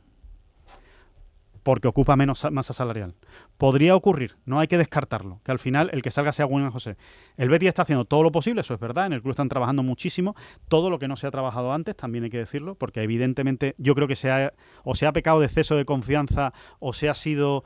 porque 1.66 1.88
ocupa 1.88 2.16
menos 2.16 2.46
masa 2.52 2.74
salarial. 2.74 3.16
Podría 3.58 3.96
ocurrir, 3.96 4.38
no 4.46 4.60
hay 4.60 4.68
que 4.68 4.78
descartarlo, 4.78 5.42
que 5.44 5.52
al 5.52 5.58
final 5.58 5.90
el 5.94 6.04
que 6.04 6.12
salga 6.12 6.32
sea 6.32 6.46
Juan 6.46 6.70
José. 6.70 6.96
El 7.38 7.50
Betis 7.50 7.70
está 7.70 7.82
haciendo 7.82 8.06
todo 8.06 8.22
lo 8.22 8.32
posible, 8.32 8.62
eso 8.62 8.76
es 8.76 8.80
verdad, 8.80 9.08
en 9.08 9.14
el 9.14 9.24
club 9.24 9.32
están 9.32 9.50
trabajando 9.50 9.82
muchísimo, 9.82 10.36
todo 10.68 10.92
lo 10.92 11.00
que 11.00 11.08
no 11.08 11.16
se 11.16 11.26
ha 11.26 11.32
trabajado 11.32 11.74
antes, 11.74 11.96
también 11.96 12.24
hay 12.24 12.30
que 12.30 12.38
decirlo, 12.38 12.76
porque 12.76 13.02
evidentemente 13.02 13.74
yo 13.80 13.96
creo 13.96 14.08
que 14.08 14.16
se 14.16 14.30
ha, 14.30 14.54
o 14.84 14.94
se 14.94 15.08
ha 15.08 15.12
pecado 15.12 15.40
de 15.40 15.48
exceso 15.48 15.76
de 15.76 15.86
confianza 15.86 16.54
o 16.78 16.94
se 16.94 17.10
ha 17.10 17.16
sido 17.16 17.64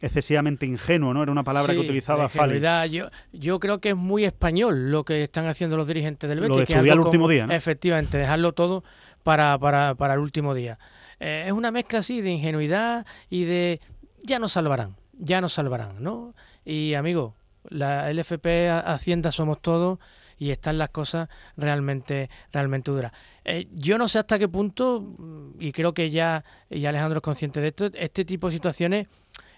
excesivamente 0.00 0.66
ingenuo, 0.66 1.12
¿no? 1.14 1.22
Era 1.22 1.32
una 1.32 1.44
palabra 1.44 1.72
que 1.72 1.78
utilizaba 1.78 2.28
Fali. 2.28 2.60
Yo, 2.90 3.08
yo 3.32 3.60
creo 3.60 3.80
que 3.80 3.90
es 3.90 3.96
muy 3.96 4.24
español 4.24 4.90
lo 4.90 5.04
que 5.04 5.22
están 5.22 5.46
haciendo 5.46 5.76
los 5.76 5.86
dirigentes 5.86 6.28
del 6.28 6.40
Betis. 6.40 6.50
Lo 6.50 6.56
de 6.56 6.62
estudiar 6.62 6.96
el 6.96 7.00
último 7.00 7.28
día, 7.28 7.46
Efectivamente, 7.50 8.18
dejarlo 8.18 8.52
todo 8.52 8.84
para, 9.22 9.58
para, 9.58 9.94
para 9.94 10.14
el 10.14 10.20
último 10.20 10.54
día. 10.54 10.78
Eh, 11.20 11.44
es 11.46 11.52
una 11.52 11.70
mezcla 11.70 12.00
así 12.00 12.20
de 12.20 12.30
ingenuidad 12.30 13.06
y 13.30 13.44
de 13.44 13.80
ya 14.22 14.38
nos 14.38 14.52
salvarán, 14.52 14.96
ya 15.12 15.40
nos 15.40 15.52
salvarán, 15.52 16.02
¿no? 16.02 16.34
Y 16.64 16.94
amigo, 16.94 17.34
la 17.68 18.12
LFP 18.12 18.46
Hacienda 18.84 19.32
somos 19.32 19.60
todos 19.60 19.98
y 20.38 20.50
están 20.50 20.78
las 20.78 20.90
cosas 20.90 21.28
realmente 21.56 22.28
realmente 22.52 22.90
duras. 22.90 23.12
Eh, 23.44 23.68
yo 23.72 23.98
no 23.98 24.08
sé 24.08 24.18
hasta 24.18 24.38
qué 24.38 24.48
punto, 24.48 25.14
y 25.58 25.72
creo 25.72 25.94
que 25.94 26.10
ya, 26.10 26.44
y 26.68 26.84
Alejandro 26.86 27.18
es 27.18 27.22
consciente 27.22 27.60
de 27.60 27.68
esto, 27.68 27.90
este 27.94 28.24
tipo 28.24 28.48
de 28.48 28.54
situaciones 28.54 29.06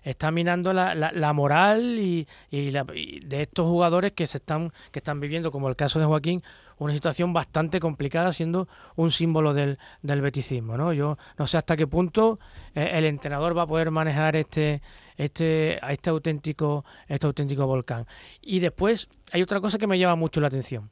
está 0.07 0.31
minando 0.31 0.73
la, 0.73 0.95
la, 0.95 1.33
moral 1.33 1.99
y, 1.99 2.29
y, 2.49 2.71
de 2.71 3.43
estos 3.43 3.67
jugadores 3.67 4.13
que 4.13 4.29
se 4.29 4.39
están 4.39 4.73
que 4.93 5.01
están 5.01 5.19
viviendo, 5.19 5.51
como 5.51 5.69
el 5.69 5.75
caso 5.75 5.99
de 5.99 6.07
Joaquín, 6.07 6.45
una 6.79 6.93
situación 6.93 7.33
bastante 7.33 7.81
complicada, 7.81 8.33
siendo 8.33 8.69
un 8.95 9.11
símbolo 9.11 9.53
del, 9.53 9.79
del 10.03 10.21
beticismo. 10.21 10.77
¿no? 10.77 10.93
Yo 10.93 11.19
no 11.37 11.49
sé 11.49 11.59
hasta 11.59 11.77
qué 11.77 11.89
punto 11.89 12.39
eh, 12.77 12.89
el 12.93 13.05
entrenador 13.05 13.59
va 13.59 13.63
a 13.63 13.67
poder 13.67 13.91
manejar 13.91 14.37
este, 14.37 14.81
este, 15.17 15.81
este, 15.93 16.11
auténtico, 16.11 16.85
este 17.09 17.27
auténtico 17.27 17.67
volcán. 17.67 18.07
Y 18.41 18.61
después 18.61 19.09
hay 19.33 19.43
otra 19.43 19.61
cosa 19.61 19.77
que 19.77 19.89
me 19.89 19.99
llama 19.99 20.15
mucho 20.15 20.41
la 20.41 20.47
atención. 20.47 20.89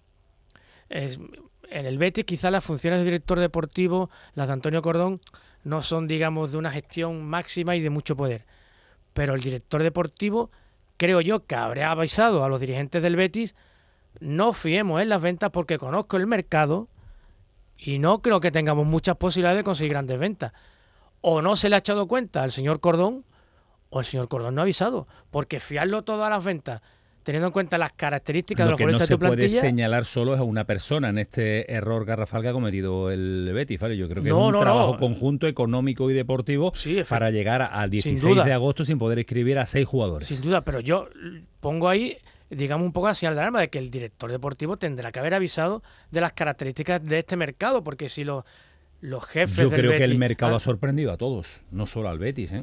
en 0.88 1.86
el 1.86 1.98
Betis 1.98 2.24
quizás 2.24 2.50
las 2.50 2.64
funciones 2.64 2.98
de 2.98 3.04
director 3.04 3.38
deportivo, 3.38 4.10
las 4.34 4.48
de 4.48 4.54
Antonio 4.54 4.82
Cordón, 4.82 5.20
no 5.62 5.82
son, 5.82 6.08
digamos, 6.08 6.50
de 6.50 6.58
una 6.58 6.72
gestión 6.72 7.24
máxima 7.24 7.76
y 7.76 7.80
de 7.80 7.90
mucho 7.90 8.16
poder 8.16 8.44
pero 9.14 9.34
el 9.34 9.40
director 9.40 9.82
deportivo 9.82 10.50
creo 10.96 11.20
yo 11.20 11.46
que 11.46 11.54
habría 11.54 11.90
avisado 11.90 12.44
a 12.44 12.48
los 12.48 12.60
dirigentes 12.60 13.02
del 13.02 13.16
Betis 13.16 13.54
no 14.20 14.52
fiemos 14.52 15.00
en 15.00 15.08
las 15.08 15.22
ventas 15.22 15.50
porque 15.50 15.78
conozco 15.78 16.16
el 16.16 16.26
mercado 16.26 16.88
y 17.78 17.98
no 17.98 18.20
creo 18.20 18.40
que 18.40 18.50
tengamos 18.50 18.86
muchas 18.86 19.16
posibilidades 19.16 19.58
de 19.58 19.64
conseguir 19.64 19.92
grandes 19.92 20.18
ventas. 20.18 20.52
O 21.20 21.42
no 21.42 21.56
se 21.56 21.68
le 21.68 21.76
ha 21.76 21.78
echado 21.78 22.06
cuenta 22.06 22.42
al 22.42 22.52
señor 22.52 22.80
Cordón 22.80 23.24
o 23.90 24.00
el 24.00 24.04
señor 24.04 24.28
Cordón 24.28 24.54
no 24.54 24.60
ha 24.60 24.64
avisado, 24.64 25.06
porque 25.30 25.60
fiarlo 25.60 26.02
todo 26.02 26.24
a 26.24 26.30
las 26.30 26.44
ventas 26.44 26.82
teniendo 27.24 27.48
en 27.48 27.52
cuenta 27.52 27.78
las 27.78 27.92
características 27.92 28.66
de 28.66 28.70
los 28.70 28.78
que 28.78 28.86
no 28.86 28.98
se 28.98 29.18
puede 29.18 29.48
señalar 29.48 30.04
solo 30.04 30.34
es 30.34 30.40
a 30.40 30.44
una 30.44 30.64
persona 30.64 31.08
en 31.08 31.18
este 31.18 31.72
error 31.72 32.04
garrafal 32.04 32.42
que 32.42 32.48
ha 32.48 32.52
cometido 32.52 33.10
el 33.10 33.50
Betis, 33.52 33.80
¿vale? 33.80 33.96
Yo 33.96 34.08
creo 34.08 34.22
que 34.22 34.28
es 34.28 34.34
un 34.34 34.56
trabajo 34.58 34.98
conjunto 34.98 35.48
económico 35.48 36.10
y 36.10 36.14
deportivo 36.14 36.72
para 37.08 37.30
llegar 37.30 37.62
al 37.62 37.90
16 37.90 38.44
de 38.44 38.52
agosto 38.52 38.84
sin 38.84 38.98
poder 38.98 39.18
escribir 39.18 39.58
a 39.58 39.66
seis 39.66 39.86
jugadores. 39.86 40.28
Sin 40.28 40.40
duda, 40.40 40.60
pero 40.60 40.80
yo 40.80 41.08
pongo 41.60 41.88
ahí 41.88 42.16
digamos 42.50 42.86
un 42.86 42.92
poco 42.92 43.08
la 43.08 43.14
señal 43.14 43.34
de 43.34 43.40
alarma 43.40 43.60
de 43.60 43.68
que 43.68 43.78
el 43.78 43.90
director 43.90 44.30
deportivo 44.30 44.76
tendrá 44.76 45.10
que 45.10 45.18
haber 45.18 45.34
avisado 45.34 45.82
de 46.10 46.20
las 46.20 46.34
características 46.34 47.02
de 47.02 47.18
este 47.18 47.36
mercado, 47.36 47.82
porque 47.82 48.08
si 48.08 48.22
los, 48.22 48.44
los 49.00 49.24
jefes 49.24 49.56
Yo 49.56 49.70
creo 49.70 49.96
que 49.96 50.04
el 50.04 50.18
mercado 50.18 50.54
ha 50.54 50.60
sorprendido 50.60 51.10
a 51.10 51.16
todos, 51.16 51.62
no 51.70 51.86
solo 51.86 52.10
al 52.10 52.18
Betis, 52.18 52.52
¿eh? 52.52 52.62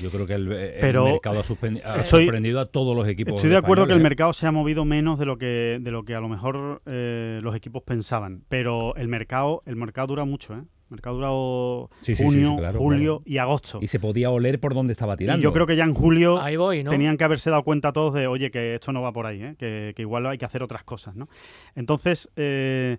Yo 0.00 0.10
creo 0.10 0.26
que 0.26 0.34
el, 0.34 0.46
mercado 0.46 1.40
ha, 1.40 2.04
sorprendido 2.04 2.60
a 2.60 2.66
todos 2.66 2.94
los 2.94 3.08
equipos. 3.08 3.34
Estoy 3.34 3.50
de 3.50 3.56
acuerdo 3.56 3.86
que 3.86 3.94
el 3.94 4.00
mercado 4.00 4.32
se 4.32 4.46
ha 4.46 4.52
movido 4.52 4.84
menos 4.84 5.18
de 5.18 5.26
lo 5.26 5.38
que 5.38 5.78
de 5.80 5.90
lo 5.90 6.04
que 6.04 6.14
a 6.14 6.20
lo 6.20 6.28
mejor 6.28 6.82
eh, 6.86 7.40
los 7.42 7.54
equipos 7.54 7.82
pensaban, 7.82 8.44
pero 8.48 8.94
el 8.96 9.08
mercado 9.08 9.62
el 9.66 9.76
mercado 9.76 10.08
dura 10.08 10.24
mucho, 10.24 10.54
¿eh? 10.54 10.62
El 10.90 10.94
mercado 10.94 11.16
durado 11.16 11.90
junio, 12.16 12.56
julio 12.74 13.20
y 13.26 13.36
agosto. 13.36 13.78
Y 13.82 13.88
se 13.88 14.00
podía 14.00 14.30
oler 14.30 14.58
por 14.58 14.72
dónde 14.72 14.92
estaba 14.92 15.18
tirando. 15.18 15.40
Y 15.40 15.42
yo 15.42 15.52
creo 15.52 15.66
que 15.66 15.76
ya 15.76 15.84
en 15.84 15.92
julio 15.92 16.40
tenían 16.88 17.18
que 17.18 17.24
haberse 17.24 17.50
dado 17.50 17.62
cuenta 17.62 17.92
todos 17.92 18.14
de, 18.14 18.26
oye, 18.26 18.50
que 18.50 18.76
esto 18.76 18.90
no 18.92 19.02
va 19.02 19.12
por 19.12 19.26
ahí, 19.26 19.42
¿eh? 19.42 19.54
que, 19.58 19.92
que, 19.94 20.02
igual 20.02 20.26
hay 20.26 20.38
que 20.38 20.46
hacer 20.46 20.62
otras 20.62 20.84
cosas, 20.84 21.14
¿no? 21.14 21.28
Entonces, 21.74 22.30
eh, 22.36 22.96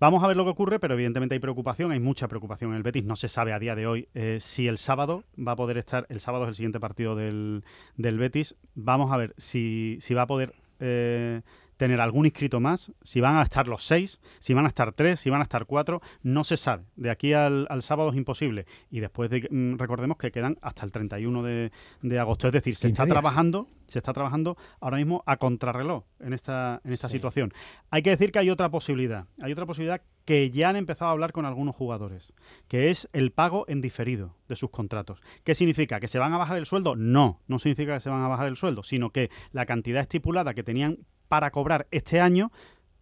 Vamos 0.00 0.24
a 0.24 0.26
ver 0.26 0.36
lo 0.36 0.44
que 0.44 0.50
ocurre, 0.50 0.80
pero 0.80 0.94
evidentemente 0.94 1.34
hay 1.34 1.38
preocupación, 1.38 1.92
hay 1.92 2.00
mucha 2.00 2.26
preocupación 2.28 2.70
en 2.72 2.76
el 2.76 2.82
Betis. 2.82 3.04
No 3.04 3.16
se 3.16 3.28
sabe 3.28 3.52
a 3.52 3.58
día 3.58 3.74
de 3.74 3.86
hoy 3.86 4.08
eh, 4.14 4.38
si 4.40 4.66
el 4.66 4.76
sábado 4.76 5.24
va 5.36 5.52
a 5.52 5.56
poder 5.56 5.78
estar, 5.78 6.06
el 6.08 6.20
sábado 6.20 6.44
es 6.44 6.48
el 6.48 6.54
siguiente 6.56 6.80
partido 6.80 7.14
del, 7.14 7.64
del 7.96 8.18
Betis. 8.18 8.56
Vamos 8.74 9.12
a 9.12 9.16
ver 9.16 9.34
si, 9.38 9.98
si 10.00 10.14
va 10.14 10.22
a 10.22 10.26
poder 10.26 10.54
eh, 10.80 11.42
tener 11.76 12.00
algún 12.00 12.26
inscrito 12.26 12.60
más, 12.60 12.92
si 13.02 13.20
van 13.20 13.36
a 13.36 13.42
estar 13.42 13.68
los 13.68 13.84
seis, 13.84 14.20
si 14.38 14.54
van 14.54 14.64
a 14.64 14.68
estar 14.68 14.92
tres, 14.92 15.20
si 15.20 15.30
van 15.30 15.40
a 15.40 15.44
estar 15.44 15.66
cuatro, 15.66 16.00
no 16.22 16.44
se 16.44 16.56
sabe. 16.56 16.84
De 16.96 17.10
aquí 17.10 17.32
al, 17.32 17.66
sábado 17.80 18.10
es 18.10 18.16
imposible. 18.16 18.66
Y 18.90 19.00
después 19.00 19.30
de, 19.30 19.48
mm, 19.50 19.78
recordemos 19.78 20.16
que 20.16 20.30
quedan 20.30 20.58
hasta 20.62 20.84
el 20.84 20.92
31 20.92 21.42
de, 21.42 21.72
de 22.02 22.18
agosto. 22.18 22.46
Es 22.46 22.52
decir, 22.52 22.76
se 22.76 22.88
está 22.88 23.06
trabajando, 23.06 23.68
se 23.88 23.98
está 23.98 24.12
trabajando 24.12 24.56
ahora 24.80 24.96
mismo 24.96 25.22
a 25.26 25.36
contrarreloj 25.36 26.04
en 26.20 26.32
esta, 26.32 26.80
en 26.84 26.92
esta 26.92 27.08
situación. 27.08 27.52
Hay 27.90 28.02
que 28.02 28.10
decir 28.10 28.32
que 28.32 28.38
hay 28.38 28.50
otra 28.50 28.70
posibilidad. 28.70 29.26
Hay 29.42 29.52
otra 29.52 29.66
posibilidad 29.66 30.02
que 30.24 30.50
ya 30.50 30.70
han 30.70 30.76
empezado 30.76 31.10
a 31.10 31.12
hablar 31.12 31.32
con 31.32 31.44
algunos 31.44 31.76
jugadores, 31.76 32.32
que 32.68 32.90
es 32.90 33.08
el 33.12 33.30
pago 33.30 33.66
en 33.68 33.80
diferido 33.80 34.36
de 34.48 34.56
sus 34.56 34.70
contratos. 34.70 35.20
¿Qué 35.42 35.54
significa? 35.54 36.00
¿Que 36.00 36.08
se 36.08 36.18
van 36.18 36.32
a 36.32 36.38
bajar 36.38 36.56
el 36.56 36.66
sueldo? 36.66 36.96
No, 36.96 37.42
no 37.46 37.58
significa 37.58 37.94
que 37.94 38.00
se 38.00 38.10
van 38.10 38.22
a 38.22 38.28
bajar 38.28 38.46
el 38.46 38.56
sueldo, 38.56 38.82
sino 38.82 39.10
que 39.10 39.30
la 39.52 39.66
cantidad 39.66 40.00
estipulada 40.00 40.54
que 40.54 40.62
tenían 40.62 41.00
para 41.34 41.50
cobrar 41.50 41.88
este 41.90 42.20
año 42.20 42.52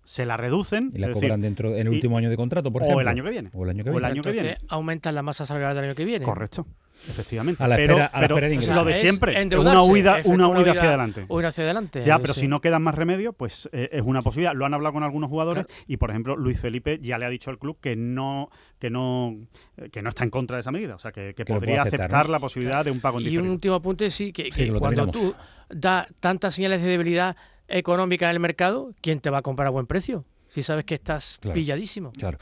se 0.05 0.25
la 0.25 0.39
reducen. 0.39 0.91
Y 0.95 0.99
la 0.99 1.13
cobran 1.13 1.43
dentro 1.43 1.75
en 1.75 1.87
el 1.87 1.91
último 1.91 2.17
año 2.17 2.31
de 2.31 2.37
contrato, 2.37 2.73
por 2.73 2.81
ejemplo. 2.81 2.97
O 2.97 3.01
el 3.03 3.09
año 3.09 3.23
que 3.23 3.31
viene. 3.31 3.51
O 3.53 3.65
el 3.65 3.71
año 3.71 3.85
que 3.85 3.91
viene. 3.91 4.07
año 4.07 4.23
que 4.23 4.33
viene. 4.33 4.57
aumentan 4.69 5.15
la 5.15 5.23
masa 5.23 5.45
salarial 5.45 5.75
del 5.75 5.85
año 5.85 5.95
que 5.95 6.07
viene. 6.07 6.25
Correcto. 6.25 6.67
Efectivamente. 7.11 7.63
A 7.63 7.69
la 7.69 7.79
espera, 7.79 8.07
a 8.07 8.21
la 8.21 8.27
espera 8.27 8.49
de 8.49 8.75
Lo 8.75 8.85
de 8.87 8.95
siempre. 8.95 9.39
Es 9.39 9.55
una 9.55 9.83
huida, 9.83 10.23
una 10.25 10.49
huida 10.49 10.71
hacia 10.71 10.89
adelante. 10.89 11.27
Huida 11.29 11.49
hacia 11.49 11.65
adelante. 11.65 12.03
Ya, 12.05 12.19
pero 12.21 12.33
si 12.33 12.49
no 12.49 12.63
quedan 12.63 12.83
más 12.83 12.95
remedio, 12.95 13.35
pues 13.35 13.69
eh, 13.71 13.91
es 13.93 14.01
una 14.01 14.23
posibilidad. 14.23 14.55
Lo 14.55 14.65
han 14.65 14.73
hablado 14.73 14.95
con 14.95 15.03
algunos 15.03 15.29
jugadores 15.29 15.67
y, 15.87 15.99
por 15.99 16.09
ejemplo, 16.09 16.37
Luis 16.37 16.59
Felipe 16.59 16.99
ya 17.03 17.19
le 17.19 17.27
ha 17.27 17.29
dicho 17.29 17.51
al 17.51 17.59
club 17.59 17.77
que 17.79 17.95
no 17.95 18.49
que 18.79 18.89
no 18.89 19.37
que 19.91 20.01
no 20.01 20.09
está 20.09 20.25
en 20.25 20.31
contra 20.31 20.57
de 20.57 20.63
esa 20.63 20.71
medida. 20.71 20.95
O 20.95 20.99
sea, 20.99 21.13
que, 21.13 21.35
podría 21.45 21.83
aceptar 21.83 22.31
la 22.31 22.41
posibilidad 22.41 22.83
de 22.83 22.93
un 22.93 23.01
pago 23.01 23.21
en 23.21 23.27
Y 23.27 23.37
un 23.37 23.51
último 23.51 23.75
apunte, 23.75 24.09
sí, 24.09 24.33
que, 24.33 24.49
cuando 24.79 25.07
tú 25.09 25.35
das 25.69 26.07
tantas 26.19 26.55
señales 26.55 26.83
de 26.83 26.89
debilidad 26.89 27.37
económica 27.73 28.27
en 28.27 28.33
el 28.33 28.41
mercado, 28.41 28.95
¿quién 29.01 29.21
te 29.21 29.31
va 29.31 29.39
a 29.39 29.43
comprar 29.43 29.67
a 29.67 29.71
buen 29.71 29.87
precio? 29.87 30.25
Si 30.53 30.63
sabes 30.63 30.85
que 30.85 30.97
estás 30.97 31.41
pilladísimo. 31.55 32.13
Claro. 32.13 32.37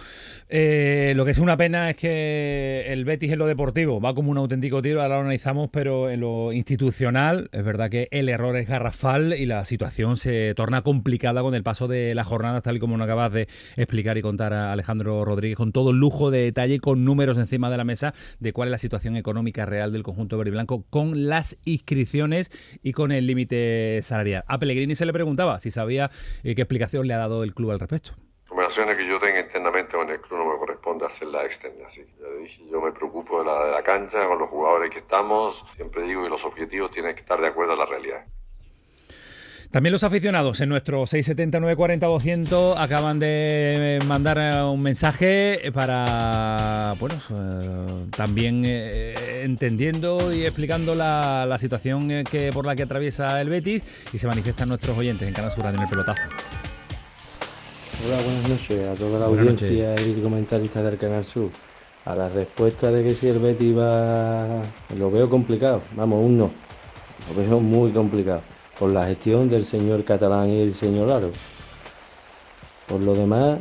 Eh, 0.48 1.12
lo 1.14 1.24
que 1.24 1.30
es 1.30 1.38
una 1.38 1.56
pena 1.56 1.90
es 1.90 1.96
que 1.96 2.86
el 2.88 3.04
Betis 3.04 3.30
en 3.30 3.38
lo 3.38 3.46
deportivo 3.46 4.00
va 4.00 4.16
como 4.16 4.32
un 4.32 4.38
auténtico 4.38 4.82
tiro, 4.82 5.00
ahora 5.00 5.14
lo 5.14 5.20
analizamos, 5.20 5.70
pero 5.72 6.10
en 6.10 6.18
lo 6.18 6.52
institucional 6.52 7.48
es 7.52 7.64
verdad 7.64 7.88
que 7.88 8.08
el 8.10 8.28
error 8.28 8.56
es 8.56 8.66
garrafal 8.66 9.34
y 9.34 9.46
la 9.46 9.64
situación 9.64 10.16
se 10.16 10.54
torna 10.56 10.82
complicada 10.82 11.40
con 11.42 11.54
el 11.54 11.62
paso 11.62 11.86
de 11.86 12.16
las 12.16 12.26
jornadas, 12.26 12.64
tal 12.64 12.78
y 12.78 12.80
como 12.80 12.96
nos 12.96 13.04
acabas 13.04 13.30
de 13.32 13.46
explicar 13.76 14.18
y 14.18 14.22
contar 14.22 14.54
a 14.54 14.72
Alejandro 14.72 15.24
Rodríguez, 15.24 15.56
con 15.56 15.70
todo 15.70 15.90
el 15.90 15.98
lujo 15.98 16.32
de 16.32 16.40
detalle, 16.40 16.80
con 16.80 17.04
números 17.04 17.38
encima 17.38 17.70
de 17.70 17.76
la 17.76 17.84
mesa 17.84 18.12
de 18.40 18.52
cuál 18.52 18.70
es 18.70 18.72
la 18.72 18.78
situación 18.78 19.14
económica 19.14 19.66
real 19.66 19.92
del 19.92 20.02
conjunto 20.02 20.36
verde 20.36 20.50
y 20.50 20.54
blanco, 20.54 20.84
con 20.90 21.28
las 21.28 21.58
inscripciones 21.64 22.50
y 22.82 22.90
con 22.90 23.12
el 23.12 23.28
límite 23.28 24.00
salarial. 24.02 24.42
A 24.48 24.58
Pellegrini 24.58 24.96
se 24.96 25.06
le 25.06 25.12
preguntaba 25.12 25.60
si 25.60 25.70
sabía 25.70 26.10
eh, 26.42 26.56
qué 26.56 26.62
explicación 26.62 27.06
le 27.06 27.14
ha 27.14 27.18
dado 27.18 27.44
el 27.44 27.54
club 27.54 27.70
al 27.70 27.78
respecto. 27.78 27.99
Conversaciones 28.48 28.96
que 28.96 29.06
yo 29.06 29.20
tenga 29.20 29.40
internamente 29.40 29.96
con 29.96 30.10
el 30.10 30.20
club 30.20 30.40
no 30.40 30.52
me 30.52 30.58
corresponde 30.58 31.06
hacerla 31.06 31.44
externa, 31.44 31.86
así 31.86 32.04
que 32.04 32.12
ya 32.20 32.28
dije, 32.40 32.62
yo 32.68 32.80
me 32.80 32.90
preocupo 32.90 33.38
de 33.38 33.44
la, 33.46 33.66
de 33.66 33.70
la 33.70 33.82
cancha, 33.82 34.26
con 34.26 34.38
los 34.38 34.48
jugadores 34.48 34.90
que 34.90 34.98
estamos, 34.98 35.64
siempre 35.76 36.02
digo 36.02 36.24
que 36.24 36.30
los 36.30 36.44
objetivos 36.44 36.90
tienen 36.90 37.14
que 37.14 37.20
estar 37.20 37.40
de 37.40 37.46
acuerdo 37.46 37.74
a 37.74 37.76
la 37.76 37.86
realidad. 37.86 38.26
También 39.70 39.92
los 39.92 40.02
aficionados 40.02 40.60
en 40.60 40.68
nuestro 40.68 41.06
679 41.06 41.76
40 41.76 42.04
200 42.04 42.76
acaban 42.76 43.20
de 43.20 44.00
mandar 44.08 44.36
eh, 44.38 44.62
un 44.64 44.82
mensaje 44.82 45.70
para, 45.72 46.96
bueno, 46.98 47.14
eh, 47.30 48.06
también 48.16 48.64
eh, 48.66 49.42
entendiendo 49.44 50.34
y 50.34 50.42
explicando 50.42 50.96
la, 50.96 51.46
la, 51.46 51.56
situación 51.56 52.24
que 52.24 52.50
por 52.52 52.66
la 52.66 52.74
que 52.74 52.82
atraviesa 52.82 53.40
el 53.40 53.48
Betis 53.48 53.84
y 54.12 54.18
se 54.18 54.26
manifiestan 54.26 54.66
nuestros 54.66 54.98
oyentes 54.98 55.28
en 55.28 55.34
Canal 55.34 55.52
Sur 55.52 55.64
en 55.66 55.80
el 55.80 55.88
pelotazo. 55.88 56.22
Hola, 58.02 58.16
buenas 58.22 58.48
noches 58.48 58.88
a 58.88 58.94
toda 58.94 59.18
la 59.18 59.26
audiencia 59.26 59.94
y 60.00 60.22
comentaristas 60.22 60.82
del 60.84 60.96
Canal 60.96 61.22
Sur. 61.22 61.50
A 62.06 62.14
la 62.14 62.30
respuesta 62.30 62.90
de 62.90 63.04
que 63.04 63.12
si 63.12 63.28
el 63.28 63.38
Betty 63.38 63.74
va, 63.74 64.62
lo 64.96 65.10
veo 65.10 65.28
complicado, 65.28 65.82
vamos, 65.94 66.24
un 66.24 66.38
no, 66.38 66.50
lo 67.28 67.42
veo 67.42 67.60
muy 67.60 67.90
complicado, 67.90 68.40
por 68.78 68.90
la 68.90 69.06
gestión 69.06 69.50
del 69.50 69.66
señor 69.66 70.02
Catalán 70.04 70.48
y 70.48 70.60
el 70.60 70.72
señor 70.72 71.08
Laro. 71.08 71.30
Por 72.88 73.02
lo 73.02 73.14
demás, 73.14 73.58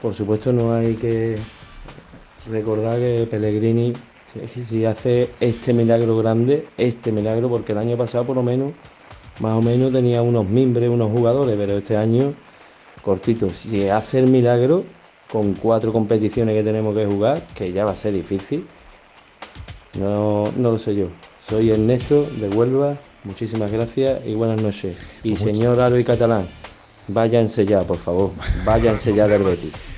por 0.00 0.14
supuesto 0.14 0.52
no 0.52 0.72
hay 0.72 0.94
que 0.94 1.36
recordar 2.48 3.00
que 3.00 3.26
Pellegrini 3.28 3.92
si 4.64 4.84
hace 4.84 5.30
este 5.40 5.72
milagro 5.72 6.16
grande, 6.16 6.68
este 6.78 7.10
milagro, 7.10 7.48
porque 7.48 7.72
el 7.72 7.78
año 7.78 7.96
pasado 7.96 8.24
por 8.24 8.36
lo 8.36 8.44
menos, 8.44 8.72
más 9.40 9.58
o 9.58 9.62
menos 9.62 9.92
tenía 9.92 10.22
unos 10.22 10.48
mimbres, 10.48 10.88
unos 10.88 11.10
jugadores, 11.10 11.56
pero 11.58 11.78
este 11.78 11.96
año 11.96 12.34
cortito. 13.02 13.50
Si 13.50 13.88
hace 13.88 14.18
el 14.18 14.26
milagro, 14.28 14.84
con 15.30 15.54
cuatro 15.54 15.92
competiciones 15.92 16.54
que 16.56 16.62
tenemos 16.62 16.94
que 16.94 17.06
jugar, 17.06 17.40
que 17.54 17.72
ya 17.72 17.84
va 17.84 17.92
a 17.92 17.96
ser 17.96 18.12
difícil, 18.12 18.66
no, 19.98 20.44
no 20.56 20.72
lo 20.72 20.78
sé 20.78 20.94
yo. 20.94 21.06
Soy 21.48 21.70
Ernesto 21.70 22.24
de 22.24 22.48
Huelva, 22.48 22.96
muchísimas 23.24 23.72
gracias 23.72 24.24
y 24.26 24.34
buenas 24.34 24.62
noches. 24.62 24.98
Y 25.22 25.30
pues 25.30 25.42
señor 25.42 25.80
Aro 25.80 25.98
y 25.98 26.04
Catalán, 26.04 26.48
váyanse 27.08 27.66
ya, 27.66 27.80
por 27.82 27.98
favor, 27.98 28.30
váyanse 28.64 29.14
ya 29.14 29.26
del 29.26 29.42
Betis. 29.42 29.89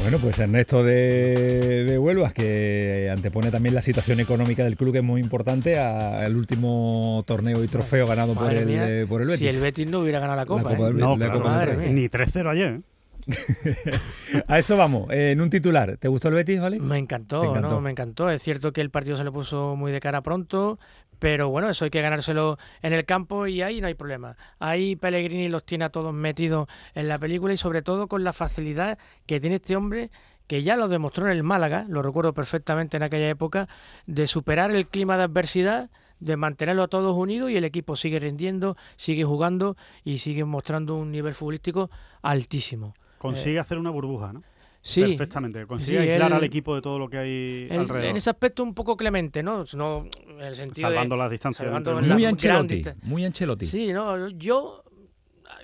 Bueno, 0.00 0.18
pues 0.18 0.38
Ernesto 0.38 0.84
de, 0.84 1.84
de 1.84 1.98
Huelvas, 1.98 2.32
que 2.32 3.10
antepone 3.12 3.50
también 3.50 3.74
la 3.74 3.82
situación 3.82 4.20
económica 4.20 4.62
del 4.64 4.76
club, 4.76 4.92
que 4.92 4.98
es 4.98 5.04
muy 5.04 5.20
importante, 5.20 5.78
al 5.78 6.36
último 6.36 7.24
torneo 7.26 7.64
y 7.64 7.68
trofeo 7.68 8.06
ganado 8.06 8.34
por 8.34 8.52
el, 8.52 9.06
por 9.06 9.22
el 9.22 9.28
Betis. 9.28 9.40
Si 9.40 9.48
el 9.48 9.60
Betis 9.60 9.88
no 9.88 10.00
hubiera 10.00 10.20
ganado 10.20 10.36
la 10.36 10.46
Copa, 10.46 10.72
¿eh? 10.72 10.92
no, 10.92 11.16
ni 11.16 12.08
3-0 12.08 12.50
ayer. 12.50 12.74
¿eh? 12.74 12.80
a 14.46 14.58
eso 14.58 14.76
vamos, 14.76 15.08
en 15.10 15.40
un 15.40 15.50
titular. 15.50 15.96
¿Te 15.96 16.08
gustó 16.08 16.28
el 16.28 16.34
Betis, 16.34 16.60
vale? 16.60 16.78
Me 16.78 16.98
encantó, 16.98 17.54
¿no? 17.60 17.80
Me 17.80 17.90
encantó. 17.90 18.30
Es 18.30 18.42
cierto 18.42 18.72
que 18.72 18.80
el 18.80 18.90
partido 18.90 19.16
se 19.16 19.24
le 19.24 19.32
puso 19.32 19.74
muy 19.74 19.90
de 19.90 20.00
cara 20.00 20.22
pronto, 20.22 20.78
pero 21.18 21.48
bueno, 21.48 21.68
eso 21.70 21.84
hay 21.84 21.90
que 21.90 22.02
ganárselo 22.02 22.58
en 22.82 22.92
el 22.92 23.04
campo 23.04 23.46
y 23.46 23.62
ahí 23.62 23.80
no 23.80 23.86
hay 23.86 23.94
problema. 23.94 24.36
Ahí 24.58 24.96
Pellegrini 24.96 25.48
los 25.48 25.64
tiene 25.64 25.84
a 25.84 25.90
todos 25.90 26.12
metidos 26.12 26.68
en 26.94 27.08
la 27.08 27.18
película 27.18 27.54
y 27.54 27.56
sobre 27.56 27.82
todo 27.82 28.08
con 28.08 28.24
la 28.24 28.32
facilidad 28.32 28.98
que 29.26 29.40
tiene 29.40 29.56
este 29.56 29.76
hombre 29.76 30.10
que 30.46 30.62
ya 30.62 30.76
lo 30.76 30.88
demostró 30.88 31.26
en 31.26 31.32
el 31.32 31.42
Málaga, 31.42 31.86
lo 31.88 32.02
recuerdo 32.02 32.32
perfectamente 32.32 32.96
en 32.96 33.02
aquella 33.02 33.28
época, 33.28 33.68
de 34.06 34.26
superar 34.26 34.70
el 34.70 34.86
clima 34.86 35.16
de 35.16 35.24
adversidad, 35.24 35.90
de 36.20 36.36
mantenerlo 36.36 36.84
a 36.84 36.88
todos 36.88 37.16
unidos 37.16 37.50
y 37.50 37.56
el 37.56 37.64
equipo 37.64 37.96
sigue 37.96 38.20
rindiendo, 38.20 38.76
sigue 38.96 39.24
jugando 39.24 39.76
y 40.04 40.18
sigue 40.18 40.44
mostrando 40.44 40.96
un 40.96 41.10
nivel 41.10 41.34
futbolístico 41.34 41.90
altísimo. 42.22 42.94
Consigue 43.18 43.58
hacer 43.58 43.78
una 43.78 43.90
burbuja, 43.90 44.32
¿no? 44.32 44.42
Sí. 44.86 45.00
Perfectamente. 45.00 45.66
Consigue 45.66 45.98
aislar 45.98 46.32
al 46.32 46.44
equipo 46.44 46.72
de 46.76 46.80
todo 46.80 46.96
lo 46.96 47.10
que 47.10 47.18
hay 47.18 47.68
alrededor. 47.70 48.10
En 48.10 48.16
ese 48.16 48.30
aspecto 48.30 48.62
un 48.62 48.72
poco 48.72 48.96
clemente, 48.96 49.42
¿no? 49.42 49.64
no 49.74 50.06
en 50.28 50.40
el 50.40 50.54
sentido 50.54 50.86
Salvando 50.88 51.16
las 51.16 51.28
distancias. 51.28 51.68
muy 52.02 52.24
Ancelotti. 52.24 52.82
Muy 53.02 53.24
Ancelotti. 53.24 53.66
Sí, 53.66 53.92
no, 53.92 54.28
yo 54.28 54.84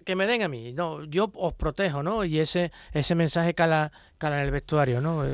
que 0.05 0.17
me 0.17 0.27
den 0.27 0.43
a 0.43 0.49
mí, 0.49 0.73
no, 0.73 1.05
yo 1.05 1.31
os 1.35 1.55
protejo, 1.55 2.03
¿no? 2.03 2.25
Y 2.25 2.41
ese 2.41 2.73
ese 2.93 3.15
mensaje 3.15 3.55
cala 3.55 3.93
cala 4.19 4.39
en 4.41 4.47
el 4.47 4.51
vestuario, 4.51 5.01
¿no? 5.01 5.25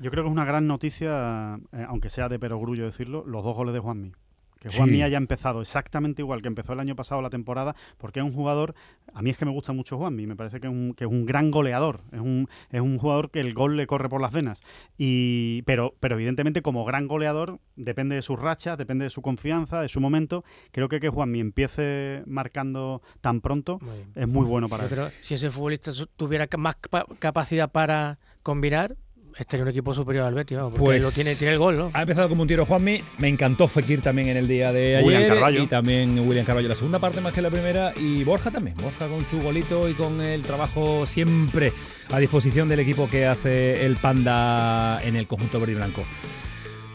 Yo 0.00 0.10
creo 0.10 0.24
que 0.24 0.28
es 0.28 0.32
una 0.32 0.44
gran 0.44 0.66
noticia, 0.66 1.60
eh, 1.70 1.86
aunque 1.86 2.10
sea 2.10 2.28
de 2.28 2.40
perogrullo 2.40 2.84
decirlo, 2.84 3.22
los 3.24 3.44
dos 3.44 3.54
goles 3.54 3.72
de 3.72 3.78
Juanmi. 3.78 4.12
Que 4.62 4.70
Juan 4.70 4.90
Mía 4.90 5.06
haya 5.06 5.18
empezado 5.18 5.60
exactamente 5.60 6.22
igual 6.22 6.40
que 6.40 6.48
empezó 6.48 6.72
el 6.72 6.80
año 6.80 6.94
pasado 6.94 7.20
la 7.20 7.30
temporada, 7.30 7.74
porque 7.98 8.20
es 8.20 8.24
un 8.24 8.32
jugador, 8.32 8.74
a 9.12 9.20
mí 9.20 9.30
es 9.30 9.36
que 9.36 9.44
me 9.44 9.50
gusta 9.50 9.72
mucho 9.72 9.98
Juanmi, 9.98 10.26
me 10.26 10.36
parece 10.36 10.60
que 10.60 10.68
es 10.68 10.72
un, 10.72 10.94
que 10.94 11.04
es 11.04 11.10
un 11.10 11.26
gran 11.26 11.50
goleador, 11.50 12.02
es 12.12 12.20
un, 12.20 12.48
es 12.70 12.80
un 12.80 12.96
jugador 12.96 13.30
que 13.30 13.40
el 13.40 13.54
gol 13.54 13.76
le 13.76 13.88
corre 13.88 14.08
por 14.08 14.20
las 14.20 14.32
venas. 14.32 14.62
Y, 14.96 15.62
pero, 15.62 15.92
pero 15.98 16.14
evidentemente 16.14 16.62
como 16.62 16.84
gran 16.84 17.08
goleador 17.08 17.58
depende 17.74 18.14
de 18.14 18.22
sus 18.22 18.38
rachas, 18.38 18.78
depende 18.78 19.04
de 19.04 19.10
su 19.10 19.20
confianza, 19.20 19.80
de 19.80 19.88
su 19.88 20.00
momento. 20.00 20.44
Creo 20.70 20.88
que 20.88 21.00
que 21.00 21.08
Juanmi 21.08 21.40
empiece 21.40 22.22
marcando 22.26 23.02
tan 23.20 23.40
pronto 23.40 23.80
es 24.14 24.28
muy 24.28 24.46
bueno 24.46 24.68
para 24.68 24.86
él. 24.86 25.10
si 25.20 25.34
ese 25.34 25.50
futbolista 25.50 25.90
tuviera 26.16 26.48
más 26.56 26.76
capacidad 27.18 27.72
para 27.72 28.20
combinar, 28.44 28.96
estaría 29.38 29.62
un 29.62 29.70
equipo 29.70 29.94
superior 29.94 30.26
al 30.26 30.34
Betis, 30.34 30.58
porque 30.58 30.78
pues 30.78 31.02
lo 31.02 31.10
tiene, 31.10 31.34
tiene 31.34 31.54
el 31.54 31.58
gol, 31.58 31.78
¿no? 31.78 31.90
Ha 31.94 32.02
empezado 32.02 32.28
como 32.28 32.42
un 32.42 32.48
tiro 32.48 32.64
Juanmi, 32.66 33.02
me 33.18 33.28
encantó 33.28 33.68
Fekir 33.68 34.00
también 34.00 34.28
en 34.28 34.36
el 34.36 34.48
día 34.48 34.72
de 34.72 34.96
ayer. 34.96 35.60
Y 35.62 35.66
también 35.66 36.18
William 36.26 36.44
Carvalho 36.44 36.68
la 36.68 36.76
segunda 36.76 36.98
parte 36.98 37.20
más 37.20 37.32
que 37.32 37.42
la 37.42 37.50
primera. 37.50 37.92
Y 37.96 38.24
Borja 38.24 38.50
también, 38.50 38.76
Borja 38.76 39.08
con 39.08 39.24
su 39.26 39.40
golito 39.40 39.88
y 39.88 39.94
con 39.94 40.20
el 40.20 40.42
trabajo 40.42 41.06
siempre 41.06 41.72
a 42.10 42.18
disposición 42.18 42.68
del 42.68 42.80
equipo 42.80 43.08
que 43.08 43.26
hace 43.26 43.84
el 43.84 43.96
Panda 43.96 44.98
en 45.02 45.16
el 45.16 45.26
conjunto 45.26 45.60
verde 45.60 45.72
y 45.72 45.76
blanco. 45.76 46.02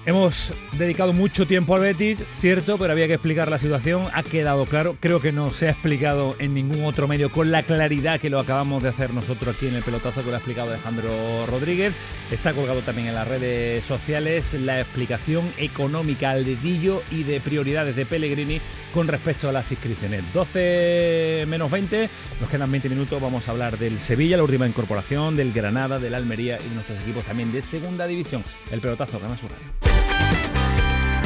Hemos 0.08 0.54
dedicado 0.78 1.12
mucho 1.12 1.46
tiempo 1.46 1.76
al 1.76 1.82
Betis, 1.82 2.24
cierto, 2.40 2.78
pero 2.78 2.94
había 2.94 3.08
que 3.08 3.16
explicar 3.16 3.52
la 3.52 3.58
situación. 3.58 4.08
Ha 4.14 4.24
quedado 4.24 4.66
claro, 4.66 4.96
creo 5.02 5.20
que 5.20 5.34
no 5.34 5.50
se 5.50 5.68
ha 5.68 5.72
explicado 5.72 6.34
en 6.40 6.54
ningún 6.54 6.86
otro 6.86 7.10
medio 7.10 7.30
con 7.30 7.52
la 7.52 7.62
claridad 7.62 8.18
que 8.18 8.30
lo 8.30 8.40
acabamos 8.40 8.82
de 8.82 8.88
hacer 8.88 9.14
nosotros 9.14 9.54
aquí 9.54 9.68
en 9.68 9.76
el 9.76 9.84
pelotazo 9.84 10.24
que 10.24 10.30
lo 10.30 10.36
ha 10.36 10.38
explicado 10.38 10.70
Alejandro 10.70 11.46
Rodríguez. 11.48 11.94
Está 12.32 12.54
colgado 12.54 12.80
también 12.84 13.10
en 13.10 13.16
las 13.16 13.28
redes 13.28 13.84
sociales 13.84 14.54
la 14.54 14.80
explicación 14.80 15.44
económica 15.58 16.32
al 16.32 16.46
dedillo 16.46 17.04
y 17.12 17.24
de 17.24 17.42
prioridades 17.42 17.98
de 17.98 18.06
Pellegrini 18.06 18.62
con 18.94 19.10
respecto 19.10 19.50
a 19.50 19.52
las 19.52 19.70
inscripciones. 19.74 20.24
12 20.34 21.44
menos 21.50 21.70
20, 21.70 22.10
nos 22.40 22.50
quedan 22.50 22.72
20 22.72 22.88
minutos, 22.88 23.22
vamos 23.22 23.46
a 23.50 23.52
hablar 23.52 23.78
del 23.78 24.00
Sevilla, 24.00 24.38
la 24.38 24.44
última 24.44 24.70
incorporación, 24.70 25.36
del 25.36 25.52
Granada, 25.52 26.00
del 26.00 26.16
Almería 26.16 26.60
y 26.66 26.74
nuestros 26.74 26.98
equipos 27.02 27.26
también 27.26 27.52
de 27.52 27.62
segunda 27.62 28.08
división. 28.08 28.46
El 28.72 28.80
pelotazo 28.80 29.20
gana 29.20 29.36
su 29.36 29.50
radio. 29.50 29.97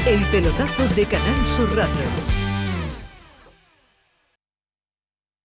El 0.03 0.25
pelotazo 0.31 0.87
de 0.95 1.05
Canal 1.05 1.47
Sur 1.47 1.75
Radio. 1.75 2.05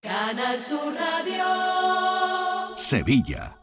Canal 0.01 0.59
Sur 0.59 0.95
Radio. 0.95 2.75
Sevilla. 2.75 3.55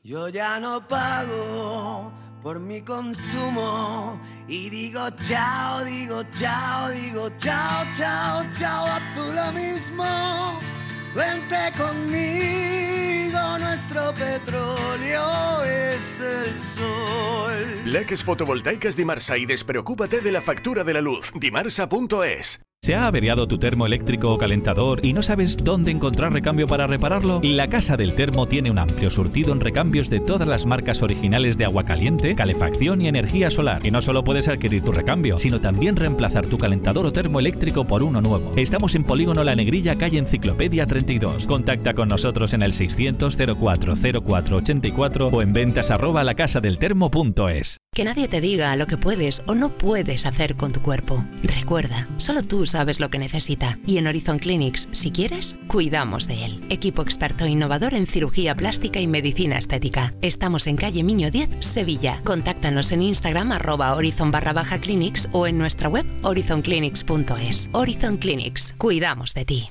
Yo 0.00 0.28
ya 0.28 0.60
no 0.60 0.86
pago 0.86 2.12
por 2.40 2.60
mi 2.60 2.82
consumo 2.82 4.20
y 4.46 4.70
digo 4.70 5.10
chao, 5.28 5.82
digo 5.84 6.22
chao, 6.38 6.88
digo 6.90 7.30
chao, 7.36 7.84
chao, 7.96 8.44
chao, 8.56 8.86
a 8.86 9.00
tú 9.16 9.32
lo 9.34 9.52
mismo. 9.52 10.04
Vente 11.18 11.56
conmigo, 11.76 13.58
nuestro 13.58 14.14
petróleo 14.14 15.64
es 15.64 16.20
el 16.20 16.62
sol. 16.62 17.82
Leques 17.84 18.22
fotovoltaicas 18.22 18.96
Dimarsa 18.96 19.36
y 19.36 19.44
despreocúpate 19.44 20.20
de 20.20 20.30
la 20.30 20.40
factura 20.40 20.84
de 20.84 20.94
la 20.94 21.00
luz. 21.00 21.32
Dimarsa.es 21.34 22.67
¿Se 22.80 22.94
ha 22.94 23.08
averiado 23.08 23.48
tu 23.48 23.58
termo 23.58 23.86
eléctrico 23.86 24.32
o 24.32 24.38
calentador 24.38 25.04
y 25.04 25.12
no 25.12 25.22
sabes 25.22 25.56
dónde 25.56 25.90
encontrar 25.90 26.32
recambio 26.32 26.68
para 26.68 26.86
repararlo? 26.86 27.40
La 27.42 27.68
Casa 27.68 27.96
del 27.96 28.14
Termo 28.14 28.46
tiene 28.46 28.70
un 28.70 28.78
amplio 28.78 29.10
surtido 29.10 29.52
en 29.52 29.60
recambios 29.60 30.08
de 30.08 30.20
todas 30.20 30.46
las 30.46 30.64
marcas 30.64 31.02
originales 31.02 31.58
de 31.58 31.64
agua 31.64 31.84
caliente, 31.84 32.36
calefacción 32.36 33.02
y 33.02 33.08
energía 33.08 33.50
solar. 33.50 33.84
Y 33.84 33.90
no 33.90 34.00
solo 34.00 34.22
puedes 34.22 34.46
adquirir 34.46 34.82
tu 34.82 34.92
recambio, 34.92 35.38
sino 35.40 35.60
también 35.60 35.96
reemplazar 35.96 36.46
tu 36.46 36.56
calentador 36.56 37.04
o 37.04 37.12
termo 37.12 37.40
eléctrico 37.40 37.84
por 37.84 38.04
uno 38.04 38.20
nuevo. 38.20 38.52
Estamos 38.56 38.94
en 38.94 39.04
Polígono 39.04 39.42
La 39.42 39.56
Negrilla, 39.56 39.96
calle 39.96 40.18
Enciclopedia 40.18 40.86
32. 40.86 41.46
Contacta 41.46 41.94
con 41.94 42.08
nosotros 42.08 42.54
en 42.54 42.62
el 42.62 42.72
600 42.72 43.36
04 43.60 43.92
84 43.92 45.26
o 45.26 45.42
en 45.42 45.52
ventas 45.52 45.90
arroba 45.90 46.22
lacasadeltermo.es. 46.22 47.78
Que 47.92 48.04
nadie 48.04 48.28
te 48.28 48.40
diga 48.40 48.76
lo 48.76 48.86
que 48.86 48.96
puedes 48.96 49.42
o 49.46 49.56
no 49.56 49.70
puedes 49.70 50.26
hacer 50.26 50.54
con 50.54 50.72
tu 50.72 50.80
cuerpo. 50.80 51.24
Recuerda, 51.42 52.06
solo 52.18 52.42
tú 52.44 52.64
sabes 52.68 53.00
lo 53.00 53.10
que 53.10 53.18
necesita. 53.18 53.78
Y 53.86 53.98
en 53.98 54.06
Horizon 54.06 54.38
Clinics, 54.38 54.88
si 54.92 55.10
quieres, 55.10 55.58
cuidamos 55.66 56.26
de 56.26 56.44
él. 56.44 56.60
Equipo 56.68 57.02
experto 57.02 57.44
e 57.44 57.50
innovador 57.50 57.94
en 57.94 58.06
cirugía 58.06 58.54
plástica 58.54 59.00
y 59.00 59.06
medicina 59.06 59.58
estética. 59.58 60.14
Estamos 60.22 60.66
en 60.66 60.76
calle 60.76 61.02
Miño 61.02 61.30
10, 61.30 61.48
Sevilla. 61.60 62.20
Contáctanos 62.24 62.92
en 62.92 63.02
Instagram 63.02 63.52
arroba 63.52 63.94
horizon 63.94 64.30
barra 64.30 64.52
baja 64.52 64.78
clinics 64.78 65.28
o 65.32 65.46
en 65.46 65.58
nuestra 65.58 65.88
web 65.88 66.06
horizonclinics.es. 66.22 67.70
Horizon 67.72 68.16
Clinics, 68.18 68.74
cuidamos 68.78 69.34
de 69.34 69.44
ti. 69.44 69.70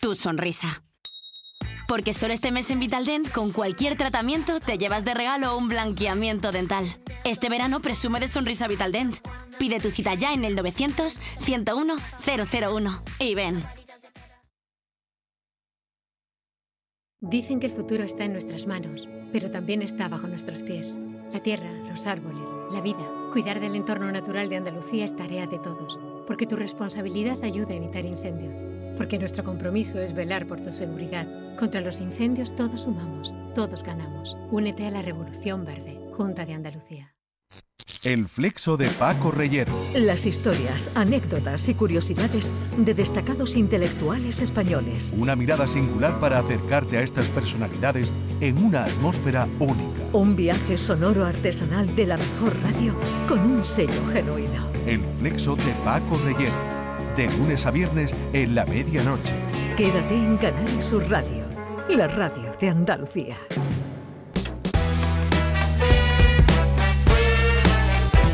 tu 0.00 0.14
sonrisa. 0.14 0.82
Porque 1.86 2.12
solo 2.12 2.34
este 2.34 2.52
mes 2.52 2.70
en 2.70 2.80
Vitaldent, 2.80 3.30
con 3.30 3.50
cualquier 3.50 3.96
tratamiento, 3.96 4.60
te 4.60 4.76
llevas 4.76 5.04
de 5.04 5.14
regalo 5.14 5.56
un 5.56 5.68
blanqueamiento 5.68 6.52
dental. 6.52 6.84
Este 7.24 7.48
verano 7.48 7.80
presume 7.80 8.20
de 8.20 8.28
sonrisa 8.28 8.68
Vitaldent. 8.68 9.16
Pide 9.58 9.80
tu 9.80 9.90
cita 9.90 10.14
ya 10.14 10.34
en 10.34 10.44
el 10.44 10.54
900 10.54 11.18
101 11.40 11.96
001 12.26 13.02
y 13.20 13.34
ven. 13.34 13.64
Dicen 17.20 17.58
que 17.58 17.66
el 17.66 17.72
futuro 17.72 18.04
está 18.04 18.24
en 18.24 18.32
nuestras 18.32 18.66
manos, 18.66 19.08
pero 19.32 19.50
también 19.50 19.82
está 19.82 20.08
bajo 20.08 20.28
nuestros 20.28 20.58
pies. 20.58 20.98
La 21.32 21.42
tierra, 21.42 21.72
los 21.88 22.06
árboles, 22.06 22.50
la 22.70 22.80
vida. 22.80 23.04
Cuidar 23.32 23.60
del 23.60 23.74
entorno 23.74 24.12
natural 24.12 24.48
de 24.48 24.56
Andalucía 24.56 25.04
es 25.04 25.16
tarea 25.16 25.46
de 25.46 25.58
todos, 25.58 25.98
porque 26.26 26.46
tu 26.46 26.54
responsabilidad 26.54 27.42
ayuda 27.42 27.70
a 27.70 27.76
evitar 27.76 28.04
incendios 28.04 28.62
porque 28.98 29.18
nuestro 29.18 29.44
compromiso 29.44 29.98
es 30.00 30.12
velar 30.12 30.46
por 30.46 30.60
tu 30.60 30.72
seguridad. 30.72 31.26
Contra 31.56 31.80
los 31.80 32.00
incendios 32.00 32.54
todos 32.54 32.82
sumamos, 32.82 33.34
todos 33.54 33.82
ganamos. 33.82 34.36
Únete 34.50 34.86
a 34.86 34.90
la 34.90 35.00
Revolución 35.00 35.64
Verde, 35.64 35.98
Junta 36.12 36.44
de 36.44 36.54
Andalucía. 36.54 37.14
El 38.04 38.28
flexo 38.28 38.76
de 38.76 38.86
Paco 38.90 39.30
Reyero. 39.30 39.72
Las 39.94 40.24
historias, 40.26 40.90
anécdotas 40.94 41.68
y 41.68 41.74
curiosidades 41.74 42.52
de 42.76 42.94
destacados 42.94 43.56
intelectuales 43.56 44.40
españoles. 44.40 45.14
Una 45.16 45.34
mirada 45.34 45.66
singular 45.66 46.18
para 46.20 46.38
acercarte 46.38 46.98
a 46.98 47.02
estas 47.02 47.26
personalidades 47.28 48.12
en 48.40 48.58
una 48.64 48.84
atmósfera 48.84 49.48
única. 49.58 50.02
Un 50.12 50.36
viaje 50.36 50.76
sonoro 50.76 51.24
artesanal 51.24 51.94
de 51.96 52.06
la 52.06 52.16
mejor 52.16 52.52
radio 52.62 52.94
con 53.26 53.40
un 53.40 53.64
sello 53.64 54.06
genuino. 54.12 54.68
El 54.86 55.00
flexo 55.18 55.56
de 55.56 55.72
Paco 55.84 56.18
Reyero 56.24 56.77
de 57.18 57.26
lunes 57.36 57.66
a 57.66 57.72
viernes 57.72 58.14
en 58.32 58.54
la 58.54 58.64
medianoche. 58.64 59.34
Quédate 59.76 60.14
en 60.14 60.36
Canal 60.36 60.80
Sur 60.80 61.10
Radio, 61.10 61.44
la 61.88 62.06
radio 62.06 62.52
de 62.60 62.68
Andalucía. 62.68 63.34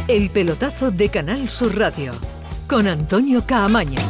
El 0.07 0.29
pelotazo 0.29 0.91
de 0.91 1.09
Canal 1.09 1.49
Sur 1.49 1.79
Radio 1.79 2.13
con 2.67 2.87
Antonio 2.87 3.43
Caamaño. 3.47 4.01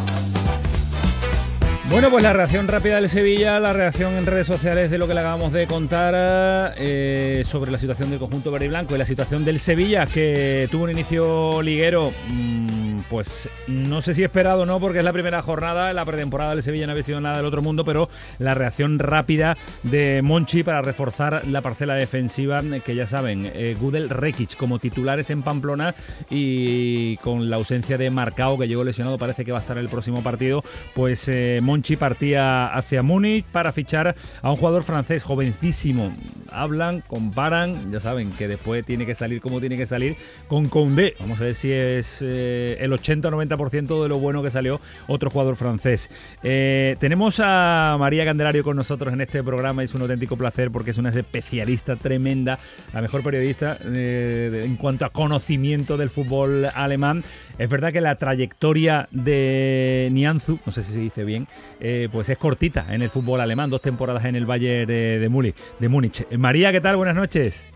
Bueno, 1.89 2.11
pues 2.11 2.25
la 2.25 2.33
reacción 2.33 2.67
rápida 2.67 2.97
del 2.97 3.09
Sevilla, 3.09 3.61
la 3.61 3.73
reacción 3.73 4.15
en 4.15 4.27
redes 4.27 4.49
sociales 4.49 4.91
de 4.91 4.99
lo 4.99 5.07
que 5.07 5.15
le 5.15 5.21
acabamos 5.21 5.53
de 5.53 5.69
contar 5.69 6.75
eh, 6.79 7.43
sobre 7.45 7.71
la 7.71 7.79
situación 7.79 8.11
del 8.11 8.19
conjunto 8.19 8.51
verde 8.51 8.67
y 8.67 8.71
blanco 8.71 8.97
y 8.97 8.99
la 8.99 9.07
situación 9.07 9.45
del 9.45 9.61
Sevilla, 9.61 10.05
que 10.07 10.67
tuvo 10.69 10.83
un 10.83 10.91
inicio 10.91 11.63
liguero. 11.63 12.11
Mm, 12.29 12.84
pues 13.09 13.49
no 13.67 14.03
sé 14.03 14.15
si 14.15 14.25
esperado 14.25 14.63
o 14.63 14.67
no, 14.67 14.81
porque 14.81 14.99
es 14.99 15.05
la 15.05 15.13
primera 15.13 15.43
jornada, 15.43 15.93
la 15.93 16.05
pretemporada 16.05 16.51
del 16.55 16.63
Sevilla 16.63 16.87
no 16.87 16.93
había 16.93 17.05
sido 17.05 17.21
nada 17.21 17.39
del 17.39 17.47
otro 17.47 17.63
mundo, 17.63 17.85
pero 17.85 18.09
la 18.39 18.55
reacción 18.55 18.99
rápida 18.99 19.57
de 19.83 20.21
Monchi 20.23 20.63
para 20.63 20.83
reforzar 20.83 21.47
la 21.47 21.63
parcela 21.63 21.95
defensiva, 21.95 22.63
que 22.85 22.95
ya 22.95 23.07
saben, 23.07 23.51
eh, 23.55 23.77
Gudel 23.79 24.09
Rekic 24.09 24.57
como 24.57 24.79
titulares 24.79 25.31
en 25.31 25.43
Pamplona 25.43 25.95
y 26.31 27.17
con 27.19 27.51
la 27.51 27.57
ausencia 27.57 27.99
de 27.99 28.11
Marcao, 28.11 28.59
que 28.59 28.69
llegó 28.69 28.85
lesionado, 28.85 29.19
parece 29.19 29.45
que 29.45 29.53
va 29.53 29.59
a 29.59 29.61
estar 29.61 29.79
el 29.79 29.89
próximo 29.89 30.23
partido, 30.23 30.65
pues 30.95 31.29
eh, 31.29 31.61
Monchi 31.63 31.97
partía 31.97 32.67
hacia 32.67 33.03
Múnich 33.03 33.45
para 33.45 33.73
fichar 33.73 34.15
a 34.43 34.51
un 34.51 34.57
jugador 34.57 34.83
francés 34.83 35.23
jovencísimo. 35.25 36.15
Hablan, 36.51 37.03
comparan, 37.03 37.91
ya 37.91 38.01
saben 38.01 38.31
que 38.33 38.49
después 38.49 38.85
tiene 38.85 39.07
que 39.07 39.15
salir 39.15 39.41
como 39.41 39.61
tiene 39.61 39.77
que 39.77 39.87
salir 39.87 40.17
con 40.49 40.69
Condé. 40.69 41.15
Vamos 41.21 41.41
a 41.41 41.45
ver 41.45 41.55
si 41.55 41.73
es 41.73 42.23
eh, 42.23 42.77
el 42.81 42.93
80 42.95 43.29
o 43.29 43.31
90% 43.33 44.03
de 44.03 44.09
lo 44.09 44.19
bueno 44.19 44.43
que 44.43 44.51
salió 44.51 44.81
otro 45.07 45.31
jugador 45.31 45.57
francés. 45.57 46.11
Eh, 46.43 46.97
tenemos 46.99 47.41
a 47.43 47.97
María 47.99 48.25
Candelario 48.25 48.65
con 48.65 48.77
nosotros 48.77 49.13
en 49.13 49.21
este 49.21 49.43
programa 49.43 49.83
es 49.83 49.95
un 49.95 50.03
auténtico 50.03 50.37
placer 50.37 50.71
porque 50.71 50.91
es 50.91 50.99
una 50.99 51.11
especialista 51.11 51.97
tremenda, 51.97 52.59
la 52.93 53.03
mejor 53.03 53.23
periodista 53.23 53.79
eh, 53.85 54.63
en 54.65 54.77
cuanto 54.77 55.05
a 55.05 55.11
conocimiento 55.11 55.97
del 55.97 56.11
fútbol 56.11 56.67
alemán. 56.75 57.25
Es 57.59 57.69
verdad 57.69 57.93
que 57.93 58.01
la 58.01 58.17
trayectoria 58.17 59.09
de 59.11 60.09
Nianzu, 60.13 60.59
no 60.65 60.73
sé 60.73 60.83
si 60.83 60.93
se 60.93 60.99
dice 60.99 61.25
bien, 61.25 61.47
eh, 61.81 62.09
pues 62.11 62.29
es 62.29 62.39
cortita 62.39 62.87
en 62.91 63.03
el 63.03 63.11
fútbol 63.11 63.41
alemán, 63.41 63.71
dos 63.71 63.83
temporadas 63.83 64.25
en 64.25 64.37
el 64.37 64.47
Bayern 64.47 64.87
de, 64.87 65.19
de 65.19 65.89
Múnich. 65.89 66.27
María, 66.37 66.73
¿qué 66.73 66.81
tal? 66.81 66.97
Buenas 66.97 67.17
noches. 67.17 67.74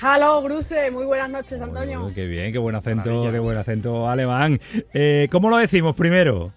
Halo, 0.00 0.40
Bruce, 0.42 0.92
muy 0.92 1.04
buenas 1.04 1.28
noches, 1.28 1.60
Antonio. 1.60 2.08
qué 2.14 2.26
bien, 2.26 2.52
qué 2.52 2.58
buen 2.58 2.76
acento, 2.76 3.32
qué 3.32 3.40
buen 3.40 3.58
acento 3.58 4.08
alemán. 4.08 4.60
Eh, 4.94 5.26
¿Cómo 5.32 5.50
lo 5.50 5.56
decimos 5.56 5.96
primero? 5.96 6.52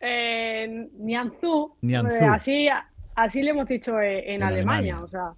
Eh, 0.00 0.88
Nianzú. 1.00 1.74
Nianzú. 1.80 2.14
Eh, 2.14 2.28
así, 2.28 2.68
así 3.16 3.42
le 3.42 3.50
hemos 3.50 3.66
dicho 3.66 4.00
eh, 4.00 4.30
en, 4.30 4.44
Alemania, 4.44 5.00
o 5.00 5.08
sea. 5.08 5.32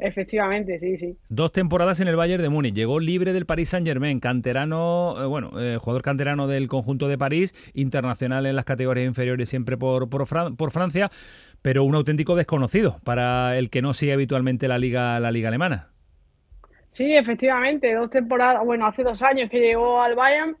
Efectivamente, 0.00 0.80
sí, 0.80 0.96
sí. 0.98 1.16
Dos 1.28 1.52
temporadas 1.52 2.00
en 2.00 2.08
el 2.08 2.16
Bayern 2.16 2.42
de 2.42 2.48
Múnich. 2.48 2.74
Llegó 2.74 2.98
libre 2.98 3.32
del 3.32 3.46
Paris 3.46 3.68
Saint-Germain, 3.68 4.18
canterano, 4.18 5.14
bueno, 5.28 5.50
jugador 5.78 6.02
canterano 6.02 6.48
del 6.48 6.66
conjunto 6.66 7.06
de 7.06 7.18
París, 7.18 7.54
internacional 7.74 8.46
en 8.46 8.56
las 8.56 8.64
categorías 8.64 9.06
inferiores 9.06 9.48
siempre 9.48 9.76
por, 9.76 10.10
por, 10.10 10.26
por, 10.56 10.70
Francia, 10.72 11.08
pero 11.62 11.84
un 11.84 11.94
auténtico 11.94 12.34
desconocido 12.34 12.98
para 13.04 13.56
el 13.58 13.70
que 13.70 13.80
no 13.80 13.94
sigue 13.94 14.12
habitualmente 14.12 14.66
la 14.66 14.78
liga, 14.78 15.20
la 15.20 15.30
liga 15.30 15.48
alemana. 15.48 15.90
Sí, 16.92 17.14
efectivamente, 17.14 17.94
dos 17.94 18.10
temporadas, 18.10 18.64
bueno, 18.64 18.86
hace 18.86 19.02
dos 19.02 19.22
años 19.22 19.48
que 19.48 19.60
llegó 19.60 20.02
al 20.02 20.16
Bayern 20.16 20.56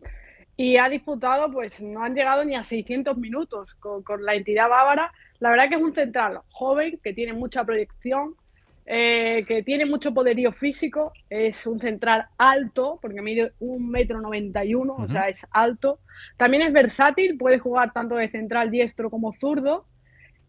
y 0.56 0.76
ha 0.76 0.88
disputado, 0.88 1.50
pues 1.50 1.82
no 1.82 2.04
han 2.04 2.14
llegado 2.14 2.44
ni 2.44 2.54
a 2.54 2.62
600 2.62 3.16
minutos 3.16 3.74
con, 3.74 4.04
la 4.24 4.34
entidad 4.34 4.68
bávara. 4.68 5.10
La 5.38 5.50
verdad 5.50 5.68
que 5.68 5.76
es 5.76 5.82
un 5.82 5.94
central 5.94 6.40
joven, 6.50 7.00
que 7.02 7.14
tiene 7.14 7.32
mucha 7.32 7.64
proyección, 7.64 8.34
eh, 8.86 9.44
que 9.48 9.62
tiene 9.62 9.86
mucho 9.86 10.12
poderío 10.12 10.52
físico, 10.52 11.12
es 11.30 11.66
un 11.66 11.80
central 11.80 12.26
alto, 12.38 12.98
porque 13.00 13.22
mide 13.22 13.52
un 13.58 13.90
metro 13.90 14.20
noventa 14.20 14.64
y 14.64 14.74
uno, 14.74 14.96
o 14.96 15.08
sea, 15.08 15.28
es 15.28 15.46
alto. 15.50 16.00
También 16.36 16.62
es 16.62 16.72
versátil, 16.72 17.38
puede 17.38 17.58
jugar 17.58 17.92
tanto 17.92 18.16
de 18.16 18.28
central 18.28 18.70
diestro 18.70 19.10
como 19.10 19.32
zurdo. 19.32 19.86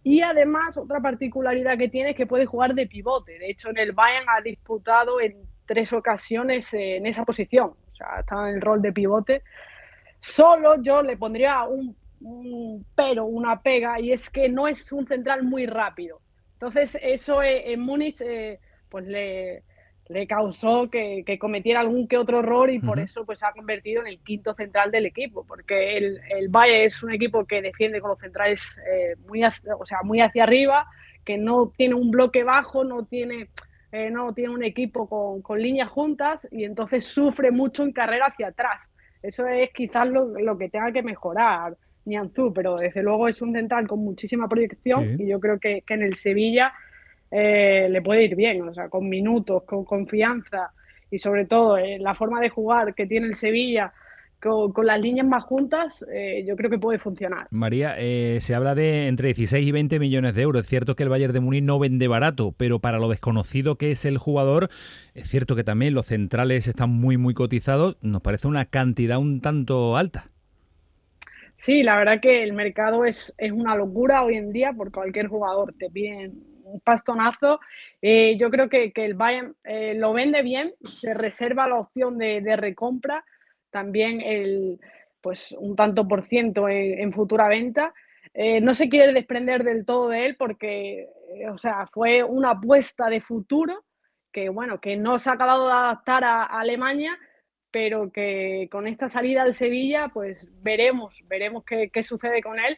Y 0.03 0.21
además, 0.21 0.77
otra 0.77 0.99
particularidad 0.99 1.77
que 1.77 1.88
tiene 1.88 2.11
es 2.11 2.15
que 2.15 2.27
puede 2.27 2.45
jugar 2.45 2.73
de 2.75 2.88
pivote. 2.88 3.39
De 3.39 3.49
hecho, 3.49 3.69
en 3.69 3.77
el 3.77 3.93
Bayern 3.93 4.25
ha 4.27 4.41
disputado 4.41 5.21
en 5.21 5.50
tres 5.72 5.93
ocasiones 5.93 6.74
en 6.74 7.05
esa 7.07 7.24
posición. 7.24 7.69
O 7.69 7.95
sea, 7.95 8.19
estaba 8.19 8.49
en 8.49 8.55
el 8.55 8.61
rol 8.61 8.82
de 8.82 8.91
pivote. 8.91 9.41
Solo 10.19 10.82
yo 10.82 11.01
le 11.01 11.15
pondría 11.15 11.63
un, 11.63 11.95
pero, 12.93 13.24
una 13.24 13.61
pega, 13.61 14.01
y 14.01 14.11
es 14.11 14.30
que 14.30 14.49
no 14.49 14.67
es 14.67 14.91
un 14.91 15.07
central 15.07 15.43
muy 15.43 15.65
rápido. 15.65 16.19
Entonces, 16.55 16.97
eso 17.01 17.41
eh, 17.41 17.72
en 17.72 17.80
Múnich 17.80 18.19
eh, 18.19 18.59
pues 18.89 19.07
le, 19.07 19.63
le 20.09 20.28
causó 20.28 20.89
que, 20.89 21.24
cometiera 21.39 21.80
algún 21.80 22.05
que 22.05 22.17
otro 22.17 22.39
error 22.39 22.69
y 22.69 22.80
por 22.80 22.99
eso 22.99 23.26
pues 23.26 23.39
se 23.39 23.45
ha 23.45 23.53
convertido 23.53 24.01
en 24.01 24.07
el 24.07 24.19
quinto 24.19 24.53
central 24.53 24.91
del 24.91 25.05
equipo, 25.05 25.45
porque 25.47 25.97
el, 25.97 26.19
el 26.38 26.49
Valle 26.49 26.84
es 26.84 27.01
un 27.01 27.13
equipo 27.13 27.45
que 27.45 27.61
defiende 27.61 28.01
con 28.01 28.09
los 28.09 28.19
centrales 28.19 28.78
eh, 28.91 29.15
muy, 29.26 29.41
o 29.45 29.86
sea, 29.86 29.99
muy 30.03 30.19
hacia 30.19 30.43
arriba, 30.43 30.86
que 31.24 31.38
no 31.38 31.72
tiene 31.78 31.95
un 31.95 32.11
bloque 32.11 32.43
bajo, 32.43 32.84
no 32.84 33.05
tiene 33.05 33.47
eh, 33.91 34.09
no 34.09 34.33
tiene 34.33 34.53
un 34.53 34.63
equipo 34.63 35.41
con, 35.41 35.61
líneas 35.61 35.89
juntas 35.89 36.47
y 36.51 36.63
entonces 36.63 37.05
sufre 37.05 37.51
mucho 37.51 37.83
en 37.83 37.91
carrera 37.91 38.27
hacia 38.27 38.47
atrás. 38.47 38.89
Eso 39.21 39.45
es 39.47 39.69
quizás 39.73 40.07
lo, 40.07 40.57
que 40.57 40.69
tenga 40.69 40.91
que 40.91 41.03
mejorar 41.03 41.75
Nianzú, 42.05 42.53
pero 42.53 42.77
desde 42.77 43.03
luego 43.03 43.27
es 43.27 43.41
un 43.41 43.53
central 43.53 43.87
con 43.87 43.99
muchísima 43.99 44.47
proyección 44.47 45.17
y 45.19 45.27
yo 45.27 45.39
creo 45.39 45.59
que, 45.59 45.83
en 45.87 46.01
el 46.01 46.15
Sevilla 46.15 46.73
eh, 47.29 47.87
le 47.89 48.01
puede 48.01 48.23
ir 48.23 48.35
bien, 48.35 48.67
o 48.67 48.73
sea, 48.73 48.89
con 48.89 49.07
minutos, 49.07 49.63
con 49.63 49.85
confianza 49.85 50.71
y 51.11 51.19
sobre 51.19 51.45
todo 51.45 51.77
eh, 51.77 51.99
la 51.99 52.15
forma 52.15 52.39
de 52.39 52.49
jugar 52.49 52.95
que 52.95 53.05
tiene 53.05 53.27
el 53.27 53.35
Sevilla 53.35 53.93
con, 54.41 54.85
las 54.85 54.99
líneas 54.99 55.27
más 55.27 55.43
juntas, 55.43 56.03
eh, 56.13 56.43
yo 56.47 56.55
creo 56.55 56.69
que 56.69 56.79
puede 56.79 56.99
funcionar. 56.99 57.47
María, 57.51 57.95
eh, 57.97 58.39
se 58.41 58.55
habla 58.55 58.75
de 58.75 59.07
entre 59.07 59.27
16 59.27 59.67
y 59.67 59.71
20 59.71 59.99
millones 59.99 60.35
de 60.35 60.41
euros. 60.41 60.61
Es 60.61 60.67
cierto 60.67 60.95
que 60.95 61.03
el 61.03 61.09
Bayern 61.09 61.33
de 61.33 61.39
Múnich 61.39 61.63
no 61.63 61.79
vende 61.79 62.07
barato, 62.07 62.53
pero 62.57 62.79
para 62.79 62.99
lo 62.99 63.09
desconocido 63.09 63.75
que 63.77 63.91
es 63.91 64.05
el 64.05 64.17
jugador, 64.17 64.69
es 65.13 65.29
cierto 65.29 65.55
que 65.55 65.63
también 65.63 65.93
los 65.93 66.07
centrales 66.07 66.67
están 66.67 66.89
muy, 66.89 67.17
muy 67.17 67.33
cotizados. 67.33 67.97
Nos 68.01 68.21
parece 68.21 68.47
una 68.47 68.65
cantidad 68.65 69.19
un 69.19 69.41
tanto 69.41 69.95
alta. 69.95 70.25
Sí, 71.55 71.83
la 71.83 71.95
verdad 71.95 72.19
que 72.19 72.43
el 72.43 72.53
mercado 72.53 73.05
es, 73.05 73.35
es 73.37 73.51
una 73.51 73.75
locura 73.75 74.23
hoy 74.23 74.35
en 74.35 74.51
día 74.51 74.73
por 74.73 74.91
cualquier 74.91 75.27
jugador. 75.27 75.75
Te 75.77 75.91
piden 75.91 76.51
un 76.71 76.79
pastonazo. 76.79 77.59
Eh, 78.01 78.37
yo 78.39 78.49
creo 78.49 78.69
que, 78.69 78.91
el 78.95 79.13
Bayern 79.13 79.55
eh, 79.63 79.93
lo 79.95 80.13
vende 80.13 80.41
bien, 80.41 80.73
se 80.83 81.13
reserva 81.13 81.67
la 81.67 81.75
opción 81.75 82.17
de, 82.17 82.55
recompra, 82.55 83.23
también 83.72 84.22
el, 84.22 84.80
pues 85.22 85.55
un 85.57 85.76
tanto 85.76 86.07
por 86.07 86.24
ciento 86.24 86.69
en, 86.69 87.11
futura 87.13 87.47
venta. 87.47 87.93
Eh, 88.34 88.61
no 88.61 88.74
se 88.74 88.89
quiere 88.89 89.13
desprender 89.13 89.63
del 89.63 89.86
todo 89.86 90.09
de 90.09 90.26
él 90.26 90.36
porque, 90.38 91.07
o 91.51 91.57
sea, 91.57 91.88
fue 91.88 92.24
una 92.24 92.51
apuesta 92.51 93.09
de 93.09 93.22
futuro 93.22 93.84
que, 94.32 94.49
bueno, 94.49 94.80
que 94.80 94.95
no 94.95 95.19
se 95.19 95.30
ha 95.30 95.34
acabado 95.34 95.67
de 95.67 95.74
adaptar 95.74 96.24
a 96.24 96.45
Alemania 96.45 97.17
pero 97.72 98.11
que 98.11 98.67
con 98.69 98.86
esta 98.86 99.09
salida 99.09 99.43
al 99.43 99.53
Sevilla, 99.53 100.09
pues 100.13 100.49
veremos, 100.61 101.15
veremos 101.28 101.63
qué, 101.63 102.03
sucede 102.03 102.43
con 102.43 102.59
él. 102.59 102.78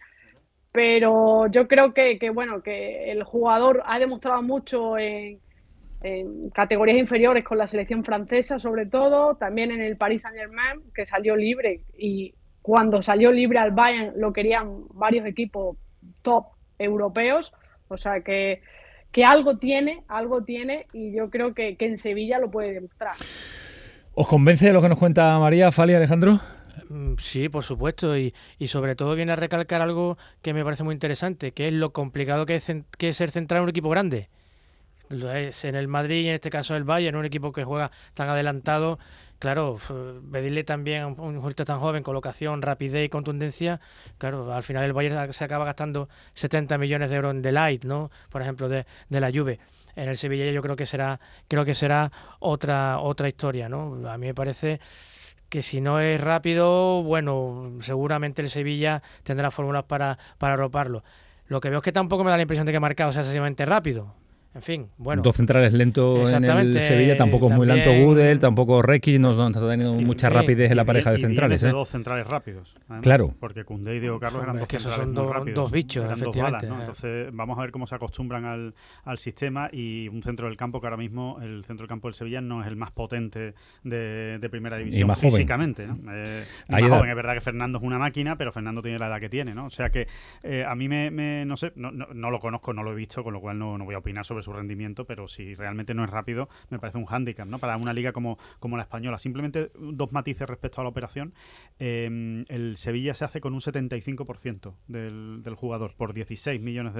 Pero 0.72 1.48
yo 1.48 1.68
creo 1.68 1.94
que, 1.94 2.18
bueno, 2.34 2.64
que 2.64 3.12
el 3.12 3.24
jugador 3.24 3.84
ha 3.86 4.00
demostrado 4.00 4.42
mucho 4.42 4.98
en, 4.98 5.40
categorías 6.54 6.98
inferiores 6.98 7.44
con 7.44 7.58
la 7.58 7.68
selección 7.68 8.04
francesa, 8.04 8.60
sobre 8.60 8.86
todo, 8.86 9.36
también 9.36 9.72
en 9.72 9.82
el 9.82 9.96
Paris 9.96 10.24
Saint 10.24 10.38
Germain, 10.38 10.82
que 10.94 11.06
salió 11.06 11.36
libre 11.36 11.82
y 11.98 12.34
cuando 12.62 13.02
salió 13.02 13.32
libre 13.32 13.60
al 13.60 13.72
Bayern 13.72 14.14
lo 14.18 14.34
querían 14.34 14.88
varios 14.94 15.26
equipos 15.26 15.78
top 16.22 16.46
europeos, 16.78 17.54
o 17.88 17.98
sea 17.98 18.22
que, 18.22 18.62
que 19.12 19.24
algo 19.24 19.58
tiene, 19.58 20.04
algo 20.08 20.44
tiene 20.44 20.88
y 20.94 21.16
yo 21.16 21.30
creo 21.30 21.54
que, 21.54 21.78
que 21.78 21.86
en 21.86 21.98
Sevilla 21.98 22.40
lo 22.40 22.52
puede 22.52 22.74
demostrar. 22.74 23.16
¿Os 24.14 24.28
convence 24.28 24.72
lo 24.72 24.82
que 24.82 24.90
nos 24.90 24.98
cuenta 24.98 25.40
María, 25.40 25.72
Fali, 25.72 25.94
Alejandro? 25.94 26.40
Mm, 26.90 27.16
sí, 27.18 27.50
por 27.50 27.64
supuesto, 27.64 28.18
y, 28.18 28.34
sobre 28.68 28.96
todo 28.96 29.16
viene 29.16 29.32
a 29.32 29.36
recalcar 29.36 29.82
algo 29.82 30.18
que 30.42 30.54
me 30.54 30.64
parece 30.64 30.84
muy 30.84 30.94
interesante, 30.94 31.52
que 31.52 31.68
es 31.68 31.74
lo 31.74 31.92
complicado 31.94 32.46
que 32.46 32.56
es, 32.56 32.72
que 32.98 33.10
es 33.10 33.18
ser 33.18 33.32
central 33.32 33.60
en 33.60 33.64
un 33.64 33.70
equipo 33.70 33.90
grande. 33.90 34.30
Es 35.14 35.66
en 35.66 35.76
el 35.76 35.88
Madrid 35.88 36.26
y 36.26 36.28
en 36.30 36.36
este 36.36 36.50
caso 36.50 36.76
el 36.76 36.84
Bayern, 36.84 37.18
un 37.18 37.26
equipo 37.26 37.52
que 37.52 37.64
juega 37.64 37.92
tan 38.14 38.30
adelantado, 38.30 39.00
claro, 39.40 39.78
pedirle 40.32 40.64
también 40.64 41.02
a 41.02 41.08
un 41.08 41.16
jugador 41.16 41.54
tan 41.54 41.80
joven 41.80 42.02
colocación, 42.02 42.62
rapidez 42.62 43.06
y 43.06 43.10
contundencia, 43.10 43.82
claro, 44.18 44.54
al 44.54 44.64
final 44.64 44.86
el 44.86 44.94
Bayern 44.94 45.34
se 45.34 45.44
acaba 45.44 45.66
gastando 45.66 46.08
70 46.34 46.78
millones 46.78 47.10
de 47.10 47.18
euros 47.18 47.32
en 47.32 47.42
Delight, 47.42 47.84
¿no? 47.84 48.10
Por 48.30 48.42
ejemplo, 48.42 48.70
de, 48.70 48.86
de 49.10 49.20
la 49.20 49.32
Juve. 49.32 49.60
En 49.96 50.10
el 50.10 50.18
Sevilla 50.18 50.50
yo 50.52 50.62
creo 50.62 50.76
que 50.76 50.86
será 50.86 51.20
creo 51.48 51.66
que 51.66 51.74
será 51.76 52.12
otra 52.40 53.00
otra 53.00 53.28
historia 53.28 53.70
no 53.70 54.10
a 54.10 54.18
mí 54.18 54.28
me 54.28 54.34
parece 54.34 54.80
que 55.50 55.62
si 55.62 55.82
no 55.82 56.00
es 56.00 56.20
rápido 56.20 57.04
bueno 57.04 57.74
seguramente 57.82 58.42
el 58.42 58.50
Sevilla 58.50 59.04
tendrá 59.24 59.52
fórmulas 59.52 59.84
para 59.84 60.18
para 60.40 60.54
arroparlo. 60.54 61.04
Lo 61.48 61.60
que 61.62 61.70
veo 61.70 61.80
es 61.80 61.84
que 61.84 61.92
tampoco 61.92 62.24
me 62.24 62.32
da 62.32 62.38
la 62.38 62.44
impresión 62.44 62.66
de 62.66 62.72
que 62.72 62.80
Marcado 62.80 63.12
sea 63.12 63.22
excesivamente 63.22 63.66
rápido 63.66 64.16
en 64.56 64.62
fin, 64.62 64.88
bueno. 64.98 65.22
Dos 65.22 65.36
centrales 65.36 65.74
lentos 65.74 66.32
en 66.32 66.44
el 66.44 66.82
Sevilla, 66.82 67.18
tampoco 67.18 67.48
es 67.48 67.54
muy 67.54 67.68
lento 67.68 67.92
Gudel, 67.94 68.40
tampoco 68.40 68.82
Requi, 68.82 69.20
no, 69.20 69.34
no, 69.34 69.48
está 69.48 69.60
teniendo 69.68 69.94
mucha 69.96 70.30
rapidez 70.30 70.72
en 70.72 70.78
la 70.78 70.86
pareja 70.86 71.12
de 71.12 71.20
centrales. 71.20 71.64
¿eh? 71.64 71.70
dos 71.70 71.90
centrales 71.90 72.28
rápidos. 72.28 72.76
claro. 73.02 73.34
Porque 73.40 73.64
Cundé 73.64 73.96
y 73.96 74.00
Diego 74.00 74.20
Carlos 74.20 74.44
eran 74.44 74.58
dos 74.58 74.68
centrales 74.68 75.16
son 75.16 75.34
rápidos. 75.34 75.56
Dos 75.56 75.72
bichos, 75.72 76.06
eran 76.06 76.20
dos 76.20 76.36
balas, 76.36 76.64
¿no? 76.64 76.80
Entonces 76.80 77.30
vamos 77.34 77.58
a 77.58 77.62
ver 77.62 77.72
cómo 77.72 77.88
se 77.88 77.96
acostumbran 77.96 78.46
al, 78.46 78.74
al, 79.06 79.18
sistema 79.18 79.70
y 79.72 80.08
un 80.10 80.22
centro 80.22 80.48
del 80.48 80.58
campo 80.58 80.82
que 80.82 80.88
ahora 80.88 80.98
mismo 80.98 81.40
el 81.42 81.64
centro 81.64 81.84
del 81.84 81.90
campo 81.90 82.08
del 82.08 82.16
Sevilla 82.16 82.42
no 82.42 82.62
es 82.62 82.68
el 82.68 82.76
más 82.76 82.92
potente 82.92 83.54
de, 83.84 84.38
de 84.40 84.50
primera 84.50 84.78
división 84.78 85.08
más 85.08 85.20
físicamente. 85.20 85.88
¿no? 85.88 85.98
Eh, 86.12 86.44
más 86.68 86.82
joven, 86.82 87.10
es 87.10 87.16
verdad 87.16 87.34
que 87.34 87.42
Fernando 87.42 87.80
es 87.80 87.84
una 87.84 87.98
máquina, 87.98 88.38
pero 88.38 88.52
Fernando 88.52 88.82
tiene 88.82 89.00
la 89.00 89.08
edad 89.08 89.20
que 89.20 89.30
tiene, 89.30 89.54
¿no? 89.56 89.66
O 89.66 89.70
sea 89.70 89.90
que 89.90 90.08
eh, 90.44 90.66
a 90.68 90.76
mí 90.76 90.88
me, 90.88 91.12
me, 91.12 91.46
no 91.46 91.58
sé, 91.58 91.74
no, 91.76 91.92
no, 91.92 92.08
no, 92.14 92.32
lo 92.32 92.40
conozco, 92.40 92.74
no 92.74 92.84
lo 92.84 92.92
he 92.92 92.96
visto, 92.96 93.24
con 93.24 93.34
lo 93.34 93.42
cual 93.42 93.58
no, 93.58 93.78
no 93.78 93.86
voy 93.86 93.96
a 93.96 94.00
opinar 94.00 94.26
sobre 94.26 94.43
su 94.44 94.54
rendimiento, 94.54 95.06
pero 95.06 95.28
si 95.28 95.56
realmente 95.56 95.94
no 95.94 96.04
es 96.04 96.10
rápido, 96.10 96.50
me 96.70 96.80
parece 96.80 96.98
un 96.98 97.06
hándicap, 97.06 97.48
¿no? 97.48 97.60
Para 97.60 97.78
una 97.78 97.94
liga 97.94 98.12
como, 98.12 98.38
como 98.60 98.78
la 98.78 98.84
española. 98.84 99.20
Simplemente 99.20 99.72
dos 99.76 100.12
matices 100.12 100.48
respecto 100.48 100.82
a 100.82 100.84
la 100.84 100.90
operación. 100.90 101.34
Em, 101.80 102.46
el 102.50 102.78
Sevilla 102.78 103.14
se 103.14 103.26
hace 103.26 103.42
con 103.42 103.54
un 103.54 103.62
75% 103.62 104.76
del, 104.88 105.42
del 105.44 105.56
jugador, 105.56 105.96
por 105.96 106.14
16 106.14 106.62
millones 106.62 106.94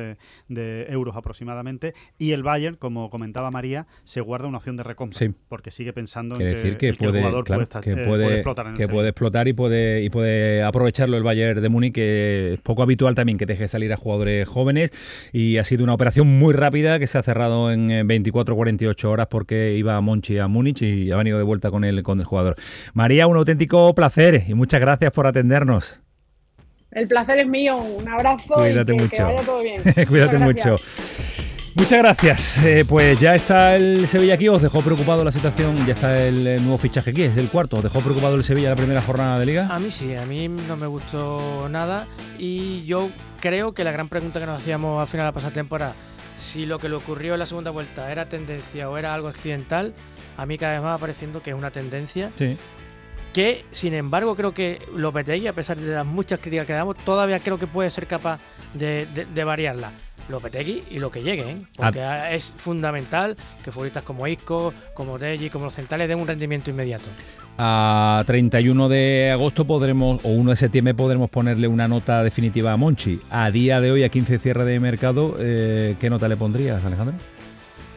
de, 0.48 0.86
euros 0.90 1.16
aproximadamente, 1.16 1.94
y 2.18 2.32
el 2.32 2.44
Bayern, 2.44 2.76
como 2.76 3.10
comentaba 3.10 3.52
María, 3.52 3.88
se 4.04 4.22
guarda 4.22 4.48
una 4.48 4.58
opción 4.58 4.76
de 4.76 4.84
recompra, 4.84 5.20
porque 5.48 5.72
sigue 5.72 5.94
pensando 5.94 6.36
en 6.40 6.42
decir 6.42 6.78
que, 6.78 6.94
puede, 6.94 7.20
el 7.20 7.26
jugador 7.26 7.46
puede, 7.46 7.68
que 7.82 7.92
eh, 7.92 8.06
puede, 8.06 8.34
explotar 8.36 8.68
en 8.68 8.74
Que 8.76 8.88
puede 8.88 9.10
explotar 9.10 9.48
y 9.48 9.54
puede, 9.54 10.04
y 10.04 10.10
puede 10.10 10.64
aprovecharlo 10.64 11.18
el 11.18 11.24
Bayern 11.24 11.62
de 11.62 11.70
Múnich, 11.70 11.94
que 11.94 12.54
es 12.54 12.62
poco 12.62 12.84
habitual 12.84 13.16
también 13.16 13.38
que 13.38 13.46
deje 13.46 13.68
salir 13.68 13.92
a 13.94 13.98
jugadores 13.98 14.48
jóvenes, 14.48 14.92
y 15.32 15.58
ha 15.58 15.64
sido 15.64 15.84
una 15.84 15.94
operación 15.94 16.28
muy 16.28 16.54
rápida 16.54 17.00
que 17.00 17.08
se 17.08 17.18
ha 17.18 17.24
cerrado 17.34 17.72
en 17.72 17.90
24-48 17.90 19.06
horas 19.06 19.28
porque 19.28 19.74
iba 19.76 19.96
a 19.98 20.02
Monchi 20.02 20.38
a 20.38 20.48
Múnich 20.48 20.84
y 20.84 21.12
ha 21.12 21.18
venido 21.18 21.40
de 21.40 21.44
vuelta 21.44 21.72
con 21.72 21.84
el, 21.84 22.04
con 22.04 22.20
el 22.20 22.26
jugador. 22.26 22.56
María, 22.94 23.26
un 23.26 23.36
auténtico 23.38 23.94
placer 23.96 24.44
y 24.48 24.54
muchas 24.54 24.80
gracias 24.80 25.12
por 25.12 25.26
atendernos. 25.26 26.00
El 26.92 27.08
placer 27.08 27.40
es 27.40 27.48
mío, 27.48 27.74
un 27.76 28.08
abrazo 28.08 28.54
Cuídate 28.54 28.92
y 28.92 28.96
mucho. 28.96 29.10
que 29.10 29.24
vaya 29.24 29.44
todo 29.44 29.64
bien. 29.64 29.82
Cuídate 30.08 30.38
mucho. 30.38 30.76
Muchas 31.76 31.98
gracias. 31.98 32.64
Eh, 32.64 32.86
pues 32.88 33.20
ya 33.20 33.34
está 33.34 33.76
el 33.76 34.08
Sevilla 34.08 34.36
aquí. 34.36 34.48
¿Os 34.48 34.62
dejó 34.62 34.82
preocupado 34.84 35.24
la 35.24 35.32
situación? 35.32 35.76
Ya 35.88 35.94
está 35.94 36.24
el, 36.24 36.62
nuevo 36.62 36.78
fichaje 36.78 37.10
aquí, 37.10 37.24
es 37.24 37.36
el 37.36 37.48
cuarto. 37.48 37.78
¿Os 37.78 37.84
dejó 37.84 38.00
preocupado 38.02 38.36
el 38.36 38.44
Sevilla 38.44 38.70
la 38.70 38.76
primera 38.76 39.02
jornada 39.02 39.40
de 39.40 39.48
liga? 39.48 39.68
A 39.72 39.80
mí 39.80 39.90
sí, 39.90 40.14
a 40.14 40.28
mí 40.28 40.48
no 40.50 40.78
me 40.78 40.86
gustó 40.86 41.68
nada. 41.68 42.06
Y 42.38 42.86
yo 42.86 43.10
creo 43.42 43.74
que 43.74 43.84
la 43.84 43.92
gran 43.92 44.08
pregunta 44.08 44.40
que 44.40 44.46
nos 44.46 44.62
hacíamos 44.62 45.02
al 45.02 45.08
final 45.08 45.24
de 45.26 45.30
la 45.30 45.34
pasada 45.34 45.52
temporada 45.52 45.96
si 46.44 46.66
lo 46.66 46.78
que 46.78 46.90
le 46.90 46.96
ocurrió 46.96 47.34
en 47.34 47.40
la 47.40 47.46
segunda 47.46 47.72
vuelta 47.72 48.12
era 48.12 48.28
tendencia 48.28 48.90
o 48.90 48.98
era 48.98 49.14
algo 49.14 49.30
accidental, 49.30 49.94
a 50.38 50.46
mí 50.46 50.58
cada 50.58 50.74
vez 50.74 50.82
más 50.82 50.96
va 50.96 50.98
pareciendo 50.98 51.40
que 51.40 51.52
es 51.52 51.56
una 51.56 51.72
tendencia. 51.72 52.32
Sí. 52.38 52.58
Que, 53.34 53.66
sin 53.72 53.96
embargo, 53.96 54.36
creo 54.36 54.54
que 54.54 54.80
Lopetegui, 54.96 55.48
a 55.48 55.54
pesar 55.54 55.78
de 55.78 55.96
las 55.96 56.06
muchas 56.06 56.40
críticas 56.40 56.68
que 56.68 56.74
damos, 56.74 56.98
todavía 56.98 57.40
creo 57.40 57.58
que 57.58 57.66
puede 57.66 57.90
ser 57.90 58.06
capaz 58.06 58.40
de, 58.76 59.08
de 59.08 59.44
variarla. 59.44 59.92
Lopetegui 60.30 60.84
y 60.90 61.00
lo 61.00 61.12
que 61.12 61.22
llegue, 61.22 61.50
¿eh? 61.50 61.58
porque 61.76 62.02
es 62.32 62.56
fundamental 62.58 63.36
que 63.64 63.72
futbolistas 63.72 64.04
como 64.04 64.28
Isco, 64.28 64.74
como 64.94 65.18
Deji, 65.18 65.50
como 65.50 65.66
los 65.66 65.74
centrales 65.74 66.08
den 66.08 66.20
un 66.20 66.28
rendimiento 66.28 66.72
inmediato. 66.72 67.10
A 67.58 68.24
31 68.26 68.90
de 68.90 69.32
agosto 69.32 69.66
podremos, 69.66 70.20
o 70.24 70.30
1 70.30 70.52
de 70.52 70.58
septiembre 70.58 70.94
podremos 70.94 71.30
ponerle 71.30 71.68
una 71.68 71.88
nota 71.88 72.24
definitiva 72.24 72.72
a 72.72 72.78
Monchi. 72.78 73.20
A 73.30 73.52
día 73.52 73.80
de 73.80 73.92
hoy, 73.92 74.04
a 74.04 74.10
15 74.10 74.40
cierre 74.40 74.66
de 74.66 74.80
mercado, 74.80 75.36
eh, 75.40 75.96
¿qué 76.00 76.10
nota 76.10 76.28
le 76.28 76.36
pondrías, 76.36 76.84
Alejandro? 76.84 77.16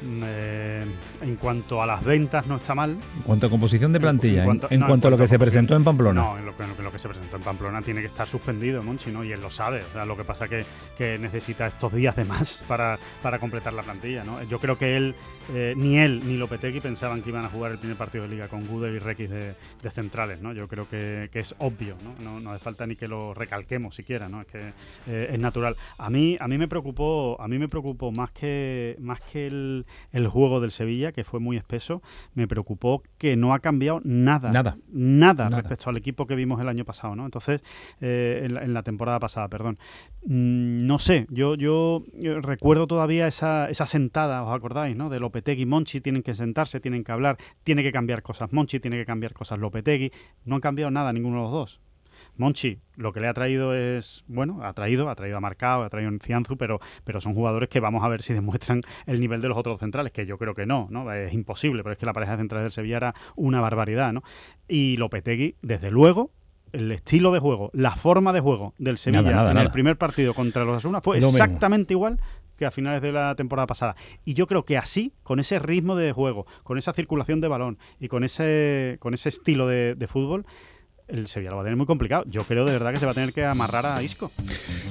Eh, 0.05 0.85
en 1.23 1.37
cuanto 1.37 1.83
a 1.83 1.87
las 1.87 2.05
ventas 2.05 2.47
no 2.47 2.57
está 2.57 2.75
mal. 2.75 2.91
En 2.91 3.23
cuanto 3.23 3.47
a 3.47 3.51
composición 3.51 3.93
de 3.93 4.01
plantilla, 4.01 4.43
en, 4.43 4.81
cuanto, 4.83 5.09
a 5.09 5.11
lo 5.11 5.17
que 5.17 5.27
se 5.27 5.39
presentó 5.39 5.75
en 5.75 5.85
Pamplona. 5.85 6.21
No, 6.21 6.39
en 6.39 6.45
lo, 6.45 6.93
que 6.93 6.99
se 6.99 7.09
presentó 7.09 7.37
en 7.37 7.43
Pamplona 7.43 7.81
tiene 7.83 8.01
que 8.01 8.07
estar 8.07 8.27
suspendido, 8.27 8.83
Monchi, 8.83 9.11
¿no? 9.11 9.25
Y 9.25 9.33
él 9.33 9.41
lo 9.41 9.51
sabe. 9.51 9.83
O 9.89 9.93
sea, 9.93 10.05
lo 10.05 10.17
que 10.17 10.25
pasa 10.25 10.49
que, 10.49 10.65
que 10.97 11.19
necesita 11.19 11.67
estos 11.67 11.93
días 11.93 12.15
de 12.17 12.25
más 12.25 12.63
para, 12.69 12.99
para 13.23 13.39
completar 13.39 13.73
la 13.73 13.83
plantilla, 13.83 14.25
¿no? 14.25 14.43
Yo 14.45 14.59
creo 14.59 14.77
que 14.77 14.97
él, 14.97 15.15
eh, 15.55 15.75
ni 15.77 15.99
él 15.99 16.23
ni 16.27 16.37
Lopetegui 16.37 16.81
pensaban 16.81 17.23
que 17.23 17.31
iban 17.31 17.45
a 17.45 17.49
jugar 17.49 17.73
el 17.73 17.79
primer 17.79 17.97
partido 17.97 18.25
de 18.25 18.31
liga 18.31 18.49
con 18.49 18.67
Gude 18.67 18.93
y 18.93 18.99
Requis 18.99 19.31
de, 19.31 19.55
centrales, 19.91 20.41
¿no? 20.43 20.53
Yo 20.53 20.67
creo 20.67 20.89
que, 20.89 21.31
es 21.33 21.55
obvio, 21.59 21.97
¿no? 22.03 22.41
¿no? 22.41 22.51
hace 22.51 22.63
falta 22.63 22.87
ni 22.87 22.97
que 22.97 23.07
lo 23.07 23.35
recalquemos 23.35 23.95
siquiera, 23.95 24.29
¿no? 24.29 24.41
Es 24.41 24.49
que 24.49 24.59
eh, 25.07 25.31
es 25.33 25.39
natural. 25.39 25.77
A 25.97 26.11
mí, 26.11 26.37
a 26.41 26.49
mí 26.49 26.59
me 26.59 26.67
preocupó, 26.67 27.41
a 27.41 27.47
mí 27.47 27.59
me 27.59 27.69
preocupó 27.69 28.11
más 28.11 28.33
que, 28.33 28.97
más 28.99 29.21
que 29.21 29.47
el, 29.47 29.87
el 30.13 30.27
juego 30.27 30.61
del 30.61 30.73
Sevilla, 30.73 31.13
que 31.13 31.23
fue 31.23 31.39
muy 31.39 31.57
espeso, 31.57 32.03
me 32.35 32.49
preocupó 32.49 33.03
que 33.17 33.37
no 33.37 33.55
ha 33.55 33.61
cambiado 33.61 34.01
nada. 34.03 34.51
Nada. 34.51 34.77
Nada, 34.93 35.49
respecto 35.51 35.89
al 35.89 35.97
equipo 35.97 36.27
que 36.27 36.35
vimos 36.35 36.61
el 36.61 36.69
año 36.69 36.85
pasado, 36.85 37.15
¿no? 37.15 37.25
Entonces, 37.25 37.63
eh, 38.01 38.49
en, 38.51 38.75
la, 38.75 38.83
temporada 38.83 39.21
pasada, 39.21 39.49
perdón. 39.49 39.79
Mm, 40.25 40.85
no 40.87 40.99
sé, 40.99 41.27
yo, 41.31 41.55
yo 41.55 42.03
recuerdo 42.43 42.89
todavía 42.89 43.29
esa, 43.29 43.71
esa 43.71 43.87
sentada, 43.87 44.43
¿os 44.43 44.55
acordáis, 44.55 44.97
no? 44.97 45.11
De 45.11 45.21
Lopetegui 45.21 45.36
y 45.45 45.67
Monchi, 45.67 46.01
tienen 46.01 46.23
que 46.23 46.35
sentarse, 46.35 46.81
tienen 46.81 47.05
que 47.05 47.13
hablar, 47.13 47.37
tiene 47.65 47.83
que 47.83 47.93
cambiar 47.93 48.23
cosas 48.23 48.53
Monchi, 48.53 48.81
tiene 48.81 48.97
que 48.97 49.07
cambiar 49.07 49.33
cosas 49.33 49.59
Lopetegui. 49.59 50.11
No 50.45 50.57
han 50.57 50.61
cambiado 50.61 50.91
nada 50.91 51.13
ninguno 51.13 51.37
de 51.37 51.43
los 51.43 51.53
dos. 51.53 51.81
Monchi 52.37 52.79
lo 52.97 53.13
que 53.13 53.21
le 53.21 53.29
ha 53.29 53.35
traído 53.35 53.75
es, 53.75 54.25
bueno, 54.27 54.61
ha 54.63 54.73
traído, 54.73 55.11
ha 55.11 55.15
traído 55.15 55.37
a 55.37 55.41
Marcao, 55.41 55.83
ha 55.83 55.89
traído 55.89 56.11
a 56.11 56.19
Cianzu, 56.19 56.57
pero, 56.57 56.81
pero 57.05 57.21
son 57.21 57.35
jugadores 57.35 57.69
que 57.69 57.81
vamos 57.81 58.03
a 58.03 58.09
ver 58.09 58.23
si 58.23 58.33
demuestran 58.33 58.81
el 59.07 59.21
nivel 59.21 59.41
de 59.41 59.49
los 59.49 59.59
otros 59.59 59.81
centrales, 59.81 60.13
que 60.13 60.25
yo 60.27 60.39
creo 60.39 60.55
que 60.55 60.67
no, 60.67 60.89
¿no? 60.91 61.13
Es 61.13 61.33
imposible, 61.33 61.83
pero 61.83 61.93
es 61.93 61.99
que 61.99 62.07
la 62.07 62.13
pareja 62.13 62.33
de 62.33 62.39
centrales 62.39 62.65
del 62.65 62.73
Sevilla 62.73 62.97
era 62.97 63.15
una 63.35 63.61
barbaridad, 63.61 64.13
¿no? 64.13 64.23
Y 64.67 64.97
Lopetegui, 64.97 65.57
desde 65.63 65.91
luego, 65.91 66.31
el 66.73 66.91
estilo 66.93 67.33
de 67.33 67.39
juego, 67.39 67.71
la 67.73 67.97
forma 67.97 68.33
de 68.33 68.41
juego 68.41 68.75
del 68.79 68.99
Sevilla 68.99 69.51
en 69.51 69.59
el 69.59 69.71
primer 69.71 69.97
partido 69.97 70.35
contra 70.35 70.65
los 70.65 70.79
Asuna 70.79 71.01
fue 71.01 71.19
exactamente 71.19 71.95
igual 71.95 72.19
que 72.57 72.67
a 72.67 72.71
finales 72.71 73.03
de 73.03 73.13
la 73.13 73.35
temporada 73.35 73.67
pasada. 73.67 73.97
Y 74.25 74.35
yo 74.35 74.47
creo 74.47 74.65
que 74.65 74.77
así, 74.77 75.13
con 75.23 75.41
ese 75.41 75.59
ritmo 75.59 75.97
de 75.97 76.13
juego, 76.13 76.47
con 76.63 76.79
esa 76.79 76.93
circulación 76.93 77.41
de 77.41 77.49
balón 77.49 77.79
y 78.01 78.09
con 78.09 78.25
ese, 78.25 78.97
con 79.01 79.15
ese 79.15 79.29
estilo 79.29 79.67
de, 79.67 79.95
de 79.95 80.07
fútbol, 80.07 80.47
el 81.09 81.29
Sevilla 81.29 81.51
lo 81.51 81.57
va 81.57 81.63
a 81.63 81.65
tener 81.65 81.77
muy 81.77 81.87
complicado. 81.87 82.25
Yo 82.29 82.43
creo 82.43 82.65
de 82.65 82.73
verdad 82.73 82.93
que 82.93 82.99
se 82.99 83.07
va 83.07 83.13
a 83.13 83.15
tener 83.15 83.33
que 83.33 83.45
amarrar 83.45 83.87
a 83.87 84.03
Isco. 84.03 84.33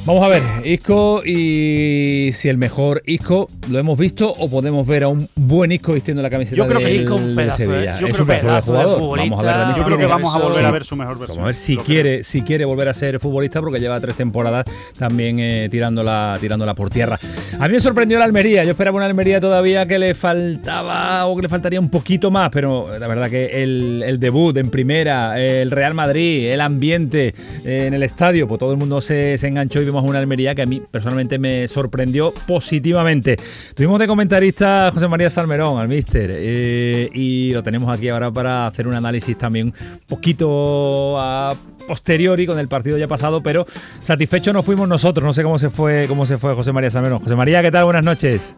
Vamos 0.06 0.24
a 0.24 0.28
ver, 0.30 0.44
Isco 0.64 1.26
y 1.26 2.30
si 2.34 2.48
el 2.48 2.58
mejor 2.58 3.02
Isco 3.08 3.48
lo 3.70 3.80
hemos 3.80 3.98
visto 3.98 4.32
o 4.32 4.50
podemos 4.50 4.86
ver 4.86 5.04
a 5.04 5.08
un 5.08 5.28
buen 5.36 5.72
Isco 5.72 5.94
vistiendo 5.94 6.22
la 6.22 6.30
camiseta 6.30 6.58
yo 6.58 6.68
creo 6.68 6.80
que 6.80 6.86
del, 6.86 7.12
un 7.12 7.36
de 7.36 7.52
Sevilla. 7.52 8.00
Yo 8.00 8.08
es 8.08 8.14
creo 8.14 8.24
un 8.24 8.28
pedazo 8.28 8.74
de 8.74 8.84
jugador. 8.84 9.18
Vamos 9.18 9.44
a 9.44 9.66
ver 9.68 9.76
yo 9.76 9.84
creo 9.84 9.98
que 9.98 10.06
vamos 10.06 10.36
a 10.36 10.40
volver 10.40 10.66
a 10.66 10.72
ver 10.72 10.84
su 10.84 10.96
mejor 10.96 11.18
versión. 11.18 11.38
Vamos 11.38 11.44
a 11.44 11.48
ver 11.48 11.56
si 11.56 11.78
quiere, 11.78 12.24
si 12.24 12.44
quiere 12.44 12.66
volver 12.66 12.88
a 12.88 12.94
ser 12.94 13.20
futbolista 13.20 13.60
porque 13.62 13.80
lleva 13.80 14.00
tres 14.00 14.16
temporadas 14.16 14.66
también 14.98 15.40
eh, 15.40 15.68
tirándola, 15.70 16.38
tirándola 16.40 16.76
por 16.76 16.92
tierra. 16.92 17.18
A 17.60 17.68
mí 17.68 17.74
me 17.74 17.80
sorprendió 17.80 18.20
la 18.20 18.26
Almería. 18.26 18.64
Yo 18.64 18.72
esperaba 18.72 18.98
una 18.98 19.08
Almería 19.08 19.40
todavía 19.40 19.88
que 19.88 19.98
le 19.98 20.14
faltaba 20.14 21.26
o 21.26 21.36
que 21.36 21.42
le 21.42 21.50
faltaría 21.50 21.80
un 21.80 21.90
poquito 21.90 22.30
más, 22.30 22.52
pero 22.52 22.90
la 23.00 23.08
verdad 23.08 23.30
que 23.30 23.64
el, 23.64 24.04
el 24.06 24.20
debut 24.20 24.56
en 24.58 24.70
primera, 24.70 25.40
el 25.40 25.72
Real 25.72 25.96
Madrid, 25.96 26.05
el 26.12 26.62
ambiente 26.62 27.34
eh, 27.66 27.88
en 27.88 27.94
el 27.94 28.04
estadio, 28.04 28.48
pues 28.48 28.60
todo 28.60 28.72
el 28.72 28.78
mundo 28.78 29.02
se, 29.02 29.38
se 29.38 29.48
enganchó 29.48 29.82
y 29.82 29.86
vimos 29.86 30.04
una 30.04 30.20
Almería 30.20 30.56
que 30.56 30.62
a 30.62 30.66
mí 30.66 30.82
personalmente 30.90 31.40
me 31.40 31.68
sorprendió 31.68 32.34
positivamente. 32.48 33.38
Tuvimos 33.76 34.00
de 34.00 34.08
comentarista 34.08 34.92
José 34.94 35.08
María 35.08 35.30
Salmerón, 35.30 35.80
al 35.80 35.88
míster, 35.88 36.34
eh, 36.38 37.10
y 37.14 37.52
lo 37.54 37.64
tenemos 37.64 37.96
aquí 37.96 38.10
ahora 38.10 38.32
para 38.32 38.68
hacer 38.68 38.88
un 38.88 38.94
análisis 38.94 39.38
también 39.38 39.68
un 39.68 40.00
poquito 40.08 41.20
a 41.20 41.56
posteriori 41.88 42.46
con 42.48 42.60
el 42.60 42.68
partido 42.68 42.98
ya 42.98 43.08
pasado, 43.08 43.42
pero 43.42 43.66
satisfechos 44.02 44.54
no 44.54 44.64
fuimos 44.64 44.88
nosotros. 44.88 45.24
No 45.24 45.34
sé 45.34 45.44
cómo 45.44 45.60
se 45.60 45.70
fue, 45.70 46.06
cómo 46.08 46.26
se 46.26 46.38
fue 46.38 46.54
José 46.54 46.72
María 46.72 46.90
Salmerón. 46.90 47.20
José 47.20 47.36
María, 47.36 47.62
¿qué 47.62 47.72
tal? 47.72 47.86
Buenas 47.86 48.04
noches. 48.04 48.56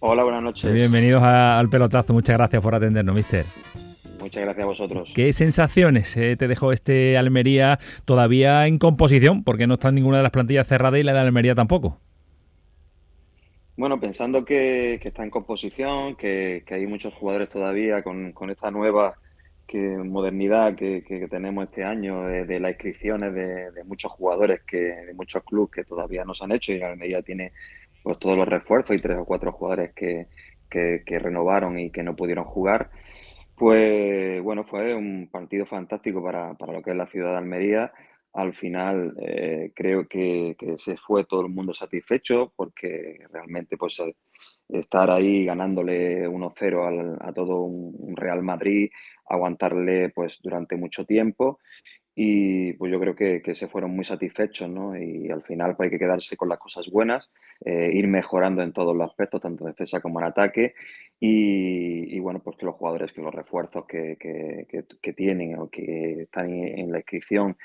Hola, 0.00 0.22
buenas 0.22 0.42
noches. 0.42 0.72
Bienvenidos 0.72 1.22
a, 1.22 1.58
al 1.58 1.68
pelotazo. 1.68 2.12
Muchas 2.12 2.36
gracias 2.36 2.62
por 2.62 2.74
atendernos, 2.74 3.14
mister. 3.14 3.44
Muchas 4.28 4.44
gracias 4.44 4.64
a 4.64 4.68
vosotros. 4.68 5.12
¿Qué 5.14 5.32
sensaciones 5.32 6.14
eh, 6.18 6.36
te 6.36 6.48
dejó 6.48 6.70
este 6.72 7.16
Almería 7.16 7.78
todavía 8.04 8.66
en 8.66 8.78
composición? 8.78 9.42
Porque 9.42 9.66
no 9.66 9.74
está 9.74 9.88
en 9.88 9.94
ninguna 9.94 10.18
de 10.18 10.22
las 10.22 10.32
plantillas 10.32 10.68
cerradas 10.68 11.00
y 11.00 11.02
la 11.02 11.14
de 11.14 11.20
Almería 11.20 11.54
tampoco. 11.54 11.98
Bueno, 13.78 13.98
pensando 13.98 14.44
que, 14.44 15.00
está 15.02 15.22
en 15.22 15.30
composición, 15.30 16.14
que, 16.14 16.62
hay 16.70 16.86
muchos 16.86 17.14
jugadores 17.14 17.48
todavía 17.48 18.02
con, 18.02 18.34
esta 18.50 18.70
nueva 18.70 19.14
que, 19.66 19.78
modernidad 19.78 20.74
que, 20.74 21.26
tenemos 21.30 21.64
este 21.64 21.84
año 21.84 22.24
de, 22.24 22.60
las 22.60 22.72
inscripciones 22.72 23.32
de, 23.32 23.82
muchos 23.86 24.12
jugadores, 24.12 24.60
que 24.66 24.76
de 24.76 25.14
muchos 25.14 25.42
clubes 25.42 25.70
que 25.70 25.84
todavía 25.84 26.22
no 26.26 26.34
se 26.34 26.44
han 26.44 26.52
hecho 26.52 26.74
y 26.74 26.82
Almería 26.82 27.22
tiene 27.22 27.52
pues 28.02 28.18
todos 28.18 28.36
los 28.36 28.46
refuerzos 28.46 28.94
y 28.94 28.98
tres 28.98 29.16
o 29.16 29.24
cuatro 29.24 29.52
jugadores 29.52 29.94
que, 29.94 30.26
que 30.68 31.18
renovaron 31.18 31.78
y 31.78 31.88
que 31.88 32.02
no 32.02 32.14
pudieron 32.14 32.44
jugar 32.44 32.90
pues 33.58 34.42
bueno, 34.42 34.64
fue 34.64 34.94
un 34.94 35.28
partido 35.30 35.66
fantástico 35.66 36.22
para, 36.22 36.54
lo 36.58 36.82
que 36.82 36.90
es 36.90 36.96
la 36.96 37.06
ciudad 37.06 37.32
de 37.32 37.38
Almería. 37.38 37.92
Al 38.32 38.54
final 38.54 39.14
eh, 39.20 39.72
creo 39.74 40.06
que, 40.06 40.56
se 40.78 40.96
fue 40.96 41.24
todo 41.24 41.42
el 41.42 41.52
mundo 41.52 41.74
satisfecho 41.74 42.52
porque 42.54 43.18
realmente 43.32 43.76
pues 43.76 43.98
eh, 44.00 44.14
estar 44.68 45.10
ahí 45.10 45.44
ganándole 45.44 46.28
1-0 46.28 47.18
a 47.20 47.32
todo 47.32 47.62
un 47.62 48.16
Real 48.16 48.42
Madrid, 48.42 48.90
aguantarle 49.28 50.10
pues 50.10 50.38
durante 50.42 50.76
mucho 50.76 51.04
tiempo 51.04 51.58
y 52.20 52.72
pues 52.72 52.90
yo 52.90 52.98
creo 52.98 53.14
que, 53.14 53.54
se 53.54 53.68
fueron 53.68 53.92
muy 53.92 54.04
satisfechos, 54.04 54.68
¿no? 54.68 55.00
Y 55.00 55.30
al 55.30 55.44
final 55.44 55.76
pues 55.76 55.86
hay 55.86 55.90
que 55.90 56.04
quedarse 56.04 56.36
con 56.36 56.48
las 56.48 56.58
cosas 56.58 56.90
buenas, 56.90 57.30
eh, 57.64 57.92
ir 57.94 58.08
mejorando 58.08 58.60
en 58.60 58.72
todos 58.72 58.96
los 58.96 59.08
aspectos, 59.08 59.40
tanto 59.40 59.64
en 59.64 59.70
defensa 59.70 60.00
como 60.00 60.18
en 60.18 60.26
ataque, 60.26 60.74
y, 61.20 62.18
bueno, 62.18 62.40
pues 62.42 62.56
que 62.56 62.66
los 62.66 62.74
jugadores, 62.74 63.12
que 63.12 63.22
los 63.22 63.32
refuerzos 63.32 63.86
que, 63.86 64.16
que, 64.18 65.12
tienen 65.12 65.60
o 65.60 65.70
que 65.70 66.22
están 66.22 66.50
en 66.52 66.90
la 66.90 66.98
inscripción 66.98 67.56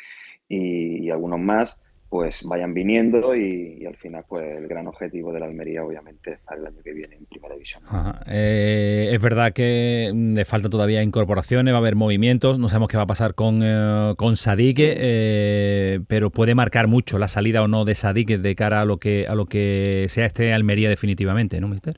y 0.47 1.09
algunos 1.09 1.39
más, 1.39 1.81
pues 2.13 2.43
vayan 2.43 2.75
viniendo 2.75 3.35
y, 3.35 3.83
al 3.87 3.95
final 3.95 4.23
pues 4.29 4.45
el 4.59 4.67
gran 4.67 4.85
objetivo 4.85 5.33
de 5.33 5.39
la 5.39 5.47
Almería 5.47 5.83
obviamente 5.83 6.33
es 6.33 6.39
el 6.55 6.67
año 6.67 6.77
que 6.83 6.93
viene 6.93 7.15
en 7.15 7.25
Primera 7.25 7.55
División. 7.55 7.81
Eh, 8.27 9.09
es 9.11 9.19
verdad 9.19 9.51
que 9.51 10.11
mm, 10.13 10.35
le 10.35 10.45
falta 10.45 10.69
todavía 10.69 11.01
incorporaciones, 11.01 11.73
va 11.73 11.77
a 11.77 11.79
haber 11.79 11.95
movimientos, 11.95 12.59
no 12.59 12.69
sabemos 12.69 12.89
qué 12.89 12.97
va 12.97 13.03
a 13.03 13.07
pasar 13.07 13.33
con, 13.33 13.61
eh, 13.63 14.13
con 14.15 14.35
Sadique, 14.35 14.93
eh, 14.95 16.01
pero 16.07 16.29
puede 16.29 16.53
marcar 16.53 16.85
mucho 16.85 17.17
la 17.17 17.27
salida 17.27 17.63
o 17.63 17.67
no 17.67 17.83
de 17.83 17.95
Sadique 17.95 18.37
de 18.37 18.55
cara 18.55 18.81
a 18.81 18.85
lo 18.85 18.97
que 18.97 19.25
a 19.27 19.33
lo 19.33 19.47
que 19.47 20.05
sea 20.07 20.27
este 20.27 20.53
Almería 20.53 20.89
definitivamente, 20.89 21.59
¿no, 21.59 21.67
Mister? 21.67 21.97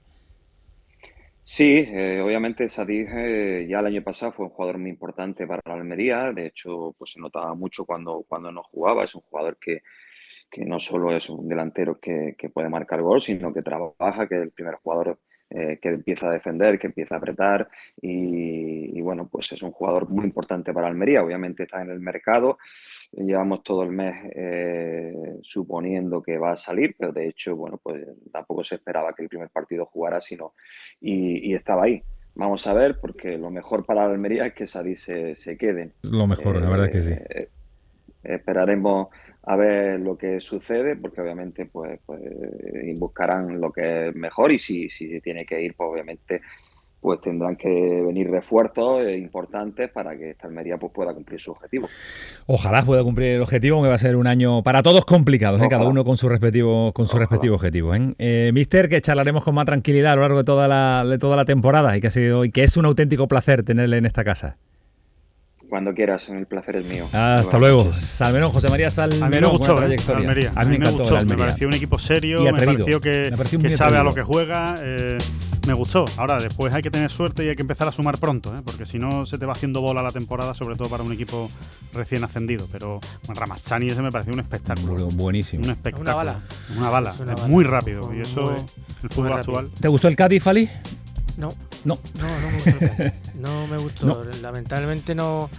Sí, 1.44 1.82
obviamente 2.24 2.70
Sadik 2.70 3.10
ya 3.68 3.80
el 3.82 3.86
año 3.86 4.02
pasado 4.02 4.32
fue 4.32 4.46
un 4.46 4.52
jugador 4.52 4.78
muy 4.78 4.92
importante 4.92 5.46
para 5.46 5.62
la 5.66 5.74
Almería, 5.74 6.32
de 6.32 6.48
hecho 6.48 6.96
pues 6.98 7.12
se 7.12 7.20
notaba 7.20 7.54
mucho 7.54 7.84
cuando, 7.84 8.24
cuando 8.30 8.50
no 8.50 8.64
jugaba, 8.64 9.04
es 9.04 9.14
un 9.14 9.22
jugador 9.22 9.58
que, 9.60 9.82
que 10.50 10.66
no 10.66 10.80
solo 10.80 11.16
es 11.16 11.30
un 11.30 11.48
delantero 11.48 12.00
que, 12.00 12.36
puede 12.54 12.70
marcar 12.70 13.02
gol, 13.02 13.22
sino 13.22 13.54
que 13.54 13.62
trabaja, 13.62 14.28
que 14.28 14.36
es 14.36 14.42
el 14.42 14.52
primer 14.52 14.76
jugador 14.76 15.20
eh, 15.50 15.78
que 15.82 15.90
empieza 15.90 16.28
a 16.28 16.32
defender, 16.34 16.80
que 16.80 16.88
empieza 16.88 17.16
a 17.16 17.18
apretar 17.20 17.70
y, 18.02 19.00
bueno, 19.02 19.28
pues 19.32 19.52
es 19.52 19.62
un 19.62 19.72
jugador 19.72 20.10
muy 20.10 20.26
importante 20.26 20.74
para 20.74 20.88
Almería. 20.88 21.24
Obviamente 21.24 21.64
está 21.64 21.82
en 21.82 21.92
el 21.92 22.00
mercado, 22.00 22.58
llevamos 23.12 23.64
todo 23.64 23.84
el 23.84 23.92
mes 23.92 24.16
eh, 24.36 25.14
suponiendo 25.44 26.24
que 26.24 26.38
va 26.38 26.54
a 26.54 26.58
salir, 26.58 26.96
pero 26.98 27.12
de 27.12 27.28
hecho, 27.28 27.56
bueno, 27.56 27.80
pues 27.82 28.04
tampoco 28.32 28.64
se 28.64 28.76
esperaba 28.76 29.14
que 29.14 29.24
el 29.24 29.30
primer 29.30 29.50
partido 29.50 29.86
jugara, 29.86 30.22
sino 30.22 30.54
y, 31.00 31.54
estaba 31.54 31.84
ahí. 31.84 32.02
Vamos 32.34 32.66
a 32.68 32.74
ver, 32.74 33.00
porque 33.00 33.38
lo 33.38 33.50
mejor 33.50 33.86
para 33.86 34.06
Almería 34.06 34.48
es 34.48 34.54
que 34.54 34.68
Sadí 34.68 34.96
se, 34.96 35.36
se 35.36 35.58
quede. 35.58 35.92
Lo 36.12 36.28
mejor, 36.28 36.60
la 36.60 36.70
verdad 36.70 36.88
es 36.88 36.92
que 36.92 37.02
sí. 37.02 37.14
Eh, 37.14 37.50
esperaremos 38.26 39.10
a 39.46 39.56
ver 39.56 40.00
lo 40.00 40.18
que 40.18 40.40
sucede, 40.40 40.96
porque 40.96 41.22
obviamente 41.22 41.66
pues, 41.66 42.00
pues 42.06 42.22
buscarán 42.98 43.60
lo 43.60 43.72
que 43.72 44.10
es 44.10 44.16
mejor 44.16 44.52
y 44.52 44.60
si, 44.60 44.90
si 44.90 45.22
tiene 45.22 45.46
que 45.46 45.62
ir, 45.62 45.76
pues 45.76 45.90
obviamente 45.92 46.42
pues 47.06 47.22
tendrán 47.22 47.56
que 47.56 47.70
venir 47.70 48.32
refuerzos 48.32 49.08
importantes 49.16 49.92
para 49.92 50.18
que 50.18 50.32
esta 50.32 50.48
Almería 50.48 50.78
pues, 50.78 50.92
pueda 50.92 51.14
cumplir 51.14 51.40
su 51.40 51.52
objetivo. 51.52 51.88
Ojalá 52.48 52.82
pueda 52.82 53.04
cumplir 53.04 53.36
el 53.36 53.42
objetivo, 53.44 53.84
que 53.84 53.90
va 53.90 53.94
a 53.94 54.00
ser 54.00 54.16
un 54.16 54.26
año 54.26 54.64
para 54.64 54.82
todos 54.82 55.06
complicado, 55.06 55.64
¿eh? 55.64 55.68
cada 55.70 55.88
uno 55.88 56.04
con 56.04 56.18
su 56.18 56.28
respectivo, 56.28 56.92
con 56.94 57.06
su 57.06 57.20
respectivo 57.20 57.54
objetivo. 57.54 57.94
¿eh? 57.94 58.16
¿eh? 58.18 58.52
Mister, 58.56 58.90
que 58.90 59.02
charlaremos 59.02 59.44
con 59.44 59.54
más 59.54 59.66
tranquilidad 59.66 60.14
a 60.14 60.16
lo 60.16 60.22
largo 60.24 60.40
de 60.40 60.46
toda 60.46 60.68
la, 60.68 61.06
de 61.08 61.20
toda 61.20 61.36
la 61.36 61.46
temporada 61.46 61.96
y 61.96 62.02
que, 62.02 62.08
ha 62.08 62.12
sido, 62.12 62.44
y 62.44 62.50
que 62.50 62.64
es 62.64 62.76
un 62.76 62.86
auténtico 62.86 63.28
placer 63.28 63.62
tenerle 63.62 63.98
en 63.98 64.08
esta 64.08 64.24
casa. 64.24 64.58
Cuando 65.70 65.94
quieras, 65.94 66.24
el 66.30 66.46
placer 66.46 66.78
es 66.78 66.86
mío. 66.86 67.06
hasta 67.12 67.58
luego. 67.58 67.92
Salmerón, 68.00 68.52
José 68.52 68.70
María 68.70 68.90
Salmerón. 68.90 69.24
A 69.24 69.30
mí 69.30 69.42
me 69.42 69.48
gustó, 69.48 69.86
¿eh? 69.86 69.98
Almería. 70.08 70.52
A 70.56 70.64
mí, 70.64 70.78
me, 70.78 70.92
gustó. 70.92 71.26
Me 71.26 71.38
pareció 71.38 71.68
un 71.68 71.74
equipo 71.74 72.00
serio, 72.00 72.44
me 72.44 72.54
pareció 72.54 73.02
que, 73.02 73.32
sabe 73.76 73.98
a 73.98 74.04
lo 74.04 74.14
que 74.14 74.24
juega. 74.24 74.76
Eh, 74.80 75.18
me 75.68 75.74
gustó. 75.74 76.06
Ahora, 76.18 76.40
después 76.40 76.74
hay 76.74 76.82
que 76.84 76.92
tener 76.92 77.10
suerte 77.10 77.44
y 77.44 77.50
hay 77.50 77.56
que 77.56 77.64
empezar 77.64 77.88
a 77.88 77.92
sumar 77.92 78.20
pronto, 78.20 78.56
¿eh? 78.56 78.60
porque 78.64 78.86
si 78.86 79.00
no 79.00 79.26
se 79.26 79.40
te 79.40 79.46
va 79.46 79.54
haciendo 79.54 79.82
bola 79.82 80.04
la 80.04 80.12
temporada, 80.12 80.54
sobre 80.54 80.76
todo 80.76 80.90
para 80.90 81.04
un 81.04 81.12
equipo 81.12 81.50
recién 81.94 82.24
ascendido. 82.24 82.68
Pero 82.72 83.00
bueno, 83.26 83.42
Ramazzani 83.42 83.88
ese 83.88 84.02
me 84.02 84.12
pareció 84.12 84.34
un 84.34 84.40
espectáculo. 84.40 85.08
Buenísimo. 85.08 85.64
Un 85.64 85.72
espectáculo. 85.72 86.04
Una 86.04 86.16
bala. 86.16 86.40
Una 86.78 86.90
bala. 86.90 87.10
Es, 87.10 87.48
muy 87.48 87.64
rápido. 87.64 88.14
y 88.14 88.22
eso, 88.22 88.56
el 89.02 89.10
fútbol 89.10 89.34
actual. 89.34 89.72
¿Te 89.80 89.88
gustó 89.88 90.08
el 90.08 90.16
Cádiz, 90.16 90.44
Fali? 90.44 90.70
No. 91.38 91.50
No. 91.84 91.98
No, 92.16 92.40
no 92.40 92.52
me 92.52 92.62
gustó. 92.62 93.04
no 93.36 93.68
me 93.68 93.78
gustó. 93.78 94.24
Lamentablemente 94.42 95.16
no. 95.16 95.50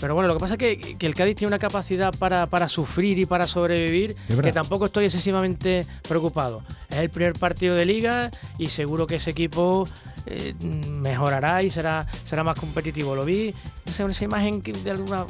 Pero 0.00 0.14
bueno, 0.14 0.28
lo 0.28 0.34
que 0.34 0.40
pasa 0.40 0.54
es 0.54 0.58
que, 0.58 0.96
el 1.00 1.14
Cádiz 1.14 1.36
tiene 1.36 1.48
una 1.48 1.58
capacidad 1.58 2.12
para, 2.18 2.68
sufrir 2.68 3.18
y 3.18 3.26
para 3.26 3.46
sobrevivir 3.46 4.16
que 4.42 4.52
tampoco 4.52 4.86
estoy 4.86 5.04
excesivamente 5.04 5.86
preocupado. 6.06 6.62
Es 6.90 6.98
el 6.98 7.10
primer 7.10 7.34
partido 7.34 7.74
de 7.74 7.86
liga 7.86 8.30
y 8.58 8.68
seguro 8.68 9.06
que 9.06 9.16
ese 9.16 9.30
equipo 9.30 9.88
eh, 10.26 10.54
mejorará 10.60 11.62
y 11.62 11.70
será, 11.70 12.06
será 12.24 12.42
más 12.42 12.58
competitivo. 12.58 13.14
Lo 13.14 13.24
vi, 13.24 13.54
no 13.86 13.92
sé, 13.92 14.04
esa 14.04 14.24
imagen 14.24 14.62
de 14.62 14.90
alguna 14.90 15.26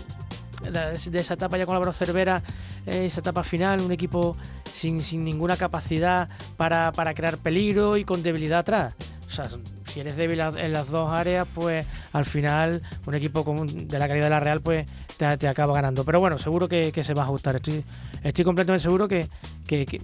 de 0.71 1.21
esa 1.21 1.35
etapa 1.35 1.59
ya 1.59 1.67
con 1.67 1.79
la 1.79 1.93
Cervera, 1.93 2.43
eh, 2.87 3.05
esa 3.07 3.21
etapa 3.21 3.43
final, 3.43 3.81
un 3.81 3.93
equipo 3.93 4.37
sin, 4.73 5.03
sin 5.03 5.25
ninguna 5.25 5.57
capacidad 5.57 6.29
para, 6.57 6.93
para 6.93 7.15
crear 7.15 7.39
peligro 7.39 7.97
y 7.97 8.05
con 8.05 8.23
debilidad 8.23 8.61
atrás. 8.61 8.95
O 9.27 9.31
sea, 9.31 9.49
si 9.87 10.01
eres 10.01 10.17
débil 10.17 10.41
en 10.41 10.73
las 10.73 10.89
dos 10.89 11.11
áreas, 11.11 11.47
pues 11.55 11.87
al 12.13 12.25
final 12.25 12.83
un 13.07 13.15
equipo 13.15 13.45
de 13.45 13.99
la 13.99 14.09
calidad 14.09 14.27
de 14.27 14.31
la 14.31 14.41
Real 14.41 14.61
pues 14.61 14.87
te, 15.17 15.49
acaba 15.49 15.75
ganando. 15.75 16.05
Pero 16.05 16.21
bueno, 16.21 16.39
seguro 16.39 16.69
que, 16.69 16.93
se 17.03 17.15
va 17.15 17.23
a 17.23 17.25
ajustar. 17.25 17.57
Estoy, 17.57 17.85
estoy 18.23 18.45
completamente 18.45 18.83
seguro 18.83 19.09
que, 19.09 19.29
que, 19.67 20.01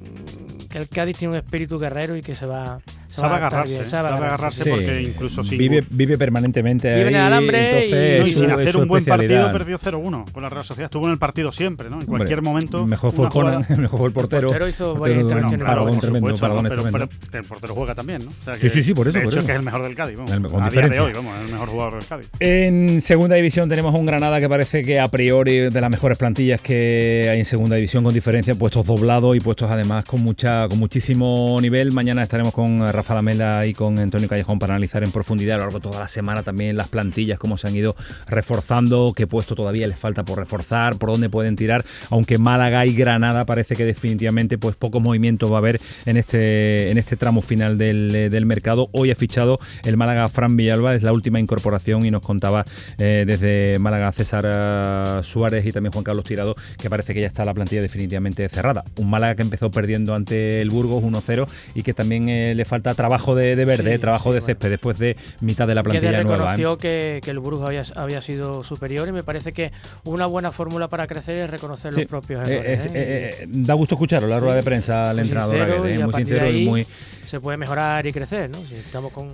el 0.74 0.88
Cádiz 0.88 1.16
tiene 1.16 1.32
un 1.32 1.38
espíritu 1.38 1.78
guerrero 1.78 2.16
y 2.16 2.22
que 2.22 2.34
se 2.34 2.46
va, 2.46 2.78
sabe 3.10 3.34
agarrarse, 3.36 3.84
sabe 3.84 4.08
agarrarse 4.08 4.70
porque 4.70 5.02
incluso 5.02 5.44
si 5.44 5.56
vive, 5.56 5.84
vive 5.90 6.16
permanentemente 6.18 6.88
vive 6.88 7.02
ahí, 7.02 7.08
en 7.08 7.14
el 7.14 7.20
alambre 7.20 7.84
entonces, 7.84 8.26
y, 8.26 8.30
y, 8.30 8.34
sin 8.34 8.50
hacer 8.50 8.76
un 8.76 8.88
buen 8.88 9.04
partido 9.04 9.52
perdió 9.52 9.78
0-1 9.78 10.30
con 10.32 10.42
la 10.42 10.48
Real 10.48 10.64
Sociedad. 10.64 10.86
Estuvo 10.86 11.06
en 11.06 11.12
el 11.12 11.18
partido 11.18 11.52
siempre, 11.52 11.90
¿no? 11.90 12.00
En 12.00 12.06
cualquier 12.06 12.38
Hombre, 12.38 12.50
momento. 12.50 12.86
Mejor 12.86 13.12
fue, 13.12 13.28
Conan, 13.28 13.64
mejor 13.76 13.98
fue 13.98 14.08
el 14.08 14.12
portero. 14.12 14.40
El 14.40 14.46
portero 14.46 14.68
hizo 14.68 14.92
intervenciones. 15.08 16.00
Tremendo, 16.00 17.08
pero, 17.30 17.42
el 17.42 17.48
portero 17.48 17.74
juega 17.74 17.94
también, 17.94 18.24
¿no? 18.24 18.30
O 18.30 18.44
sea 18.44 18.56
Sí, 18.58 18.68
sí, 18.68 18.82
sí, 18.82 18.94
por 18.94 19.08
eso, 19.08 19.18
De 19.18 19.24
por 19.24 19.32
hecho, 19.32 19.40
eso. 19.40 19.46
que 19.46 19.52
es 19.52 19.58
el 19.58 19.64
mejor 19.64 19.82
del 19.82 19.94
Cádiz, 19.94 20.16
vamos. 20.16 20.32
El- 20.32 20.42
con 20.42 20.62
a 20.62 20.68
diferencia. 20.68 21.00
día 21.00 21.12
de 21.12 21.18
hoy, 21.18 21.24
vamos, 21.24 21.38
es 21.38 21.46
el 21.46 21.52
mejor 21.52 21.68
jugador 21.68 21.94
del 21.94 22.04
Cádiz. 22.06 22.30
En 22.40 23.00
segunda 23.00 23.36
división 23.36 23.68
tenemos 23.68 23.94
un 23.98 24.06
Granada 24.06 24.40
que 24.40 24.48
parece 24.48 24.82
que 24.82 24.98
a 24.98 25.08
priori 25.08 25.70
de 25.70 25.80
las 25.80 25.90
mejores 25.90 26.18
plantillas 26.18 26.60
que 26.60 27.28
hay 27.30 27.38
en 27.38 27.44
segunda 27.44 27.76
división 27.76 28.04
con 28.04 28.14
diferencia, 28.14 28.54
puestos 28.54 28.86
doblados 28.86 29.36
y 29.36 29.40
puestos 29.40 29.70
además 29.70 30.04
con 30.04 30.20
mucha 30.22 30.68
con 30.68 30.78
muchísimo 30.78 31.58
nivel. 31.60 31.92
Mañana 31.92 32.22
estaremos 32.22 32.52
con 32.52 32.80
eh, 32.82 32.92
Rafa 33.00 33.14
Lamela 33.14 33.64
y 33.64 33.72
con 33.72 33.98
Antonio 33.98 34.28
Callejón 34.28 34.58
para 34.58 34.74
analizar 34.74 35.02
en 35.02 35.10
profundidad 35.10 35.54
a 35.54 35.56
lo 35.56 35.64
largo 35.64 35.78
de 35.78 35.84
toda 35.84 36.00
la 36.00 36.08
semana 36.08 36.42
también 36.42 36.76
las 36.76 36.88
plantillas, 36.88 37.38
cómo 37.38 37.56
se 37.56 37.66
han 37.66 37.74
ido 37.74 37.96
reforzando, 38.28 39.14
qué 39.16 39.26
puesto 39.26 39.54
todavía 39.54 39.88
les 39.88 39.98
falta 39.98 40.22
por 40.22 40.38
reforzar, 40.38 40.96
por 40.96 41.08
dónde 41.08 41.30
pueden 41.30 41.56
tirar, 41.56 41.82
aunque 42.10 42.36
Málaga 42.36 42.84
y 42.84 42.94
Granada 42.94 43.46
parece 43.46 43.74
que 43.74 43.86
definitivamente 43.86 44.58
pues 44.58 44.76
poco 44.76 45.00
movimiento 45.00 45.48
va 45.48 45.56
a 45.56 45.60
haber 45.60 45.80
en 46.04 46.18
este 46.18 46.90
en 46.90 46.98
este 46.98 47.16
tramo 47.16 47.40
final 47.40 47.78
del, 47.78 48.14
eh, 48.14 48.28
del 48.28 48.44
mercado. 48.44 48.90
Hoy 48.92 49.10
ha 49.10 49.14
fichado 49.14 49.60
el 49.82 49.96
Málaga 49.96 50.28
Fran 50.28 50.54
Villalba, 50.54 50.94
es 50.94 51.02
la 51.02 51.14
última 51.14 51.40
incorporación 51.40 52.04
y 52.04 52.10
nos 52.10 52.20
contaba 52.20 52.66
eh, 52.98 53.24
desde 53.26 53.78
Málaga 53.78 54.12
César 54.12 54.44
eh, 54.46 55.20
Suárez 55.22 55.64
y 55.64 55.72
también 55.72 55.92
Juan 55.92 56.04
Carlos 56.04 56.26
Tirado 56.26 56.54
que 56.76 56.90
parece 56.90 57.14
que 57.14 57.22
ya 57.22 57.28
está 57.28 57.46
la 57.46 57.54
plantilla 57.54 57.80
definitivamente 57.80 58.46
cerrada. 58.50 58.84
Un 58.98 59.08
Málaga 59.08 59.36
que 59.36 59.42
empezó 59.42 59.70
perdiendo 59.70 60.14
ante 60.14 60.60
el 60.60 60.68
Burgos 60.68 61.02
1-0 61.02 61.48
y 61.74 61.82
que 61.82 61.94
también 61.94 62.26
le 62.54 62.64
falta 62.66 62.89
trabajo 62.94 63.34
de, 63.34 63.56
de 63.56 63.64
verde, 63.64 63.90
Sí, 63.90 63.94
eh, 63.96 63.98
trabajo 63.98 64.24
sí, 64.30 64.34
de 64.34 64.40
bueno. 64.40 64.46
césped 64.46 64.70
después 64.70 64.98
de 64.98 65.16
mitad 65.40 65.66
de 65.66 65.74
la 65.74 65.82
plantilla 65.82 66.10
nueva. 66.10 66.20
¿eh? 66.20 66.36
reconoció 66.36 66.78
que, 66.78 67.20
que 67.22 67.30
el 67.30 67.38
Burgos 67.38 67.66
había, 67.66 67.82
había 67.96 68.20
sido 68.20 68.62
superior 68.64 69.08
y 69.08 69.12
me 69.12 69.22
parece 69.22 69.52
que 69.52 69.72
una 70.04 70.26
buena 70.26 70.50
fórmula 70.50 70.88
para 70.88 71.06
crecer 71.06 71.36
es 71.38 71.50
reconocer 71.50 71.94
Sí, 71.94 72.00
los 72.02 72.08
propios 72.08 72.46
eh, 72.48 72.52
errores. 72.54 72.84
es- 72.84 72.86
¿eh? 72.86 72.90
eh, 72.94 73.36
eh, 73.40 73.46
da 73.48 73.74
gusto 73.74 73.94
escucharlo, 73.94 74.28
la 74.28 74.40
rueda 74.40 74.56
de 74.56 74.62
prensa 74.62 75.10
al 75.10 75.18
entrenador 75.18 75.80
muy 75.80 76.12
sincero 76.14 76.50
y 76.50 76.64
muy 76.66 76.86
se 77.24 77.40
puede 77.40 77.56
mejorar 77.56 78.06
y 78.06 78.12
crecer, 78.12 78.50
¿no? 78.50 78.58
Si 78.66 78.74
estamos 78.74 79.12
con 79.12 79.28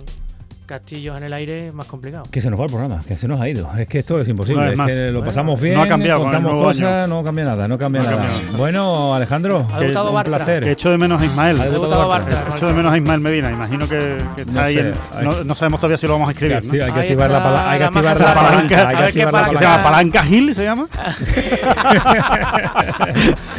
castillos 0.67 1.17
en 1.17 1.23
el 1.23 1.33
aire, 1.33 1.69
es 1.69 1.73
más 1.73 1.87
complicado. 1.87 2.25
que 2.29 2.41
se 2.41 2.49
nos 2.51 2.59
va 2.59 2.65
el 2.65 2.69
programa, 2.69 3.01
que 3.07 3.17
se 3.17 3.27
nos 3.27 3.39
ha 3.41 3.47
ido. 3.49 3.67
Es 3.77 3.87
que 3.87 3.99
esto 3.99 4.19
es 4.19 4.27
imposible. 4.27 4.71
Es 4.71 4.77
más. 4.77 4.87
que 4.89 4.95
lo 5.07 5.13
Bueno, 5.19 5.25
pasamos 5.25 5.59
bien, 5.61 5.75
no 5.75 5.81
ha 5.83 5.87
cambiado 5.87 6.21
contamos 6.21 6.63
cosas, 6.63 6.83
año. 6.83 7.07
no 7.07 7.23
cambia 7.23 7.45
nada, 7.45 7.67
no 7.67 7.77
cambia 7.77 8.03
No 8.03 8.09
nada. 8.11 8.23
cambiado. 8.27 8.57
Bueno, 8.57 9.15
Alejandro, 9.15 9.65
Ha 9.73 9.81
gustado 9.81 10.09
un 10.09 10.13
Bartra. 10.15 10.35
placer. 10.37 10.63
Que 10.63 10.71
echo 10.71 10.91
de 10.91 10.97
menos 10.97 11.21
a 11.21 11.25
Ismael. 11.25 11.59
Ha 11.61 11.65
debutado 11.69 12.07
Bartra. 12.07 12.43
Echo 12.55 12.67
de 12.67 12.73
menos 12.73 12.91
a 12.93 12.97
Ismael 12.97 13.19
Medina. 13.21 13.49
Imagino 13.49 13.87
que, 13.87 14.17
que 14.35 14.41
está 14.41 14.51
No 14.53 14.59
ahí. 14.61 14.75
sé, 14.75 14.79
en- 14.81 14.93
hay- 15.17 15.25
no, 15.25 15.43
no 15.45 15.55
sabemos 15.55 15.79
todavía 15.79 15.97
si 15.97 16.05
lo 16.05 16.13
vamos 16.13 16.27
a 16.29 16.31
escribir. 16.33 16.57
Hay 16.57 16.61
que 16.61 16.67
¿no? 16.67 16.73
activar- 16.73 16.85
hay 16.87 16.93
que 16.93 16.99
activar 16.99 17.31
la 17.31 17.43
pala- 17.43 17.69
hay 17.71 17.77
que 17.77 17.79
la 17.79 17.87
activar 17.87 18.19
la 18.19 18.33
palanca. 18.33 18.43
palanca. 18.75 18.87
Hay 18.89 18.95
que 18.95 19.13
qué 19.13 19.23
activar 19.23 19.33
la 19.33 19.57
se 19.57 19.63
llama 19.63 19.83
palanca. 19.83 19.89
Palanca 19.89 20.23
Gil, 20.23 20.53
se 20.55 20.63
llama. 20.63 20.87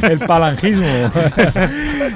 el 0.02 0.18
palangismo. 0.20 0.86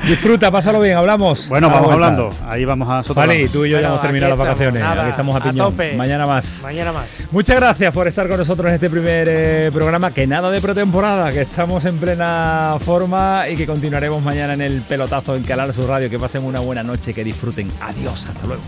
Disfruta, 0.07 0.51
pásalo 0.51 0.81
bien, 0.81 0.97
hablamos. 0.97 1.49
Bueno, 1.49 1.69
la 1.69 1.75
vamos 1.75 1.93
hablando. 1.93 2.29
Ahí 2.49 2.65
vamos 2.65 2.89
a 2.91 3.13
Vale, 3.15 3.49
tú 3.49 3.65
y 3.65 3.71
yo 3.71 3.81
ya 3.81 3.89
hemos 3.89 4.01
terminado 4.01 4.31
las 4.37 4.39
vacaciones. 4.39 4.82
Nada, 4.83 5.03
Aquí 5.03 5.11
estamos 5.11 5.35
a 5.35 5.39
a 5.39 5.51
piñón. 5.51 5.71
tope. 5.71 5.97
Mañana 5.97 6.27
más. 6.27 6.61
Mañana 6.63 6.93
más. 6.93 7.25
Muchas 7.31 7.57
gracias 7.57 7.93
por 7.93 8.09
estar 8.09 8.29
con 8.29 8.39
nosotros 8.39 8.69
en 8.69 8.75
este 8.75 8.91
primer 8.91 9.29
eh, 9.31 9.71
programa. 9.73 10.11
Que 10.11 10.27
nada 10.27 10.51
de 10.51 10.61
pretemporada, 10.61 11.33
que 11.33 11.43
estamos 11.43 11.85
en 11.85 11.99
plena 11.99 12.77
forma 12.85 13.49
y 13.49 13.57
que 13.57 13.67
continuaremos 13.67 14.23
mañana 14.23 14.55
en 14.55 14.61
el 14.61 14.83
pelotazo 14.83 15.37
en 15.37 15.43
Calar 15.45 15.73
su 15.73 15.87
radio. 15.87 16.11
Que 16.11 16.19
pasen 16.19 16.45
una 16.45 16.61
buena 16.61 16.83
noche, 16.83 17.15
que 17.15 17.25
disfruten. 17.25 17.71
Adiós, 17.81 18.27
hasta 18.27 18.47
luego. 18.47 18.63